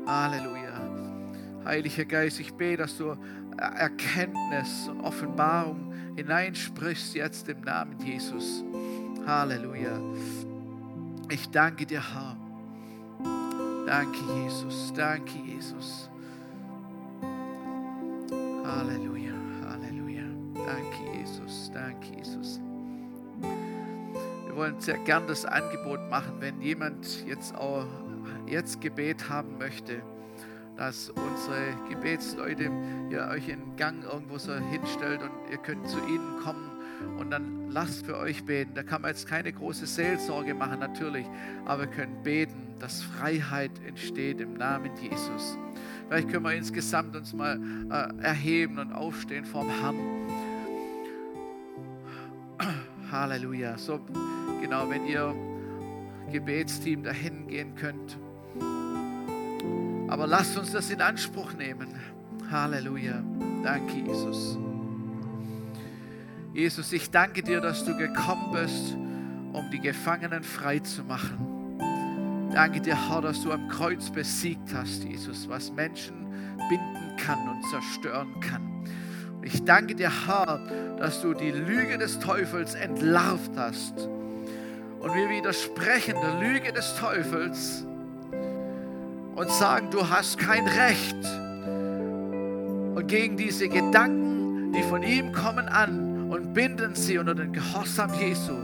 Halleluja. 0.04 0.80
Heiliger 1.64 2.06
Geist, 2.06 2.40
ich 2.40 2.52
bete, 2.54 2.78
dass 2.78 2.96
du 2.96 3.16
Erkenntnis 3.58 4.88
und 4.88 5.00
Offenbarung 5.00 5.92
hineinsprichst 6.16 7.14
jetzt 7.14 7.48
im 7.48 7.60
Namen 7.62 7.98
Jesus. 8.00 8.64
Halleluja. 9.26 10.00
Ich 11.28 11.50
danke 11.50 11.84
dir, 11.84 12.02
Herr. 12.14 12.36
Danke, 13.86 14.18
Jesus. 14.42 14.92
Danke, 14.94 15.38
Jesus. 15.46 16.08
Halleluja. 18.64 19.32
Halleluja. 19.68 20.24
Danke, 20.54 21.18
Jesus. 21.18 21.70
Danke, 21.72 22.16
Jesus. 22.16 22.60
Wir 24.46 24.56
wollen 24.56 24.80
sehr 24.80 24.98
gern 24.98 25.26
das 25.26 25.44
Angebot 25.44 26.00
machen, 26.10 26.34
wenn 26.40 26.60
jemand 26.60 27.26
jetzt 27.26 27.54
auch 27.54 27.86
jetzt 28.46 28.80
Gebet 28.80 29.28
haben 29.28 29.58
möchte 29.58 30.02
dass 30.78 31.10
unsere 31.10 31.74
Gebetsleute 31.90 32.70
ihr 33.10 33.28
euch 33.32 33.48
in 33.48 33.76
Gang 33.76 34.04
irgendwo 34.04 34.38
so 34.38 34.54
hinstellt 34.54 35.20
und 35.22 35.32
ihr 35.50 35.58
könnt 35.58 35.88
zu 35.88 35.98
ihnen 35.98 36.38
kommen 36.42 36.70
und 37.18 37.30
dann 37.30 37.68
lasst 37.70 38.06
für 38.06 38.16
euch 38.16 38.44
beten. 38.44 38.74
Da 38.74 38.84
kann 38.84 39.02
man 39.02 39.10
jetzt 39.10 39.26
keine 39.26 39.52
große 39.52 39.86
Seelsorge 39.86 40.54
machen, 40.54 40.78
natürlich, 40.78 41.26
aber 41.64 41.82
wir 41.82 41.88
können 41.88 42.22
beten, 42.22 42.74
dass 42.78 43.02
Freiheit 43.02 43.72
entsteht 43.86 44.40
im 44.40 44.54
Namen 44.54 44.90
Jesus. 45.02 45.58
Vielleicht 46.06 46.30
können 46.30 46.44
wir 46.44 46.54
insgesamt 46.54 47.16
uns 47.16 47.34
mal 47.34 47.60
äh, 47.90 48.22
erheben 48.22 48.78
und 48.78 48.92
aufstehen 48.92 49.44
vorm 49.44 49.68
Herrn. 49.68 49.96
Halleluja. 53.10 53.76
So, 53.78 54.00
genau, 54.62 54.88
wenn 54.88 55.06
ihr 55.06 55.34
Gebetsteam 56.30 57.02
dahin 57.02 57.48
gehen 57.48 57.74
könnt. 57.74 58.16
Aber 60.08 60.26
lasst 60.26 60.56
uns 60.56 60.72
das 60.72 60.90
in 60.90 61.00
Anspruch 61.00 61.52
nehmen. 61.52 61.88
Halleluja. 62.50 63.22
Danke, 63.62 63.98
Jesus. 64.06 64.58
Jesus, 66.54 66.92
ich 66.92 67.10
danke 67.10 67.42
dir, 67.42 67.60
dass 67.60 67.84
du 67.84 67.96
gekommen 67.96 68.52
bist, 68.52 68.94
um 69.52 69.70
die 69.70 69.80
Gefangenen 69.80 70.42
frei 70.42 70.78
zu 70.78 71.04
machen. 71.04 72.48
Danke 72.52 72.80
dir, 72.80 73.10
Herr, 73.10 73.20
dass 73.20 73.42
du 73.42 73.52
am 73.52 73.68
Kreuz 73.68 74.10
besiegt 74.10 74.72
hast, 74.74 75.04
Jesus, 75.04 75.48
was 75.48 75.70
Menschen 75.70 76.26
binden 76.68 77.16
kann 77.18 77.38
und 77.48 77.62
zerstören 77.70 78.40
kann. 78.40 78.84
Und 79.36 79.44
ich 79.44 79.62
danke 79.64 79.94
dir, 79.94 80.10
Herr, 80.26 80.96
dass 80.98 81.20
du 81.20 81.34
die 81.34 81.50
Lüge 81.50 81.98
des 81.98 82.18
Teufels 82.18 82.74
entlarvt 82.74 83.52
hast. 83.56 84.08
Und 85.00 85.14
wir 85.14 85.28
widersprechen 85.28 86.16
der 86.20 86.40
Lüge 86.40 86.72
des 86.72 86.96
Teufels 86.96 87.86
und 89.38 89.52
sagen, 89.52 89.88
du 89.90 90.10
hast 90.10 90.36
kein 90.36 90.66
Recht. 90.66 91.16
Und 92.96 93.06
gegen 93.06 93.36
diese 93.36 93.68
Gedanken, 93.68 94.72
die 94.72 94.82
von 94.82 95.04
ihm 95.04 95.32
kommen, 95.32 95.68
an 95.68 96.28
und 96.28 96.52
binden 96.52 96.96
sie 96.96 97.18
unter 97.18 97.36
den 97.36 97.52
Gehorsam 97.52 98.12
Jesu. 98.20 98.54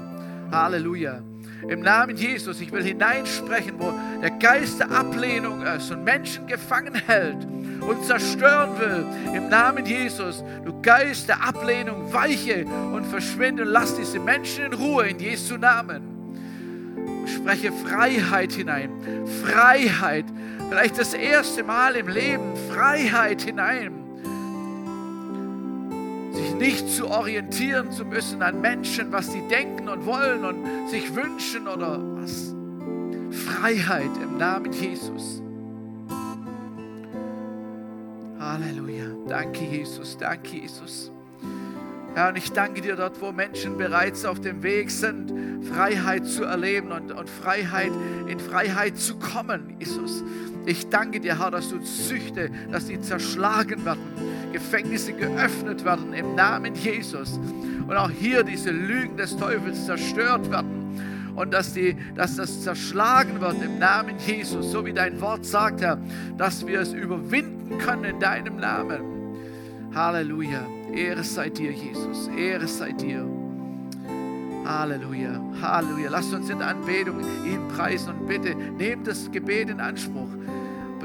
Halleluja. 0.51 1.20
Im 1.68 1.81
Namen 1.81 2.16
Jesus, 2.16 2.61
ich 2.61 2.72
will 2.72 2.83
hineinsprechen, 2.83 3.75
wo 3.79 3.95
der 4.20 4.33
Geist 4.33 4.81
der 4.81 4.91
Ablehnung 4.91 5.62
ist 5.62 5.93
und 5.93 6.03
Menschen 6.03 6.47
gefangen 6.49 6.95
hält 6.95 7.47
und 7.81 8.05
zerstören 8.05 8.79
will. 8.79 9.07
Im 9.33 9.49
Namen 9.49 9.87
Jesus, 9.87 10.43
du 10.64 10.83
Geist 10.83 11.29
der 11.29 11.43
Ablehnung, 11.43 12.12
weiche 12.12 12.66
und 12.66 13.07
verschwinde 13.07 13.62
und 13.62 13.68
lass 13.68 13.97
diese 13.97 14.18
Menschen 14.18 14.66
in 14.66 14.72
Ruhe 14.75 15.07
in 15.09 15.20
Jesu 15.20 15.57
Namen. 15.57 16.03
Spreche 17.27 17.72
Freiheit 17.72 18.53
hinein. 18.53 18.91
Freiheit. 19.43 20.27
Vielleicht 20.69 20.99
das 20.99 21.15
erste 21.15 21.62
Mal 21.62 21.97
im 21.97 22.09
Leben. 22.09 22.57
Freiheit 22.71 23.43
hinein 23.43 24.05
sich 26.35 26.55
nicht 26.55 26.89
zu 26.89 27.09
orientieren 27.09 27.93
zu 27.93 28.05
müssen 28.05 28.43
an 28.43 28.61
Menschen, 28.61 29.12
was 29.12 29.33
sie 29.33 29.43
denken 29.49 29.89
und 29.89 30.05
wollen 30.05 30.45
und 30.45 30.89
sich 30.89 31.15
wünschen 31.15 31.69
oder 31.69 32.01
was. 32.17 32.55
Freiheit 33.31 34.11
im 34.23 34.37
Namen 34.39 34.73
Jesus. 34.73 35.43
Halleluja. 38.39 39.07
Danke, 39.29 39.65
Jesus. 39.65 40.19
Danke, 40.19 40.57
Jesus. 40.57 41.11
Herr, 42.15 42.29
und 42.29 42.39
ich 42.39 42.53
danke 42.53 42.81
dir 42.81 42.97
dort, 42.97 43.21
wo 43.21 43.33
Menschen 43.33 43.77
bereits 43.77 44.25
auf 44.25 44.41
dem 44.41 44.62
Weg 44.62 44.91
sind, 44.91 45.65
Freiheit 45.65 46.27
zu 46.27 46.45
erleben 46.45 46.93
und, 46.93 47.11
und 47.11 47.29
Freiheit, 47.29 47.91
in 48.29 48.39
Freiheit 48.39 48.99
zu 48.99 49.19
kommen, 49.19 49.77
Jesus. 49.81 50.23
Ich 50.67 50.89
danke 50.89 51.21
dir, 51.21 51.39
Herr, 51.39 51.51
dass 51.51 51.69
du 51.69 51.79
Züchte, 51.81 52.51
dass 52.71 52.87
die 52.87 53.01
zerschlagen 53.01 53.85
werden, 53.85 54.03
Gefängnisse 54.53 55.12
geöffnet 55.12 55.85
werden 55.85 56.12
im 56.12 56.35
Namen 56.35 56.75
Jesus. 56.75 57.39
Und 57.87 57.97
auch 57.97 58.11
hier 58.11 58.45
diese 58.45 58.71
Lügen 58.71 59.17
des 59.17 59.37
Teufels 59.37 59.85
zerstört 59.85 60.51
werden 60.51 60.85
und 61.37 61.53
dass, 61.53 61.73
die, 61.73 61.97
dass 62.15 62.37
das 62.37 62.62
zerschlagen 62.62 63.41
wird 63.41 63.62
im 63.62 63.79
Namen 63.79 64.17
Jesus, 64.19 64.71
so 64.71 64.87
wie 64.87 64.93
dein 64.93 65.21
Wort 65.21 65.45
sagt, 65.45 65.81
Herr, 65.81 65.99
dass 66.39 66.67
wir 66.67 66.81
es 66.81 66.93
überwinden 66.93 67.79
können 67.79 68.05
in 68.05 68.21
deinem 68.21 68.57
Namen. 68.57 69.01
Halleluja. 69.95 70.67
Ehre 70.93 71.25
sei 71.25 71.51
dir, 71.51 71.73
Jesus. 71.73 72.29
Ehre 72.37 72.67
sei 72.67 72.93
dir. 72.93 73.27
Halleluja. 74.65 75.41
Halleluja. 75.61 76.11
Lasst 76.11 76.33
uns 76.33 76.51
in 76.51 76.62
Anbetung 76.62 77.21
ihn 77.45 77.69
preisen 77.69 78.15
und 78.15 78.27
bitte 78.27 78.55
nehmt 78.55 79.07
das 79.07 79.31
Gebet 79.31 79.71
in 79.71 79.81
Anspruch. 79.81 80.29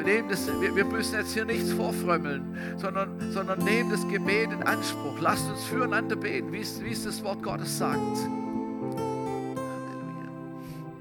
Nehmt 0.04 0.32
das, 0.32 0.48
wir, 0.62 0.76
wir 0.76 0.86
müssen 0.86 1.16
jetzt 1.16 1.34
hier 1.34 1.46
nichts 1.46 1.72
vorfrömmeln, 1.72 2.58
sondern, 2.78 3.20
sondern 3.32 3.60
nehmt 3.60 3.92
das 3.92 4.08
Gebet 4.08 4.52
in 4.52 4.64
Anspruch. 4.64 5.20
Lasst 5.20 5.50
uns 5.50 5.64
füreinander 5.66 6.16
beten, 6.16 6.52
wie 6.52 6.62
es 6.62 7.04
das 7.04 7.24
Wort 7.24 7.44
Gottes 7.44 7.78
sagt. 7.78 8.18